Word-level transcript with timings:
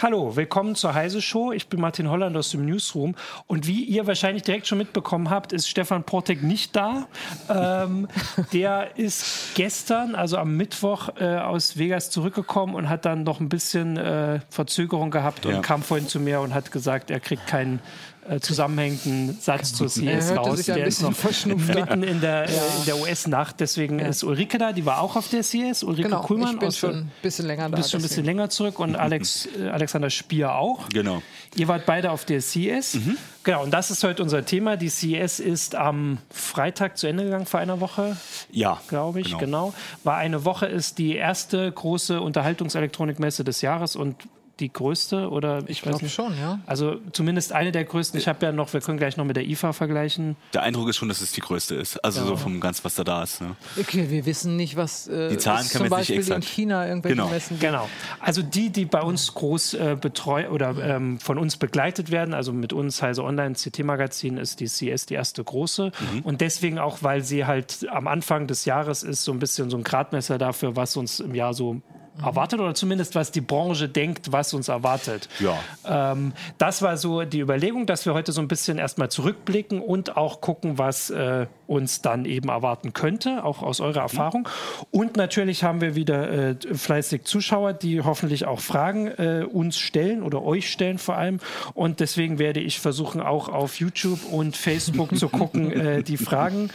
Hallo, 0.00 0.36
willkommen 0.36 0.76
zur 0.76 0.94
Heise 0.94 1.20
Show. 1.20 1.50
Ich 1.50 1.66
bin 1.66 1.80
Martin 1.80 2.08
Holland 2.08 2.36
aus 2.36 2.52
dem 2.52 2.64
Newsroom. 2.64 3.16
Und 3.48 3.66
wie 3.66 3.82
ihr 3.82 4.06
wahrscheinlich 4.06 4.44
direkt 4.44 4.68
schon 4.68 4.78
mitbekommen 4.78 5.28
habt, 5.28 5.52
ist 5.52 5.68
Stefan 5.68 6.04
Portek 6.04 6.40
nicht 6.40 6.76
da. 6.76 7.08
Ähm, 7.52 8.06
der 8.52 8.96
ist 8.96 9.56
gestern, 9.56 10.14
also 10.14 10.36
am 10.36 10.56
Mittwoch, 10.56 11.08
äh, 11.18 11.38
aus 11.38 11.78
Vegas 11.78 12.10
zurückgekommen 12.10 12.76
und 12.76 12.88
hat 12.88 13.06
dann 13.06 13.24
noch 13.24 13.40
ein 13.40 13.48
bisschen 13.48 13.96
äh, 13.96 14.38
Verzögerung 14.50 15.10
gehabt 15.10 15.46
und 15.46 15.54
ja. 15.54 15.60
kam 15.62 15.82
vorhin 15.82 16.06
zu 16.06 16.20
mir 16.20 16.42
und 16.42 16.54
hat 16.54 16.70
gesagt, 16.70 17.10
er 17.10 17.18
kriegt 17.18 17.48
keinen 17.48 17.80
äh, 18.28 18.40
zusammenhängenden 18.40 19.38
Satz 19.40 19.72
zur 19.72 19.88
CS 19.88 20.36
raus. 20.36 20.62
Der 20.64 20.86
ist 20.86 21.02
noch 21.02 21.14
mitten 21.46 22.02
in 22.02 22.20
der, 22.20 22.48
äh, 22.48 22.54
ja. 22.54 22.62
der 22.86 23.00
US-Nacht. 23.00 23.60
Deswegen 23.60 23.98
ja. 23.98 24.08
ist 24.08 24.22
Ulrike 24.22 24.58
da, 24.58 24.72
die 24.72 24.84
war 24.84 25.00
auch 25.00 25.16
auf 25.16 25.28
der 25.28 25.42
CS. 25.42 25.82
Ulrike 25.82 26.08
genau, 26.08 26.22
Kuhlmann. 26.22 26.54
Ich 26.54 26.60
bin 26.60 26.72
schon 26.72 26.94
ein 26.94 27.12
bisschen 27.22 27.46
länger 27.46 27.68
da. 27.70 27.76
Bist 27.76 27.90
schon 27.90 28.00
ein 28.00 28.02
bisschen 28.02 28.24
länger 28.24 28.50
zurück 28.50 28.78
und 28.78 28.96
Alex, 28.96 29.48
äh, 29.58 29.68
Alexander 29.68 30.10
Spier 30.10 30.54
auch. 30.54 30.88
Genau. 30.90 31.22
Ihr 31.56 31.68
wart 31.68 31.86
beide 31.86 32.10
auf 32.10 32.24
der 32.24 32.40
CS. 32.40 32.94
Mhm. 32.94 33.16
Genau, 33.44 33.62
und 33.62 33.70
das 33.70 33.90
ist 33.90 34.04
heute 34.04 34.22
unser 34.22 34.44
Thema. 34.44 34.76
Die 34.76 34.90
CS 34.90 35.40
ist 35.40 35.74
am 35.74 36.18
Freitag 36.30 36.98
zu 36.98 37.06
Ende 37.06 37.24
gegangen 37.24 37.46
vor 37.46 37.60
einer 37.60 37.80
Woche. 37.80 38.16
Ja. 38.50 38.80
Glaube 38.88 39.20
ich, 39.20 39.38
genau. 39.38 39.38
genau. 39.38 39.74
War 40.04 40.18
eine 40.18 40.44
Woche, 40.44 40.66
ist 40.66 40.98
die 40.98 41.16
erste 41.16 41.72
große 41.72 42.20
Unterhaltungselektronikmesse 42.20 43.44
des 43.44 43.62
Jahres 43.62 43.96
und 43.96 44.16
die 44.60 44.72
größte 44.72 45.30
oder 45.30 45.60
ich, 45.64 45.70
ich 45.70 45.82
glaube 45.82 46.08
schon, 46.08 46.38
ja. 46.38 46.60
Also 46.66 46.96
zumindest 47.12 47.52
eine 47.52 47.72
der 47.72 47.84
größten. 47.84 48.18
Ich 48.18 48.28
habe 48.28 48.44
ja 48.44 48.52
noch, 48.52 48.72
wir 48.72 48.80
können 48.80 48.98
gleich 48.98 49.16
noch 49.16 49.24
mit 49.24 49.36
der 49.36 49.46
IFA 49.46 49.72
vergleichen. 49.72 50.36
Der 50.54 50.62
Eindruck 50.62 50.88
ist 50.88 50.96
schon, 50.96 51.08
dass 51.08 51.20
es 51.20 51.32
die 51.32 51.40
größte 51.40 51.74
ist. 51.74 52.02
Also 52.04 52.20
ja. 52.20 52.26
so 52.26 52.36
vom 52.36 52.60
ganz, 52.60 52.84
was 52.84 52.94
da 52.94 53.04
da 53.04 53.22
ist. 53.22 53.40
Ne? 53.40 53.56
Okay, 53.78 54.10
wir 54.10 54.26
wissen 54.26 54.56
nicht, 54.56 54.76
was 54.76 55.06
äh, 55.08 55.30
die 55.30 55.38
Zahlen 55.38 55.64
zum 55.64 55.88
Beispiel 55.88 56.18
nicht 56.18 56.30
in 56.30 56.42
China 56.42 56.86
irgendwelche 56.86 57.16
genau. 57.16 57.28
Messen 57.28 57.58
gibt. 57.58 57.70
Genau. 57.70 57.88
Also 58.20 58.42
die, 58.42 58.70
die 58.70 58.84
bei 58.84 59.02
uns 59.02 59.34
groß 59.34 59.74
äh, 59.74 59.96
betreut 60.00 60.50
oder 60.50 60.76
ähm, 60.82 61.18
von 61.20 61.38
uns 61.38 61.56
begleitet 61.56 62.10
werden, 62.10 62.34
also 62.34 62.52
mit 62.52 62.72
uns 62.72 63.02
Heise 63.02 63.24
Online 63.24 63.54
CT 63.54 63.84
Magazin 63.84 64.38
ist 64.38 64.60
die 64.60 64.66
CS 64.66 65.06
die 65.06 65.14
erste 65.14 65.42
große 65.42 65.92
mhm. 66.14 66.20
und 66.22 66.40
deswegen 66.40 66.78
auch, 66.78 67.02
weil 67.02 67.22
sie 67.22 67.44
halt 67.44 67.86
am 67.90 68.06
Anfang 68.06 68.46
des 68.46 68.64
Jahres 68.64 69.02
ist 69.02 69.24
so 69.24 69.32
ein 69.32 69.38
bisschen 69.38 69.70
so 69.70 69.76
ein 69.76 69.84
Gradmesser 69.84 70.38
dafür, 70.38 70.76
was 70.76 70.96
uns 70.96 71.20
im 71.20 71.34
Jahr 71.34 71.54
so 71.54 71.80
erwartet 72.22 72.60
oder 72.60 72.74
zumindest 72.74 73.14
was 73.14 73.30
die 73.30 73.40
Branche 73.40 73.88
denkt, 73.88 74.32
was 74.32 74.54
uns 74.54 74.68
erwartet. 74.68 75.28
Ja. 75.40 75.58
Ähm, 76.12 76.32
das 76.58 76.82
war 76.82 76.96
so 76.96 77.22
die 77.24 77.40
Überlegung, 77.40 77.86
dass 77.86 78.06
wir 78.06 78.14
heute 78.14 78.32
so 78.32 78.40
ein 78.40 78.48
bisschen 78.48 78.78
erstmal 78.78 79.10
zurückblicken 79.10 79.80
und 79.80 80.16
auch 80.16 80.40
gucken, 80.40 80.78
was 80.78 81.10
äh, 81.10 81.46
uns 81.66 82.02
dann 82.02 82.24
eben 82.24 82.48
erwarten 82.48 82.92
könnte, 82.92 83.44
auch 83.44 83.62
aus 83.62 83.80
eurer 83.80 84.00
Erfahrung. 84.00 84.48
Und 84.90 85.16
natürlich 85.16 85.64
haben 85.64 85.80
wir 85.80 85.94
wieder 85.94 86.30
äh, 86.30 86.56
fleißig 86.72 87.24
Zuschauer, 87.24 87.74
die 87.74 88.02
hoffentlich 88.02 88.46
auch 88.46 88.60
Fragen 88.60 89.08
äh, 89.08 89.44
uns 89.44 89.78
stellen 89.78 90.22
oder 90.22 90.42
euch 90.42 90.70
stellen 90.70 90.98
vor 90.98 91.16
allem. 91.16 91.40
Und 91.74 92.00
deswegen 92.00 92.38
werde 92.38 92.60
ich 92.60 92.80
versuchen, 92.80 93.20
auch 93.20 93.48
auf 93.48 93.78
YouTube 93.78 94.20
und 94.32 94.56
Facebook 94.56 95.16
zu 95.16 95.28
gucken, 95.28 95.70
äh, 95.72 96.02
die 96.02 96.16
Fragen 96.16 96.70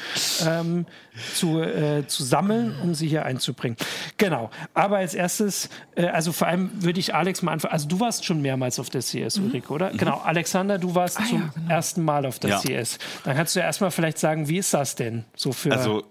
ähm, 0.46 0.86
zu, 1.34 1.60
äh, 1.62 2.06
zu 2.08 2.24
sammeln, 2.24 2.76
um 2.82 2.94
sie 2.94 3.08
hier 3.08 3.26
einzubringen. 3.26 3.78
Genau. 4.18 4.50
Aber 4.74 4.98
als 4.98 5.14
erstes, 5.14 5.33
äh, 5.40 6.08
also 6.08 6.32
vor 6.32 6.48
allem 6.48 6.72
würde 6.74 7.00
ich 7.00 7.14
Alex 7.16 7.42
mal 7.42 7.54
anfangen. 7.54 7.74
Also 7.74 7.88
du 7.88 8.00
warst 8.00 8.26
schon 8.26 8.42
mehrmals 8.42 8.80
auf 8.80 8.90
der 8.90 9.02
CS, 9.02 9.38
mhm. 9.38 9.46
Ulrike, 9.46 9.72
oder? 9.72 9.94
Mhm. 9.94 9.98
Genau. 9.98 10.22
Alexander, 10.24 10.78
du 10.78 10.96
warst 10.96 11.20
ah, 11.20 11.26
zum 11.26 11.42
ja, 11.42 11.52
genau. 11.54 11.70
ersten 11.70 12.04
Mal 12.04 12.26
auf 12.26 12.40
der 12.40 12.52
ja. 12.52 12.60
CS. 12.60 12.98
Dann 13.24 13.36
kannst 13.36 13.56
du 13.56 13.60
ja 13.60 13.66
erstmal 13.66 13.92
vielleicht 13.92 14.18
sagen, 14.18 14.48
wie 14.48 14.58
ist 14.58 14.74
das 14.74 14.96
denn 14.96 15.26
so 15.36 15.52
für. 15.52 15.72
Also 15.72 16.04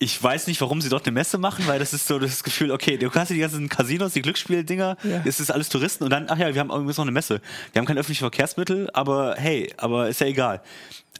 ich 0.00 0.22
weiß 0.22 0.46
nicht, 0.46 0.60
warum 0.60 0.80
sie 0.80 0.88
dort 0.88 1.06
eine 1.06 1.14
Messe 1.14 1.38
machen, 1.38 1.66
weil 1.66 1.80
das 1.80 1.92
ist 1.92 2.06
so 2.06 2.20
das 2.20 2.44
Gefühl, 2.44 2.70
okay, 2.70 2.96
du 2.96 3.12
hast 3.12 3.30
die 3.30 3.38
ganzen 3.38 3.68
Casinos, 3.68 4.12
die 4.12 4.22
Glücksspieldinger, 4.22 4.96
ja. 5.02 5.22
es 5.24 5.40
ist 5.40 5.50
alles 5.50 5.68
Touristen 5.68 6.04
und 6.04 6.10
dann, 6.10 6.26
ach 6.28 6.38
ja, 6.38 6.54
wir 6.54 6.60
haben 6.60 6.70
übrigens 6.70 6.98
noch 6.98 7.04
eine 7.04 7.10
Messe. 7.10 7.40
Wir 7.72 7.80
haben 7.80 7.86
kein 7.86 7.98
öffentliches 7.98 8.20
Verkehrsmittel, 8.20 8.88
aber 8.92 9.34
hey, 9.36 9.72
aber 9.76 10.08
ist 10.08 10.20
ja 10.20 10.28
egal 10.28 10.62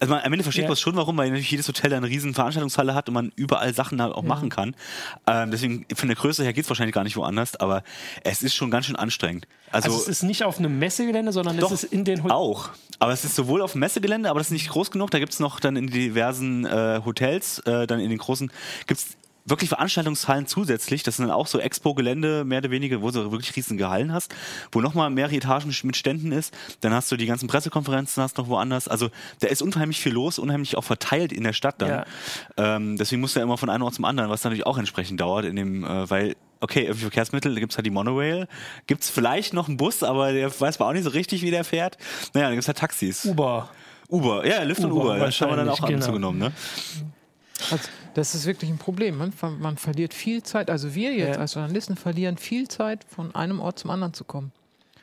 also 0.00 0.14
man, 0.14 0.22
am 0.22 0.32
Ende 0.32 0.42
versteht 0.42 0.62
ja. 0.62 0.69
man 0.69 0.75
es 0.75 0.81
schon, 0.81 0.97
warum, 0.97 1.16
weil 1.16 1.28
natürlich 1.28 1.50
jedes 1.50 1.69
Hotel 1.69 1.92
eine 1.92 2.06
riesen 2.06 2.34
Veranstaltungshalle 2.34 2.94
hat 2.94 3.09
und 3.09 3.14
man 3.14 3.32
überall 3.36 3.75
Sachen 3.75 4.00
halt 4.00 4.14
auch 4.14 4.22
ja. 4.22 4.28
machen 4.28 4.48
kann. 4.48 4.75
Ähm, 5.26 5.50
deswegen 5.50 5.86
von 5.94 6.09
der 6.09 6.16
Größe 6.16 6.44
her 6.44 6.53
geht 6.53 6.64
es 6.64 6.70
wahrscheinlich 6.70 6.94
gar 6.94 7.04
nicht 7.04 7.16
woanders, 7.16 7.56
aber 7.56 7.82
es 8.25 8.42
ist 8.42 8.54
schon 8.54 8.70
ganz 8.70 8.87
schön 8.87 8.97
anstrengend. 8.97 9.47
Also, 9.70 9.91
also 9.91 10.03
es 10.03 10.08
ist 10.08 10.22
nicht 10.22 10.44
auf 10.44 10.58
einem 10.58 10.78
Messegelände, 10.78 11.32
sondern 11.32 11.58
doch, 11.58 11.70
es 11.70 11.84
ist 11.84 11.92
in 11.92 12.04
den 12.04 12.22
Hotels. 12.22 12.32
Auch. 12.32 12.70
Aber 13.00 13.12
es 13.12 13.25
ist 13.25 13.37
sowohl 13.37 13.62
auf 13.62 13.72
dem 13.72 13.81
Messegelände, 13.81 14.31
aber 14.31 14.41
das 14.41 14.48
ist 14.48 14.53
nicht 14.53 14.70
groß 14.70 14.91
genug. 14.91 15.10
Da 15.10 15.19
gibt 15.19 15.32
es 15.32 15.41
noch 15.41 15.60
dann 15.60 15.76
in 15.76 15.88
diversen 15.88 16.64
äh, 16.64 17.00
Hotels, 17.04 17.60
äh, 17.60 17.87
dann 17.87 18.00
in 18.00 18.10
den 18.10 18.19
großen, 18.19 18.50
gibt 18.87 19.00
es 19.00 19.17
wirklich 19.48 19.69
Veranstaltungshallen 19.69 20.47
zusätzlich. 20.47 21.03
Das 21.03 21.16
sind 21.16 21.28
dann 21.28 21.34
auch 21.34 21.47
so 21.47 21.59
Expo-Gelände, 21.59 22.44
mehr 22.44 22.59
oder 22.59 22.70
weniger, 22.70 23.03
wo 23.03 23.10
du 23.10 23.31
wirklich 23.31 23.54
riesige 23.56 23.88
Hallen 23.88 24.12
hast, 24.12 24.34
wo 24.72 24.81
nochmal 24.81 25.10
mehrere 25.10 25.36
Etagen 25.36 25.75
mit 25.82 25.97
Ständen 25.97 26.32
ist. 26.32 26.54
Dann 26.81 26.92
hast 26.92 27.10
du 27.10 27.16
die 27.16 27.26
ganzen 27.26 27.48
Pressekonferenzen, 27.48 28.22
hast 28.22 28.38
noch 28.38 28.48
woanders. 28.48 28.88
Also 28.88 29.10
da 29.41 29.48
ist 29.48 29.62
unheimlich 29.62 30.00
viel 30.00 30.12
los, 30.12 30.38
unheimlich 30.38 30.76
auch 30.76 30.84
verteilt 30.84 31.32
in 31.32 31.44
der 31.44 31.53
Stadt 31.53 31.81
dann. 31.81 31.88
Ja. 31.88 32.76
Ähm, 32.76 32.97
deswegen 32.97 33.20
musst 33.20 33.37
du 33.37 33.41
ja 33.41 33.44
immer 33.44 33.58
von 33.58 33.70
einem 33.70 33.82
Ort 33.82 33.94
zum 33.94 34.04
anderen, 34.04 34.31
was 34.31 34.44
natürlich 34.44 34.66
auch 34.66 34.78
entsprechend 34.78 35.20
dauert, 35.20 35.44
in 35.44 35.56
dem, 35.56 35.84
äh, 35.84 36.10
weil 36.10 36.37
okay, 36.60 36.82
öffentliche 36.82 37.06
Verkehrsmittel, 37.06 37.54
da 37.54 37.60
gibt's 37.60 37.76
halt 37.76 37.87
die 37.87 37.91
Monorail, 37.91 38.48
gibt's 38.87 39.10
vielleicht 39.10 39.54
noch 39.54 39.69
einen 39.69 39.76
Bus, 39.76 40.03
aber 40.03 40.32
der 40.32 40.48
weiß 40.60 40.78
man 40.78 40.88
auch 40.88 40.92
nicht 40.92 41.04
so 41.04 41.10
richtig, 41.10 41.42
wie 41.42 41.50
der 41.50 41.64
fährt. 41.64 41.97
Naja, 42.34 42.47
dann 42.47 42.54
gibt's 42.54 42.69
halt 42.69 42.78
Taxis. 42.78 43.25
Uber. 43.25 43.69
Uber, 44.08 44.47
ja, 44.47 44.62
Lyft 44.62 44.81
Uber, 44.81 44.94
und 44.94 45.00
Uber, 45.00 45.19
das 45.19 45.41
haben 45.41 45.50
wir 45.50 45.56
dann 45.56 45.69
auch 45.69 45.81
genau. 45.81 45.98
anzugenommen, 45.98 46.38
ne? 46.38 46.53
Also, 47.70 47.88
das 48.14 48.34
ist 48.34 48.46
wirklich 48.46 48.70
ein 48.70 48.78
Problem. 48.78 49.19
Man, 49.19 49.32
man, 49.58 49.76
verliert 49.76 50.14
viel 50.14 50.42
Zeit. 50.42 50.70
Also 50.70 50.94
wir 50.94 51.12
jetzt 51.12 51.36
ja. 51.36 51.41
als 51.41 51.54
Journalisten 51.54 51.96
verlieren 51.96 52.36
viel 52.36 52.69
Zeit, 52.69 53.04
von 53.08 53.34
einem 53.34 53.60
Ort 53.60 53.78
zum 53.78 53.91
anderen 53.91 54.14
zu 54.14 54.24
kommen. 54.24 54.52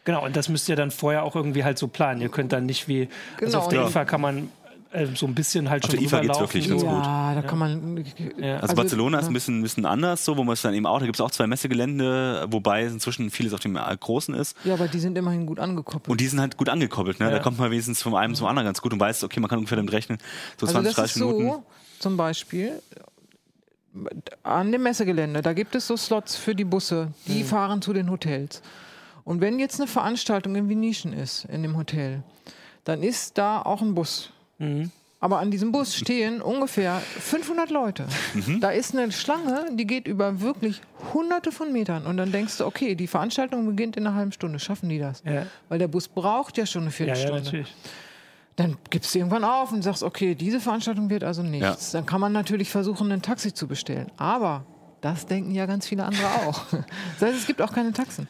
Genau, 0.03 0.23
und 0.23 0.35
das 0.35 0.49
müsst 0.49 0.69
ihr 0.69 0.75
dann 0.75 0.91
vorher 0.91 1.23
auch 1.23 1.35
irgendwie 1.35 1.63
halt 1.63 1.77
so 1.77 1.87
planen. 1.87 2.21
Ihr 2.21 2.29
könnt 2.29 2.51
dann 2.51 2.65
nicht 2.65 2.87
wie, 2.87 3.09
genau. 3.37 3.45
also 3.45 3.57
auf 3.59 3.67
der 3.69 3.87
IFA 3.87 4.05
kann 4.05 4.21
man 4.21 4.49
äh, 4.95 5.07
so 5.15 5.25
ein 5.25 5.35
bisschen 5.35 5.69
halt 5.69 5.83
auf 5.83 5.91
schon 5.91 5.99
der 5.99 6.05
IFA 6.05 6.21
geht's 6.21 6.39
wirklich 6.39 6.69
ganz 6.69 6.83
ja, 6.83 6.89
gut. 6.89 7.05
Ja, 7.05 7.35
da 7.35 7.41
kann 7.41 7.57
man. 7.57 8.05
Ja. 8.37 8.55
Also, 8.55 8.61
also, 8.61 8.75
Barcelona 8.75 9.19
ist 9.19 9.27
ein 9.27 9.33
bisschen, 9.33 9.59
ein 9.59 9.63
bisschen 9.63 9.85
anders, 9.85 10.23
so, 10.23 10.37
wo 10.37 10.43
man 10.43 10.53
es 10.53 10.61
dann 10.61 10.73
eben 10.73 10.85
auch, 10.85 10.99
da 10.99 11.05
gibt 11.05 11.17
es 11.17 11.21
auch 11.21 11.31
zwei 11.31 11.47
Messegelände, 11.47 12.45
wobei 12.49 12.85
inzwischen 12.85 13.29
vieles 13.29 13.53
auf 13.53 13.59
dem 13.59 13.75
äh, 13.75 13.97
großen 13.99 14.33
ist. 14.35 14.55
Ja, 14.63 14.75
aber 14.75 14.87
die 14.87 14.99
sind 14.99 15.17
immerhin 15.17 15.45
gut 15.47 15.59
angekoppelt. 15.59 16.09
Und 16.09 16.21
die 16.21 16.27
sind 16.27 16.39
halt 16.39 16.55
gut 16.55 16.69
angekoppelt, 16.69 17.19
ne? 17.19 17.29
Da 17.29 17.39
kommt 17.39 17.59
man 17.59 17.71
wenigstens 17.71 18.01
von 18.01 18.15
einem 18.15 18.35
zum 18.35 18.47
anderen 18.47 18.65
ganz 18.65 18.81
gut 18.81 18.93
und 18.93 18.99
weiß, 18.99 19.23
okay, 19.23 19.39
man 19.39 19.49
kann 19.49 19.59
ungefähr 19.59 19.75
damit 19.75 19.91
rechnen, 19.91 20.17
so 20.57 20.67
also 20.67 20.79
20, 20.79 20.95
30 20.95 21.15
Minuten. 21.17 21.47
So, 21.47 21.63
zum 22.05 22.17
Beispiel, 22.17 22.83
an 24.43 24.71
dem 24.71 24.83
Messegelände, 24.83 25.41
da 25.41 25.53
gibt 25.53 25.73
es 25.73 25.87
so 25.87 25.97
Slots 25.97 26.35
für 26.35 26.53
die 26.53 26.63
Busse, 26.63 27.07
die 27.25 27.41
mhm. 27.41 27.47
fahren 27.47 27.81
zu 27.81 27.93
den 27.93 28.11
Hotels. 28.11 28.61
Und 29.23 29.41
wenn 29.41 29.57
jetzt 29.57 29.79
eine 29.79 29.87
Veranstaltung 29.87 30.55
in 30.55 30.69
Venetian 30.69 31.13
ist, 31.13 31.45
in 31.45 31.63
dem 31.63 31.75
Hotel, 31.75 32.21
dann 32.83 33.01
ist 33.01 33.39
da 33.39 33.59
auch 33.59 33.81
ein 33.81 33.95
Bus. 33.95 34.29
Mhm. 34.59 34.91
Aber 35.19 35.39
an 35.39 35.49
diesem 35.49 35.71
Bus 35.71 35.95
stehen 35.95 36.43
ungefähr 36.43 36.99
500 36.99 37.71
Leute. 37.71 38.05
Mhm. 38.35 38.59
Da 38.59 38.69
ist 38.69 38.95
eine 38.95 39.11
Schlange, 39.11 39.65
die 39.71 39.87
geht 39.87 40.05
über 40.05 40.41
wirklich 40.41 40.81
hunderte 41.11 41.51
von 41.51 41.73
Metern. 41.73 42.05
Und 42.05 42.17
dann 42.17 42.31
denkst 42.31 42.59
du, 42.59 42.67
okay, 42.67 42.93
die 42.93 43.07
Veranstaltung 43.07 43.65
beginnt 43.65 43.97
in 43.97 44.05
einer 44.05 44.15
halben 44.15 44.31
Stunde. 44.31 44.59
Schaffen 44.59 44.89
die 44.89 44.99
das? 44.99 45.23
Ja. 45.25 45.47
Weil 45.69 45.79
der 45.79 45.87
Bus 45.87 46.07
braucht 46.07 46.59
ja 46.59 46.67
schon 46.67 46.83
eine 46.83 46.91
Viertelstunde. 46.91 47.31
Ja, 47.31 47.39
ja, 47.39 47.43
natürlich. 47.43 47.75
Dann 48.55 48.77
gibst 48.89 49.13
du 49.13 49.19
irgendwann 49.19 49.43
auf 49.43 49.71
und 49.71 49.81
sagst, 49.81 50.01
okay, 50.01 50.33
diese 50.33 50.59
Veranstaltung 50.59 51.09
wird 51.09 51.23
also 51.23 51.43
nichts. 51.43 51.91
Ja. 51.91 51.99
Dann 51.99 52.05
kann 52.05 52.21
man 52.21 52.31
natürlich 52.31 52.69
versuchen, 52.69 53.11
ein 53.11 53.21
Taxi 53.21 53.53
zu 53.53 53.67
bestellen. 53.67 54.11
Aber 54.17 54.65
das 55.01 55.25
denken 55.25 55.51
ja 55.51 55.65
ganz 55.65 55.87
viele 55.87 56.05
andere 56.05 56.27
auch. 56.47 56.63
Das 57.19 57.29
heißt, 57.29 57.39
es 57.39 57.47
gibt 57.47 57.61
auch 57.61 57.73
keine 57.73 57.91
Taxen. 57.91 58.27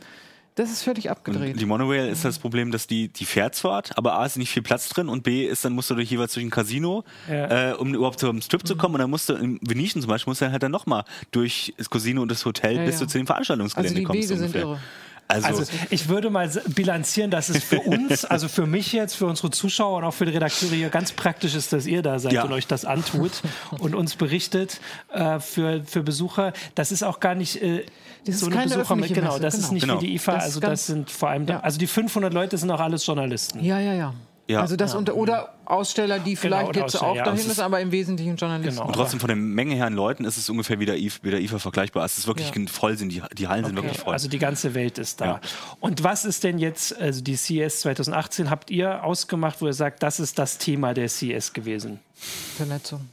Das 0.56 0.72
ist 0.72 0.84
völlig 0.84 1.12
abgedreht. 1.12 1.54
Und 1.54 1.60
die 1.60 1.66
Monorail 1.66 2.08
ist 2.08 2.24
das 2.24 2.40
Problem, 2.40 2.72
dass 2.72 2.88
die, 2.88 3.10
die 3.10 3.26
fährt 3.26 3.56
zwar, 3.56 3.84
aber 3.96 4.18
A 4.18 4.26
ist 4.26 4.38
nicht 4.38 4.52
viel 4.52 4.64
Platz 4.64 4.88
drin 4.88 5.10
und 5.10 5.24
B 5.24 5.46
ist, 5.46 5.66
dann 5.66 5.74
musst 5.74 5.90
du 5.90 5.96
durch 5.96 6.10
jeweils 6.10 6.34
durch 6.34 6.46
ein 6.46 6.50
Casino, 6.50 7.04
ja. 7.30 7.72
äh, 7.72 7.74
um 7.74 7.94
überhaupt 7.94 8.22
zum 8.22 8.42
Strip 8.42 8.64
mhm. 8.64 8.68
zu 8.68 8.78
kommen. 8.78 8.96
Und 8.96 9.02
dann 9.02 9.10
musst 9.10 9.28
du 9.28 9.34
in 9.34 9.60
Venetian 9.62 10.02
zum 10.02 10.08
Beispiel, 10.08 10.32
musst 10.32 10.42
du 10.42 10.50
halt 10.50 10.64
dann 10.64 10.72
nochmal 10.72 11.04
durch 11.32 11.74
das 11.78 11.90
Casino 11.90 12.22
und 12.22 12.32
das 12.32 12.46
Hotel, 12.46 12.78
ja, 12.78 12.86
bis 12.86 13.00
du 13.00 13.06
zu 13.06 13.18
dem 13.18 13.28
Veranstaltungsgelände 13.28 13.90
also 13.90 14.00
die 14.00 14.06
kommst. 14.06 14.30
Wege 14.30 14.40
sind 14.40 14.56
irre. 14.56 14.80
Also, 15.28 15.48
also, 15.48 15.64
ich 15.90 16.08
würde 16.08 16.30
mal 16.30 16.50
bilanzieren, 16.68 17.32
dass 17.32 17.50
es 17.50 17.64
für 17.64 17.80
uns, 17.80 18.26
also 18.26 18.48
für 18.48 18.68
mich 18.68 18.94
jetzt, 18.94 19.16
für 19.16 19.26
unsere 19.26 19.50
Zuschauer 19.50 19.98
und 19.98 20.04
auch 20.04 20.14
für 20.14 20.26
die 20.26 20.32
Redakteure 20.32 20.76
hier 20.76 20.90
ganz 20.90 21.14
praktisch 21.14 21.56
ist, 21.56 21.74
dass 21.74 21.88
ihr 21.88 22.04
da 22.04 22.20
seid 22.20 22.34
ja. 22.34 22.44
und 22.44 22.52
euch 22.52 22.68
das 22.68 22.86
antut 22.86 23.32
und 23.80 23.96
uns 23.96 24.16
berichtet 24.16 24.80
äh, 25.12 25.40
für, 25.40 25.84
für 25.84 26.04
Besucher. 26.04 26.54
Das 26.76 26.92
ist 26.92 27.04
auch 27.04 27.20
gar 27.20 27.34
nicht 27.34 27.62
äh, 27.62 27.86
das 28.26 28.40
so 28.40 28.48
eine 28.48 28.64
Besucher 28.64 28.96
mit, 28.96 29.14
genau, 29.14 29.40
das 29.40 29.56
genau. 29.56 29.66
ist 29.66 29.72
nicht 29.72 29.84
genau. 29.84 30.02
wie 30.02 30.08
die 30.08 30.16
IFA, 30.16 30.36
das 30.36 30.44
also 30.44 30.60
das 30.60 30.86
sind 30.86 31.10
vor 31.10 31.30
allem, 31.30 31.48
ja. 31.48 31.60
also 31.60 31.80
die 31.80 31.88
500 31.88 32.32
Leute 32.32 32.58
sind 32.58 32.70
auch 32.70 32.80
alles 32.80 33.06
Journalisten. 33.06 33.64
Ja, 33.64 33.80
ja, 33.80 33.94
ja. 33.94 34.14
Ja. 34.48 34.62
Also 34.62 34.76
das 34.76 34.94
ja. 34.94 35.00
unter, 35.00 35.16
oder 35.16 35.56
Aussteller, 35.66 36.20
die 36.20 36.36
genau, 36.36 36.42
vielleicht 36.42 36.74
genau, 36.74 36.86
jetzt 36.86 37.02
auch 37.02 37.16
ja, 37.16 37.24
dahin 37.24 37.50
ist, 37.50 37.60
aber 37.60 37.80
im 37.80 37.92
Wesentlichen 37.92 38.36
Journalisten. 38.36 38.76
Genau. 38.76 38.88
Und 38.88 38.94
trotzdem 38.94 39.20
von 39.20 39.28
der 39.28 39.36
Menge 39.36 39.76
her 39.76 39.88
an 39.88 39.94
Leuten 39.94 40.24
ist 40.26 40.38
es 40.38 40.50
ungefähr 40.50 40.80
wieder 40.80 40.96
IFA, 40.96 41.28
IFA 41.28 41.60
vergleichbar. 41.60 42.06
Es 42.06 42.18
ist 42.18 42.28
wirklich 42.28 42.54
ja. 42.54 42.62
voll, 42.68 42.96
sind 42.98 43.10
die, 43.10 43.24
die 43.34 43.48
Hallen 43.48 43.66
okay. 43.66 43.74
sind 43.74 43.84
wirklich 43.84 44.00
voll. 44.00 44.14
Also 44.14 44.30
die 44.30 44.38
ganze 44.38 44.76
Welt 44.76 45.00
ist 45.00 45.22
da. 45.22 45.42
Und 45.80 46.04
was 46.04 46.26
ist 46.26 46.44
denn 46.44 46.60
jetzt, 46.60 47.00
also 47.00 47.22
die 47.22 47.36
CS 47.36 47.82
2018, 47.82 48.50
habt 48.52 48.70
ihr 48.70 49.04
ausgemacht, 49.04 49.62
wo 49.62 49.68
ihr 49.68 49.74
sagt, 49.74 50.04
das 50.04 50.20
ist 50.20 50.38
das 50.38 50.60
Thema 50.60 50.94
der 50.94 51.08
CS 51.08 51.54
gewesen? 51.54 52.00
Vernetzung. 52.14 53.10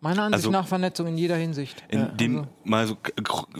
Meiner 0.00 0.24
Ansicht 0.24 0.34
Also- 0.44 0.50
nach 0.50 0.68
Vernetzung 0.68 1.06
in 1.06 1.16
jeder 1.16 1.36
Hinsicht. 1.36 1.82
In 1.88 2.00
Ja, 2.00 2.04
dem 2.06 2.36
also- 2.40 2.48
mal 2.64 2.86
so 2.86 2.98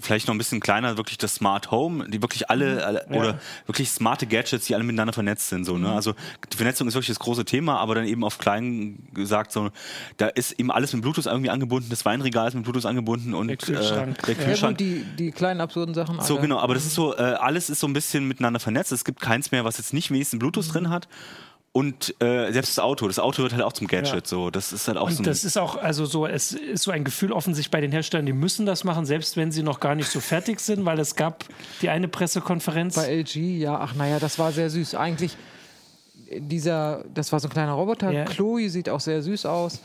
vielleicht 0.01 0.27
noch 0.29 0.35
ein 0.35 0.39
bisschen 0.39 0.61
kleiner 0.61 0.99
wirklich 0.99 1.17
das 1.17 1.35
Smart 1.37 1.71
Home, 1.71 2.09
die 2.11 2.21
wirklich 2.21 2.51
alle, 2.51 2.85
alle 2.85 3.07
oder 3.09 3.41
wirklich 3.65 3.89
smarte 3.89 4.27
Gadgets, 4.27 4.67
die 4.67 4.75
alle 4.75 4.85
miteinander 4.85 5.15
vernetzt 5.15 5.49
sind 5.49 5.65
so, 5.65 5.79
ne? 5.79 5.91
Also 5.91 6.13
die 6.53 6.57
Vernetzung 6.59 6.87
ist 6.89 6.95
wirklich 6.95 7.09
das 7.09 7.19
große 7.21 7.47
Thema, 7.47 7.79
aber 7.79 7.95
dann 7.95 8.05
eben 8.05 8.23
auf 8.23 8.37
klein 8.37 9.09
gesagt 9.15 9.51
so, 9.51 9.71
da 10.19 10.27
ist 10.27 10.53
eben 10.53 10.71
alles 10.71 10.93
mit 10.93 11.01
Bluetooth 11.01 11.25
irgendwie 11.25 11.49
angebunden, 11.49 11.89
das 11.89 12.05
Weinregal 12.05 12.49
ist 12.49 12.55
mit 12.55 12.65
Bluetooth 12.65 12.85
angebunden 12.85 13.33
und 13.33 13.49
Der 13.49 13.57
Kühlschrank. 13.57 14.19
Äh, 14.19 14.23
der 14.27 14.35
Ja, 14.35 14.41
ja, 14.41 14.47
Kühlschrank. 14.49 14.77
gut, 14.79 14.87
die, 14.87 15.05
die 15.19 15.31
kleinen 15.31 15.63
absurden 15.63 15.95
Sachen. 15.95 16.21
So 16.21 16.35
alle. 16.35 16.43
genau, 16.43 16.59
aber 16.59 16.75
das 16.75 16.85
ist 16.85 16.95
so, 16.95 17.17
äh, 17.17 17.21
alles 17.23 17.71
ist 17.71 17.81
so 17.81 17.87
ein 17.87 17.95
bisschen 17.95 18.29
miteinander 18.29 18.61
vernetzt. 18.61 18.93
Es 18.93 19.07
gibt 19.07 19.21
keins 19.21 19.53
mehr, 19.53 19.65
was 19.65 19.79
jetzt 19.79 19.95
nicht 19.95 20.11
wenigstens 20.11 20.39
Bluetooth 20.39 20.71
drin 20.73 20.91
hat. 20.91 21.09
Und 21.77 22.15
äh, 22.23 22.53
selbst 22.53 22.71
das 22.79 22.83
Auto, 22.83 23.07
das 23.07 23.19
Auto 23.19 23.43
wird 23.43 23.53
halt 23.53 23.63
auch 23.63 23.73
zum 23.75 23.87
Gadget. 23.87 24.15
Ja. 24.15 24.21
So, 24.25 24.49
das 24.51 24.73
ist 24.73 24.89
halt 24.89 24.97
auch 24.97 25.11
so. 25.11 25.19
Und 25.19 25.21
ein- 25.21 25.25
das 25.25 25.45
ist 25.45 25.59
auch, 25.59 25.77
also 25.77 26.07
so, 26.07 26.27
es 26.27 26.53
ist 26.53 26.85
so 26.85 26.91
ein 26.91 27.05
Gefühl 27.05 27.33
offensichtlich 27.33 27.71
bei 27.71 27.83
den 27.83 27.93
Herstellern, 27.93 28.25
die 28.25 28.33
müssen 28.33 28.65
das 28.65 28.83
machen, 28.85 29.05
selbst 29.05 29.37
wenn 29.37 29.53
sie 29.53 29.63
noch 29.63 29.79
gar 29.79 29.95
nicht 29.95 30.09
so 30.09 30.21
fertig 30.21 30.61
sind, 30.61 30.87
weil 30.87 30.99
es 30.99 31.17
gab 31.17 31.45
die 31.83 31.91
eine 31.91 32.09
Pressekonferenz. 32.09 32.95
Bei 32.95 33.09
LG, 33.15 33.37
ja, 33.59 33.79
ach 33.79 33.95
naja, 33.95 34.19
das 34.19 34.39
war 34.39 34.53
sehr 34.53 34.71
süß. 34.71 34.95
Eigentlich, 34.95 35.37
dieser, 36.39 37.05
das 37.13 37.31
war 37.33 37.41
so 37.41 37.49
ein 37.49 37.53
kleiner 37.53 37.73
Roboter. 37.73 38.11
Ja. 38.11 38.25
Chloe 38.25 38.69
sieht 38.71 38.89
auch 38.89 39.01
sehr 39.01 39.21
süß 39.23 39.45
aus. 39.47 39.81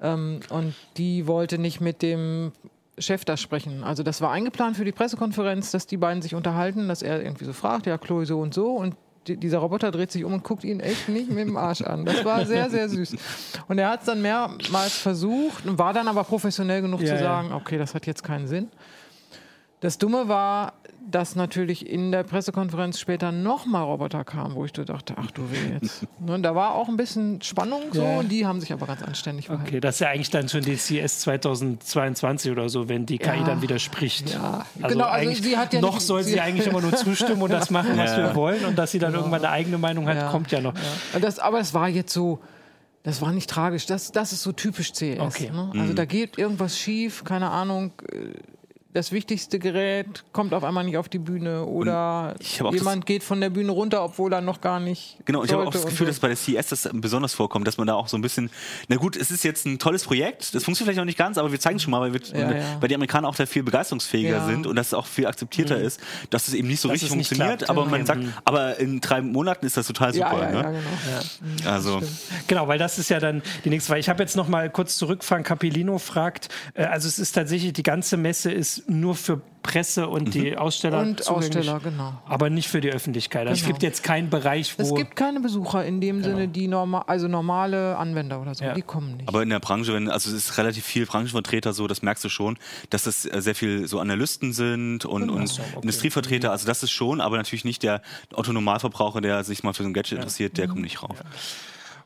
ähm, 0.00 0.40
und 0.50 0.74
die 0.98 1.26
wollte 1.26 1.56
nicht 1.58 1.80
mit 1.80 2.02
dem 2.02 2.52
Chef 2.98 3.24
da 3.24 3.36
sprechen. 3.38 3.84
Also 3.84 4.02
das 4.02 4.20
war 4.20 4.32
eingeplant 4.32 4.76
für 4.76 4.84
die 4.84 4.92
Pressekonferenz, 4.92 5.70
dass 5.70 5.86
die 5.86 5.96
beiden 5.96 6.20
sich 6.22 6.34
unterhalten, 6.34 6.88
dass 6.88 7.00
er 7.02 7.22
irgendwie 7.22 7.44
so 7.46 7.52
fragt, 7.54 7.86
ja, 7.86 7.96
Chloe 7.96 8.26
so 8.26 8.38
und 8.40 8.52
so. 8.54 8.72
Und 8.74 8.96
dieser 9.28 9.58
Roboter 9.58 9.90
dreht 9.90 10.10
sich 10.12 10.24
um 10.24 10.32
und 10.32 10.44
guckt 10.44 10.64
ihn 10.64 10.80
echt 10.80 11.08
nicht 11.08 11.30
mit 11.30 11.46
dem 11.46 11.56
Arsch 11.56 11.82
an. 11.82 12.04
Das 12.04 12.24
war 12.24 12.46
sehr, 12.46 12.70
sehr 12.70 12.88
süß. 12.88 13.16
Und 13.68 13.78
er 13.78 13.90
hat 13.90 14.00
es 14.00 14.06
dann 14.06 14.22
mehrmals 14.22 14.96
versucht 14.96 15.66
und 15.66 15.78
war 15.78 15.92
dann 15.92 16.08
aber 16.08 16.24
professionell 16.24 16.82
genug 16.82 17.00
Ja, 17.00 17.16
zu 17.16 17.18
sagen, 17.18 17.52
okay, 17.52 17.78
das 17.78 17.94
hat 17.94 18.06
jetzt 18.06 18.22
keinen 18.22 18.46
Sinn. 18.46 18.68
Das 19.80 19.98
Dumme 19.98 20.26
war, 20.26 20.72
dass 21.08 21.36
natürlich 21.36 21.88
in 21.88 22.10
der 22.10 22.22
Pressekonferenz 22.24 22.98
später 22.98 23.30
nochmal 23.30 23.84
Roboter 23.84 24.24
kamen, 24.24 24.54
wo 24.54 24.64
ich 24.64 24.72
so 24.74 24.82
dachte, 24.84 25.14
ach 25.16 25.30
du 25.30 25.42
weh 25.50 25.74
jetzt. 25.80 26.06
Ne, 26.18 26.32
und 26.34 26.42
da 26.42 26.54
war 26.54 26.74
auch 26.74 26.88
ein 26.88 26.96
bisschen 26.96 27.42
Spannung 27.42 27.82
so 27.92 28.02
Ja. 28.02 28.18
und 28.18 28.28
die 28.32 28.46
haben 28.46 28.60
sich 28.60 28.72
aber 28.72 28.86
ganz 28.86 29.02
anständig 29.02 29.46
verhalten. 29.46 29.68
Okay, 29.68 29.80
das 29.80 29.96
ist 29.96 30.00
ja 30.00 30.08
eigentlich 30.08 30.30
dann 30.30 30.48
schon 30.48 30.62
die 30.62 30.76
CS 30.76 31.20
2022 31.20 32.50
oder 32.50 32.68
so, 32.68 32.88
wenn 32.88 33.06
die 33.06 33.18
KI 33.18 33.38
Ja. 33.40 33.44
dann 33.44 33.62
widerspricht. 33.62 34.30
Ja, 34.32 34.64
Also 34.82 34.94
genau, 34.96 35.04
also 35.04 35.14
eigentlich 35.28 35.42
sie 35.42 35.56
hat 35.56 35.72
ja 35.74 35.80
noch 35.80 36.00
soll 36.00 36.22
sie, 36.24 36.32
sie- 36.32 36.40
eigentlich 36.40 36.66
immer 36.66 36.80
nur 36.80 36.92
zustimmen 36.96 37.42
und 37.42 37.52
das 37.52 37.70
machen, 37.70 37.96
was 37.96 38.12
Ja. 38.12 38.28
wir 38.28 38.34
wollen 38.34 38.64
und 38.64 38.76
dass 38.78 38.90
sie 38.92 38.98
dann 38.98 39.14
irgendwann 39.14 39.44
eine 39.44 39.50
eigene 39.50 39.78
Meinung 39.78 40.08
hat, 40.08 40.16
Ja. 40.16 40.30
kommt 40.30 40.50
ja 40.50 40.60
noch. 40.60 40.74
Das, 41.20 41.38
aber 41.38 41.60
es 41.60 41.74
war 41.74 41.88
jetzt 41.88 42.12
so, 42.12 42.40
das 43.02 43.20
war 43.22 43.30
nicht 43.30 43.48
tragisch. 43.48 43.86
Das, 43.86 44.10
das 44.10 44.32
ist 44.32 44.42
so 44.42 44.50
typisch 44.52 44.92
CS. 44.92 45.20
Okay. 45.20 45.50
Ne? 45.52 45.70
Also 45.78 45.92
da 45.92 46.04
geht 46.06 46.38
irgendwas 46.38 46.76
schief, 46.78 47.22
keine 47.22 47.50
Ahnung. 47.50 47.92
Das 48.96 49.12
wichtigste 49.12 49.58
Gerät 49.58 50.24
kommt 50.32 50.54
auf 50.54 50.64
einmal 50.64 50.82
nicht 50.82 50.96
auf 50.96 51.10
die 51.10 51.18
Bühne 51.18 51.66
oder 51.66 52.34
jemand 52.72 53.04
geht 53.04 53.22
von 53.22 53.42
der 53.42 53.50
Bühne 53.50 53.70
runter, 53.70 54.02
obwohl 54.02 54.32
er 54.32 54.40
noch 54.40 54.62
gar 54.62 54.80
nicht. 54.80 55.18
Genau, 55.26 55.44
ich 55.44 55.52
habe 55.52 55.66
auch 55.66 55.70
das 55.70 55.84
Gefühl, 55.84 56.06
so. 56.06 56.12
dass 56.12 56.20
bei 56.20 56.28
der 56.28 56.36
CES 56.38 56.68
das 56.68 56.88
besonders 56.94 57.34
vorkommt, 57.34 57.66
dass 57.66 57.76
man 57.76 57.86
da 57.86 57.92
auch 57.92 58.08
so 58.08 58.16
ein 58.16 58.22
bisschen, 58.22 58.48
na 58.88 58.96
gut, 58.96 59.14
es 59.14 59.30
ist 59.30 59.44
jetzt 59.44 59.66
ein 59.66 59.78
tolles 59.78 60.04
Projekt, 60.04 60.54
das 60.54 60.64
funktioniert 60.64 60.86
vielleicht 60.86 60.96
noch 60.96 61.04
nicht 61.04 61.18
ganz, 61.18 61.36
aber 61.36 61.52
wir 61.52 61.60
zeigen 61.60 61.78
schon 61.78 61.90
mal, 61.90 62.00
weil, 62.00 62.14
wir, 62.14 62.20
Ja, 62.32 62.52
ja. 62.56 62.64
weil 62.80 62.88
die 62.88 62.94
Amerikaner 62.94 63.28
auch 63.28 63.34
da 63.34 63.44
viel 63.44 63.62
begeisterungsfähiger 63.62 64.38
Ja. 64.38 64.46
sind 64.46 64.66
und 64.66 64.76
dass 64.76 64.86
es 64.86 64.94
auch 64.94 65.04
viel 65.06 65.26
akzeptierter 65.26 65.76
ist, 65.76 66.00
dass 66.30 66.48
es 66.48 66.54
eben 66.54 66.66
nicht 66.66 66.80
so 66.80 66.88
Dass 66.88 66.94
richtig 66.94 67.10
es 67.10 67.16
nicht 67.16 67.28
funktioniert, 67.28 67.58
klappt, 67.58 67.70
aber 67.70 67.82
genau. 67.84 67.96
man 67.98 68.06
sagt, 68.06 68.20
aber 68.46 68.78
in 68.78 69.02
drei 69.02 69.20
Monaten 69.20 69.66
ist 69.66 69.76
das 69.76 69.86
total 69.86 70.14
super. 70.14 70.38
ja, 70.38 70.62
ja, 70.62 70.70
ne? 70.70 70.82
genau. 71.60 71.70
Also, 71.70 72.00
Genau, 72.46 72.66
weil 72.66 72.78
das 72.78 72.98
ist 72.98 73.10
ja 73.10 73.20
dann 73.20 73.42
die 73.66 73.68
nächste 73.68 73.88
Frage. 73.88 74.00
Ich 74.00 74.08
habe 74.08 74.22
jetzt 74.22 74.36
noch 74.36 74.48
mal 74.48 74.70
kurz 74.70 74.96
zurück, 74.96 75.22
Frank 75.22 75.46
Capellino 75.46 75.98
fragt, 75.98 76.48
äh, 76.72 76.84
also 76.84 77.08
es 77.08 77.18
ist 77.18 77.32
tatsächlich, 77.32 77.74
die 77.74 77.82
ganze 77.82 78.16
Messe 78.16 78.50
ist 78.50 78.84
nur 78.86 79.14
für 79.14 79.40
Presse 79.62 80.06
und 80.06 80.32
die 80.32 80.56
Aussteller 80.56 81.00
Und 81.00 81.24
zugänglich, 81.24 81.56
Aussteller, 81.56 81.80
genau. 81.80 82.12
aber 82.26 82.50
nicht 82.50 82.68
für 82.68 82.80
die 82.80 82.90
Öffentlichkeit. 82.90 83.48
Also 83.48 83.54
Es 83.54 83.60
Genau. 83.62 83.72
gibt 83.72 83.82
jetzt 83.82 84.04
keinen 84.04 84.30
Bereich, 84.30 84.78
wo... 84.78 84.82
Es 84.82 84.94
gibt 84.94 85.16
keine 85.16 85.40
Besucher 85.40 85.84
in 85.84 86.00
dem 86.00 86.22
Sinne, 86.22 86.46
die 86.46 86.68
normal, 86.68 87.02
also 87.08 87.26
normale 87.26 87.96
Anwender 87.96 88.40
oder 88.40 88.54
so, 88.54 88.64
Ja. 88.64 88.74
die 88.74 88.82
kommen 88.82 89.16
nicht. 89.16 89.28
Aber 89.28 89.42
in 89.42 89.50
der 89.50 89.58
Branche, 89.58 89.92
wenn, 89.92 90.08
also 90.08 90.30
es 90.30 90.36
ist 90.36 90.58
relativ 90.58 90.84
viel 90.84 91.04
Branchenvertreter 91.04 91.72
so, 91.72 91.88
das 91.88 92.02
merkst 92.02 92.24
du 92.24 92.28
schon, 92.28 92.58
dass 92.90 93.06
es 93.06 93.24
äh, 93.26 93.42
sehr 93.42 93.56
viel 93.56 93.88
so 93.88 93.98
Analysten 93.98 94.52
sind 94.52 95.04
und, 95.04 95.30
und 95.30 95.48
so, 95.48 95.62
okay. 95.62 95.80
Industrievertreter, 95.82 96.52
also 96.52 96.64
das 96.66 96.84
ist 96.84 96.92
schon, 96.92 97.20
aber 97.20 97.36
natürlich 97.36 97.64
nicht 97.64 97.82
der 97.82 98.02
Otto-Normalverbraucher, 98.34 99.20
der 99.20 99.42
sich 99.42 99.64
mal 99.64 99.72
für 99.72 99.82
so 99.82 99.88
ein 99.88 99.94
Gadget 99.94 100.18
interessiert, 100.18 100.58
der 100.58 100.68
kommt 100.68 100.82
nicht 100.82 101.02
rauf. 101.02 101.16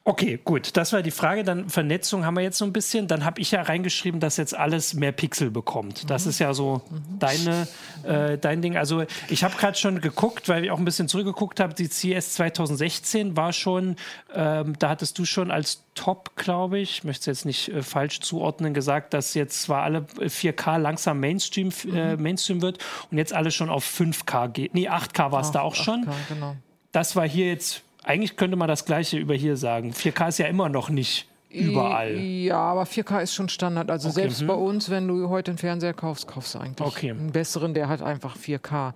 Okay, 0.03 0.41
gut. 0.43 0.77
Das 0.79 0.93
war 0.95 1.03
die 1.03 1.11
Frage. 1.11 1.45
Dann 1.45 1.69
Vernetzung 1.69 2.25
haben 2.25 2.35
wir 2.35 2.43
jetzt 2.43 2.57
so 2.57 2.65
ein 2.65 2.73
bisschen. 2.73 3.07
Dann 3.07 3.25
habe 3.25 3.41
ich 3.41 3.51
ja 3.51 3.61
reingeschrieben, 3.61 4.19
dass 4.19 4.39
jetzt 4.39 4.57
alles 4.57 4.95
mehr 4.95 5.13
Pixel 5.13 5.51
bekommt. 5.51 6.09
Das 6.09 6.27
ist 6.27 6.39
ja 6.39 6.55
so 6.55 6.81
deine, 7.19 7.69
äh, 8.05 8.39
dein 8.39 8.63
Ding. 8.63 8.79
Also 8.79 9.05
ich 9.29 9.45
habe 9.45 9.57
gerade 9.57 9.77
schon 9.77 10.01
geguckt, 10.01 10.49
weil 10.49 10.65
ich 10.65 10.71
auch 10.71 10.79
ein 10.79 10.87
bisschen 10.87 11.07
zurückgeguckt 11.07 11.61
habe. 11.61 11.75
Die 11.75 11.89
CS 11.89 12.33
2016 12.35 13.37
war 13.37 13.53
schon, 13.53 13.97
ähm, 14.35 14.79
da 14.79 14.89
hattest 14.89 15.19
du 15.19 15.27
schon 15.27 15.51
als 15.51 15.85
Top, 15.95 16.35
glaube 16.35 16.79
ich, 16.79 16.91
ich 16.91 17.05
möchte 17.05 17.31
es 17.31 17.39
jetzt 17.39 17.45
nicht 17.45 17.69
äh, 17.69 17.83
falsch 17.83 18.21
zuordnen, 18.21 18.73
gesagt, 18.73 19.13
dass 19.13 19.35
jetzt 19.35 19.61
zwar 19.61 19.83
alle 19.83 20.01
4K 20.01 20.79
langsam 20.79 21.21
Mainstream, 21.21 21.71
äh, 21.93 22.17
Mainstream 22.17 22.63
wird 22.63 22.79
und 23.11 23.19
jetzt 23.19 23.35
alles 23.35 23.55
schon 23.55 23.69
auf 23.69 23.85
5K 23.85 24.49
geht. 24.49 24.73
Nee, 24.73 24.89
8K 24.89 25.31
war 25.31 25.43
es 25.43 25.51
da 25.51 25.61
auch 25.61 25.75
schon. 25.75 26.07
8K, 26.07 26.13
genau. 26.29 26.57
Das 26.93 27.17
war 27.17 27.29
hier 27.29 27.47
jetzt, 27.47 27.83
eigentlich 28.03 28.37
könnte 28.37 28.57
man 28.57 28.69
das 28.69 28.85
gleiche 28.85 29.19
über 29.19 29.35
hier 29.35 29.57
sagen. 29.57 29.93
4K 29.93 30.29
ist 30.29 30.39
ja 30.39 30.47
immer 30.47 30.69
noch 30.69 30.89
nicht 30.89 31.27
überall. 31.51 32.17
Ja, 32.19 32.59
aber 32.59 32.85
4K 32.85 33.23
ist 33.23 33.35
schon 33.35 33.49
Standard. 33.49 33.91
Also 33.91 34.11
selbst 34.11 34.47
bei 34.47 34.55
uns, 34.55 34.89
wenn 34.91 35.09
du 35.09 35.29
heute 35.29 35.51
einen 35.51 35.59
Fernseher 35.59 35.95
kaufst, 35.95 36.27
kaufst 36.29 36.55
du 36.55 36.61
eigentlich 36.61 36.87
Okay. 36.87 37.11
einen 37.11 37.33
besseren, 37.33 37.75
der 37.75 37.89
hat 37.89 38.03
einfach 38.03 38.37
4K. 38.37 38.93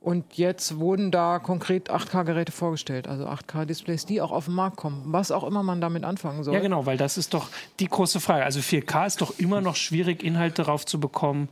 Und 0.00 0.24
jetzt 0.34 0.78
wurden 0.78 1.10
da 1.10 1.40
konkret 1.40 1.90
8K-Geräte 1.90 2.52
vorgestellt, 2.52 3.08
also 3.08 3.26
8K-Displays, 3.26 4.06
die 4.06 4.20
auch 4.20 4.30
auf 4.30 4.44
den 4.44 4.54
Markt 4.54 4.76
kommen. 4.76 5.02
Was 5.06 5.32
auch 5.32 5.42
immer 5.42 5.64
man 5.64 5.80
damit 5.80 6.04
anfangen 6.04 6.44
soll. 6.44 6.54
Ja, 6.54 6.60
genau, 6.60 6.86
weil 6.86 6.96
das 6.96 7.18
ist 7.18 7.34
doch 7.34 7.48
die 7.80 7.88
große 7.88 8.20
Frage. 8.20 8.44
Also 8.44 8.60
4K 8.60 9.06
ist 9.06 9.20
doch 9.20 9.36
immer 9.38 9.60
noch 9.60 9.74
schwierig, 9.74 10.22
Inhalte 10.22 10.62
drauf 10.62 10.86
zu 10.86 11.00
bekommen, 11.00 11.48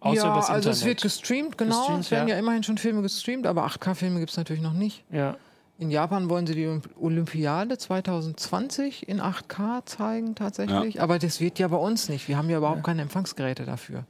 außer 0.00 0.16
ja, 0.24 0.32
also 0.34 0.52
Internet. 0.54 0.66
es 0.68 0.84
wird 0.86 1.02
gestreamt, 1.02 1.58
genau. 1.58 1.80
Gestreamt, 1.80 2.00
es 2.04 2.10
werden 2.10 2.28
ja. 2.28 2.34
ja. 2.34 2.40
immerhin 2.40 2.62
schon 2.62 2.78
Filme 2.78 3.02
gestreamt, 3.02 3.46
aber 3.46 3.66
8K-Filme 3.66 4.20
gibt 4.20 4.30
es 4.30 4.38
natürlich 4.38 4.62
noch 4.62 4.72
nicht. 4.72 5.04
ja. 5.10 5.36
In 5.80 5.90
Japan 5.92 6.28
wollen 6.28 6.44
sie 6.46 6.54
die 6.56 6.66
Olymp- 6.66 6.88
Olympiade 7.00 7.78
2020 7.78 9.08
in 9.08 9.20
8K 9.20 9.86
zeigen 9.86 10.34
tatsächlich, 10.34 11.00
aber 11.00 11.20
das 11.20 11.40
wird 11.40 11.60
ja 11.60 11.68
bei 11.68 11.76
uns 11.76 12.08
nicht. 12.08 12.26
Wir 12.26 12.36
haben 12.36 12.50
ja 12.50 12.58
überhaupt 12.58 12.82
keine 12.82 13.02
Empfangsgeräte 13.02 13.64
dafür. 13.64 14.04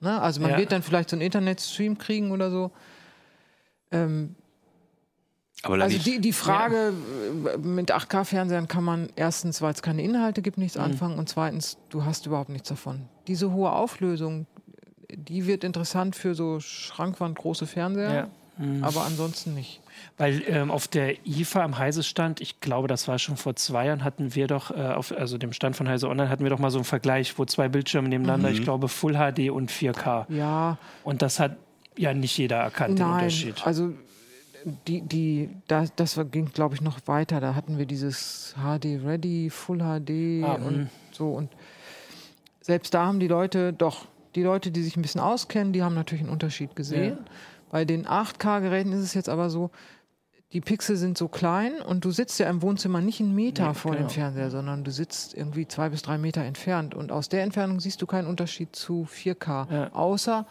Ne? 0.00 0.20
Also 0.20 0.40
man 0.40 0.50
Ja. 0.50 0.58
wird 0.58 0.72
dann 0.72 0.82
vielleicht 0.82 1.10
so 1.10 1.14
einen 1.16 1.20
Internetstream 1.22 1.96
kriegen 1.96 2.32
oder 2.32 2.50
so. 2.50 2.72
Ähm, 3.92 4.34
Aber 5.62 5.76
also 5.80 5.96
die, 5.96 6.18
die 6.18 6.32
Frage 6.32 6.92
äh, 7.54 7.58
mit 7.58 7.92
8K-Fernsehern 7.92 8.66
kann 8.66 8.82
man 8.82 9.08
erstens, 9.14 9.62
weil 9.62 9.72
es 9.72 9.80
keine 9.82 10.02
Inhalte 10.02 10.42
gibt, 10.42 10.56
Mhm. 10.56 10.62
nichts 10.64 10.76
anfangen 10.76 11.20
und 11.20 11.28
zweitens, 11.28 11.76
du 11.90 12.04
hast 12.04 12.26
überhaupt 12.26 12.48
nichts 12.50 12.68
davon. 12.68 13.02
Diese 13.28 13.52
hohe 13.52 13.70
Auflösung, 13.70 14.46
die 15.08 15.46
wird 15.46 15.62
interessant 15.62 16.16
für 16.16 16.34
so 16.34 16.58
schrankwandgroße 16.58 17.68
Fernseher, 17.68 18.12
Ja. 18.58 18.64
Mhm. 18.64 18.82
aber 18.82 19.02
ansonsten 19.04 19.54
nicht. 19.54 19.81
Weil 20.18 20.42
ähm, 20.46 20.70
auf 20.70 20.88
der 20.88 21.26
IFA 21.26 21.62
am 21.64 21.78
Heise-Stand, 21.78 22.40
ich 22.40 22.60
glaube, 22.60 22.88
das 22.88 23.08
war 23.08 23.18
schon 23.18 23.36
vor 23.36 23.56
zwei 23.56 23.86
Jahren, 23.86 24.04
hatten 24.04 24.34
wir 24.34 24.46
doch, 24.46 24.70
äh, 24.70 24.80
auf, 24.80 25.12
also 25.12 25.38
dem 25.38 25.52
Stand 25.52 25.76
von 25.76 25.88
Heise 25.88 26.08
Online, 26.08 26.28
hatten 26.28 26.42
wir 26.44 26.50
doch 26.50 26.58
mal 26.58 26.70
so 26.70 26.78
einen 26.78 26.84
Vergleich, 26.84 27.38
wo 27.38 27.44
zwei 27.44 27.68
Bildschirme 27.68 28.08
nebeneinander, 28.08 28.48
Mhm. 28.50 28.54
ich 28.56 28.62
glaube, 28.62 28.88
Full 28.88 29.14
HD 29.14 29.50
und 29.50 29.70
4K. 29.70 30.26
Ja, 30.28 30.78
Und 31.04 31.22
das 31.22 31.38
hat 31.40 31.56
ja 31.96 32.14
nicht 32.14 32.36
jeder 32.38 32.56
erkannt, 32.56 32.98
den 32.98 33.06
Nein, 33.06 33.14
Unterschied. 33.24 33.66
also 33.66 33.92
die, 34.86 35.00
die, 35.02 35.50
da, 35.66 35.84
das 35.96 36.16
war- 36.16 36.24
ging, 36.24 36.46
glaube 36.52 36.74
ich, 36.76 36.80
noch 36.80 36.98
weiter. 37.06 37.40
Da 37.40 37.54
hatten 37.54 37.78
wir 37.78 37.86
dieses 37.86 38.54
HD 38.56 38.96
Ready, 39.04 39.50
Full 39.50 39.78
HD 39.78 40.44
Ah, 40.44 40.52
und 40.54 40.88
so. 41.10 41.30
Und 41.32 41.50
selbst 42.60 42.94
da 42.94 43.06
haben 43.06 43.18
die 43.20 43.28
Leute, 43.28 43.72
doch, 43.72 44.06
die 44.34 44.42
Leute, 44.42 44.70
die 44.70 44.82
sich 44.82 44.96
ein 44.96 45.02
bisschen 45.02 45.20
auskennen, 45.20 45.72
die 45.72 45.82
haben 45.82 45.94
natürlich 45.94 46.22
einen 46.22 46.32
Unterschied 46.32 46.74
gesehen. 46.76 47.18
Bei 47.72 47.86
den 47.86 48.06
8K-Geräten 48.06 48.92
ist 48.92 49.00
es 49.00 49.14
jetzt 49.14 49.30
aber 49.30 49.48
so, 49.48 49.70
die 50.52 50.60
Pixel 50.60 50.96
sind 50.96 51.16
so 51.16 51.28
klein 51.28 51.80
und 51.80 52.04
du 52.04 52.10
sitzt 52.10 52.38
ja 52.38 52.50
im 52.50 52.60
Wohnzimmer 52.60 53.00
nicht 53.00 53.20
einen 53.20 53.34
Meter 53.34 53.68
Nee, 53.68 53.74
vor 53.74 53.92
genau. 53.92 54.04
dem 54.04 54.10
Fernseher, 54.10 54.50
sondern 54.50 54.84
du 54.84 54.90
sitzt 54.90 55.34
irgendwie 55.34 55.66
zwei 55.66 55.88
bis 55.88 56.02
drei 56.02 56.18
Meter 56.18 56.42
entfernt. 56.42 56.94
Und 56.94 57.10
aus 57.10 57.30
der 57.30 57.42
Entfernung 57.42 57.80
siehst 57.80 58.02
du 58.02 58.06
keinen 58.06 58.26
Unterschied 58.28 58.76
zu 58.76 59.08
4K. 59.10 59.72
Ja. 59.72 59.92
Außer, 59.94 60.46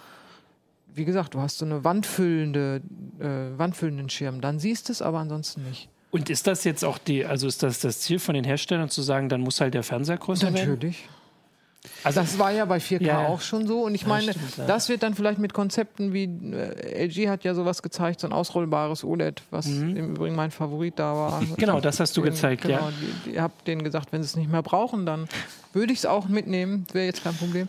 wie 0.95 1.05
gesagt, 1.05 1.35
du 1.35 1.41
hast 1.41 1.59
so 1.59 1.65
eine 1.65 1.83
wandfüllende, 1.83 2.81
äh, 3.19 3.55
wandfüllenden 3.55 4.09
Schirm. 4.09 4.41
Dann 4.41 4.57
siehst 4.57 4.89
du 4.89 4.93
es, 4.93 5.03
aber 5.03 5.19
ansonsten 5.19 5.63
nicht. 5.63 5.89
Und 6.09 6.31
ist 6.31 6.47
das 6.47 6.63
jetzt 6.63 6.83
auch 6.83 6.97
die, 6.97 7.23
also 7.23 7.45
ist 7.45 7.61
das 7.61 7.79
das 7.81 7.99
Ziel 7.99 8.17
von 8.17 8.33
den 8.33 8.43
Herstellern 8.43 8.89
zu 8.89 9.03
sagen, 9.03 9.29
dann 9.29 9.41
muss 9.41 9.61
halt 9.61 9.75
der 9.75 9.83
Fernseher 9.83 10.17
größer 10.17 10.51
werden? 10.51 10.71
Natürlich. 10.71 11.07
Also 12.03 12.21
das 12.21 12.37
war 12.37 12.51
ja 12.51 12.65
bei 12.65 12.77
4K 12.77 13.01
Ja, 13.03 13.25
auch 13.27 13.41
schon 13.41 13.65
so. 13.67 13.81
Und 13.83 13.95
ich 13.95 14.05
meine, 14.05 14.33
stimmt, 14.33 14.57
ja. 14.57 14.65
das 14.67 14.87
wird 14.89 15.01
dann 15.01 15.15
vielleicht 15.15 15.39
mit 15.39 15.53
Konzepten 15.53 16.13
wie 16.13 16.25
äh, 16.25 17.05
LG 17.07 17.27
hat 17.29 17.43
ja 17.43 17.55
sowas 17.55 17.81
gezeigt, 17.81 18.19
so 18.19 18.27
ein 18.27 18.33
ausrollbares 18.33 19.03
OLED, 19.03 19.41
was 19.49 19.65
im 19.65 19.95
Übrigen 19.95 20.35
mein 20.35 20.51
Favorit 20.51 20.99
da 20.99 21.15
war. 21.15 21.41
Mhm. 21.41 21.55
Genau, 21.57 21.79
das 21.79 21.99
hast 21.99 22.15
du 22.17 22.21
Den- 22.21 22.33
gezeigt, 22.33 22.61
genau, 22.63 22.75
ja. 22.75 22.91
Die, 23.25 23.31
ihr 23.31 23.41
habt 23.41 23.67
denen 23.67 23.83
gesagt, 23.83 24.11
wenn 24.11 24.21
sie 24.21 24.27
es 24.27 24.35
nicht 24.35 24.51
mehr 24.51 24.61
brauchen, 24.61 25.05
dann 25.05 25.27
würde 25.73 25.91
ich 25.93 25.99
es 25.99 26.05
auch 26.05 26.27
mitnehmen. 26.27 26.85
Wäre 26.93 27.05
jetzt 27.05 27.23
kein 27.23 27.35
Problem. 27.35 27.67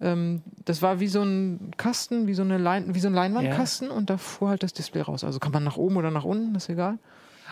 Ähm, 0.00 0.42
das 0.64 0.82
war 0.82 1.00
wie 1.00 1.08
so 1.08 1.22
ein 1.22 1.72
Kasten, 1.76 2.26
wie 2.26 2.34
so, 2.34 2.42
eine 2.42 2.58
Lein 2.58 2.94
wie 2.94 3.00
so 3.00 3.08
ein 3.08 3.14
Leinwandkasten 3.14 3.90
und 3.90 4.10
da 4.10 4.16
fuhr 4.16 4.48
halt 4.48 4.62
das 4.62 4.72
Display 4.72 5.02
raus. 5.02 5.24
Also 5.24 5.38
kann 5.38 5.52
man 5.52 5.64
nach 5.64 5.76
oben 5.76 5.96
oder 5.96 6.10
nach 6.10 6.24
unten, 6.24 6.54
ist 6.54 6.68
egal. 6.68 6.98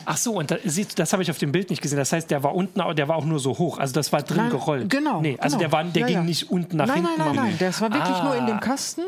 Ach 0.05 0.17
so, 0.17 0.35
und 0.35 0.50
da, 0.50 0.57
das 0.97 1.12
habe 1.12 1.23
ich 1.23 1.31
auf 1.31 1.38
dem 1.38 1.53
Bild 1.53 1.71
nicht 1.71 1.83
gesehen. 1.83 1.99
Das 1.99 2.12
heißt, 2.12 2.31
der 2.31 2.43
war 2.43 2.55
unten, 2.55 2.81
aber 2.81 2.95
der 2.95 3.09
war 3.09 3.17
auch 3.17 3.25
nur 3.25 3.38
so 3.41 3.57
hoch. 3.59 3.79
Also 3.79 3.95
das 3.95 4.12
war 4.12 4.23
drin 4.23 4.37
Nein, 4.37 4.50
gerollt. 4.50 4.91
Genau. 4.91 5.21
Nee, 5.21 5.37
also 5.41 5.57
genau. 5.57 5.69
der, 5.71 5.73
war, 5.73 5.85
der 5.85 6.00
Ja, 6.03 6.07
ging 6.07 6.17
ja. 6.17 6.23
nicht 6.23 6.50
unten 6.50 6.76
nach 6.76 6.87
nein, 6.87 6.97
hinten. 7.07 7.12
Nein, 7.19 7.26
nein, 7.35 7.45
nein. 7.47 7.57
Das 7.59 7.81
war 7.81 7.93
wirklich 7.93 8.17
Ah. 8.17 8.25
nur 8.25 8.37
in 8.37 8.47
dem 8.47 8.61
Kasten 8.61 9.03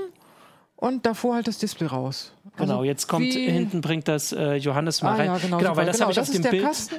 und 0.77 1.05
da 1.07 1.15
fuhr 1.15 1.35
halt 1.35 1.47
das 1.47 1.59
Display 1.59 1.87
raus. 1.89 2.33
Also 2.57 2.65
Genau, 2.65 2.85
jetzt 2.85 3.07
kommt 3.07 3.27
hinten, 3.27 3.81
bringt 3.81 4.09
das 4.09 4.33
äh, 4.33 4.55
Johannes 4.55 5.03
mal 5.03 5.13
Ah, 5.13 5.17
rein. 5.17 5.27
ja, 5.27 5.39
genau. 5.39 5.59
genau 5.59 5.71
super. 5.71 5.77
weil 5.77 5.87
das 5.87 5.97
genau, 5.97 6.05
habe 6.07 6.13
ich 6.13 6.17
das 6.19 6.29
auf 6.31 6.35
dem 6.43 6.51
Bild. 6.51 6.65
Kasten 6.65 6.95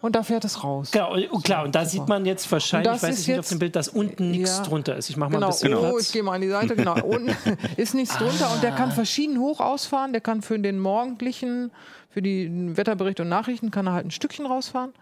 und 0.00 0.14
da 0.14 0.22
fährt 0.22 0.44
es 0.44 0.62
raus. 0.62 0.90
Genau, 0.92 1.14
und 1.14 1.44
klar, 1.44 1.64
und 1.64 1.74
da 1.74 1.84
sieht 1.84 2.06
man 2.06 2.24
jetzt 2.26 2.50
wahrscheinlich, 2.52 2.94
ich 2.94 3.02
weiß 3.02 3.26
nicht 3.26 3.38
auf 3.38 3.48
dem 3.48 3.58
Bild, 3.58 3.74
dass 3.74 3.88
unten 3.88 4.30
nichts 4.30 4.58
Ja. 4.58 4.62
drunter 4.64 4.96
ist. 4.96 5.10
Ich 5.10 5.16
mache 5.16 5.30
mal 5.30 5.36
Genau, 5.38 5.46
ein 5.48 5.50
bisschen 5.52 5.74
oh, 5.74 5.80
Platz. 5.90 6.02
ich 6.06 6.12
gehe 6.12 6.22
mal 6.22 6.34
an 6.34 6.40
die 6.40 6.48
Seite, 6.48 6.76
genau. 6.76 6.94
Unten 7.02 7.34
ist 7.76 7.94
nichts 7.94 8.16
drunter 8.16 8.50
und 8.52 8.62
der 8.62 8.72
kann 8.72 8.92
verschieden 8.92 9.38
hoch 9.40 9.60
ausfahren. 9.60 10.12
Der 10.12 10.20
kann 10.20 10.42
für 10.42 10.58
den 10.58 10.78
morgendlichen, 10.78 11.70
für 12.18 12.22
die 12.22 12.76
Wetterberichte 12.76 13.22
und 13.22 13.28
Nachrichten, 13.28 13.70
kann 13.70 13.86
er 13.86 13.92
halt 13.92 14.04
ein 14.06 14.10
Stückchen 14.10 14.44
rausfahren. 14.44 14.92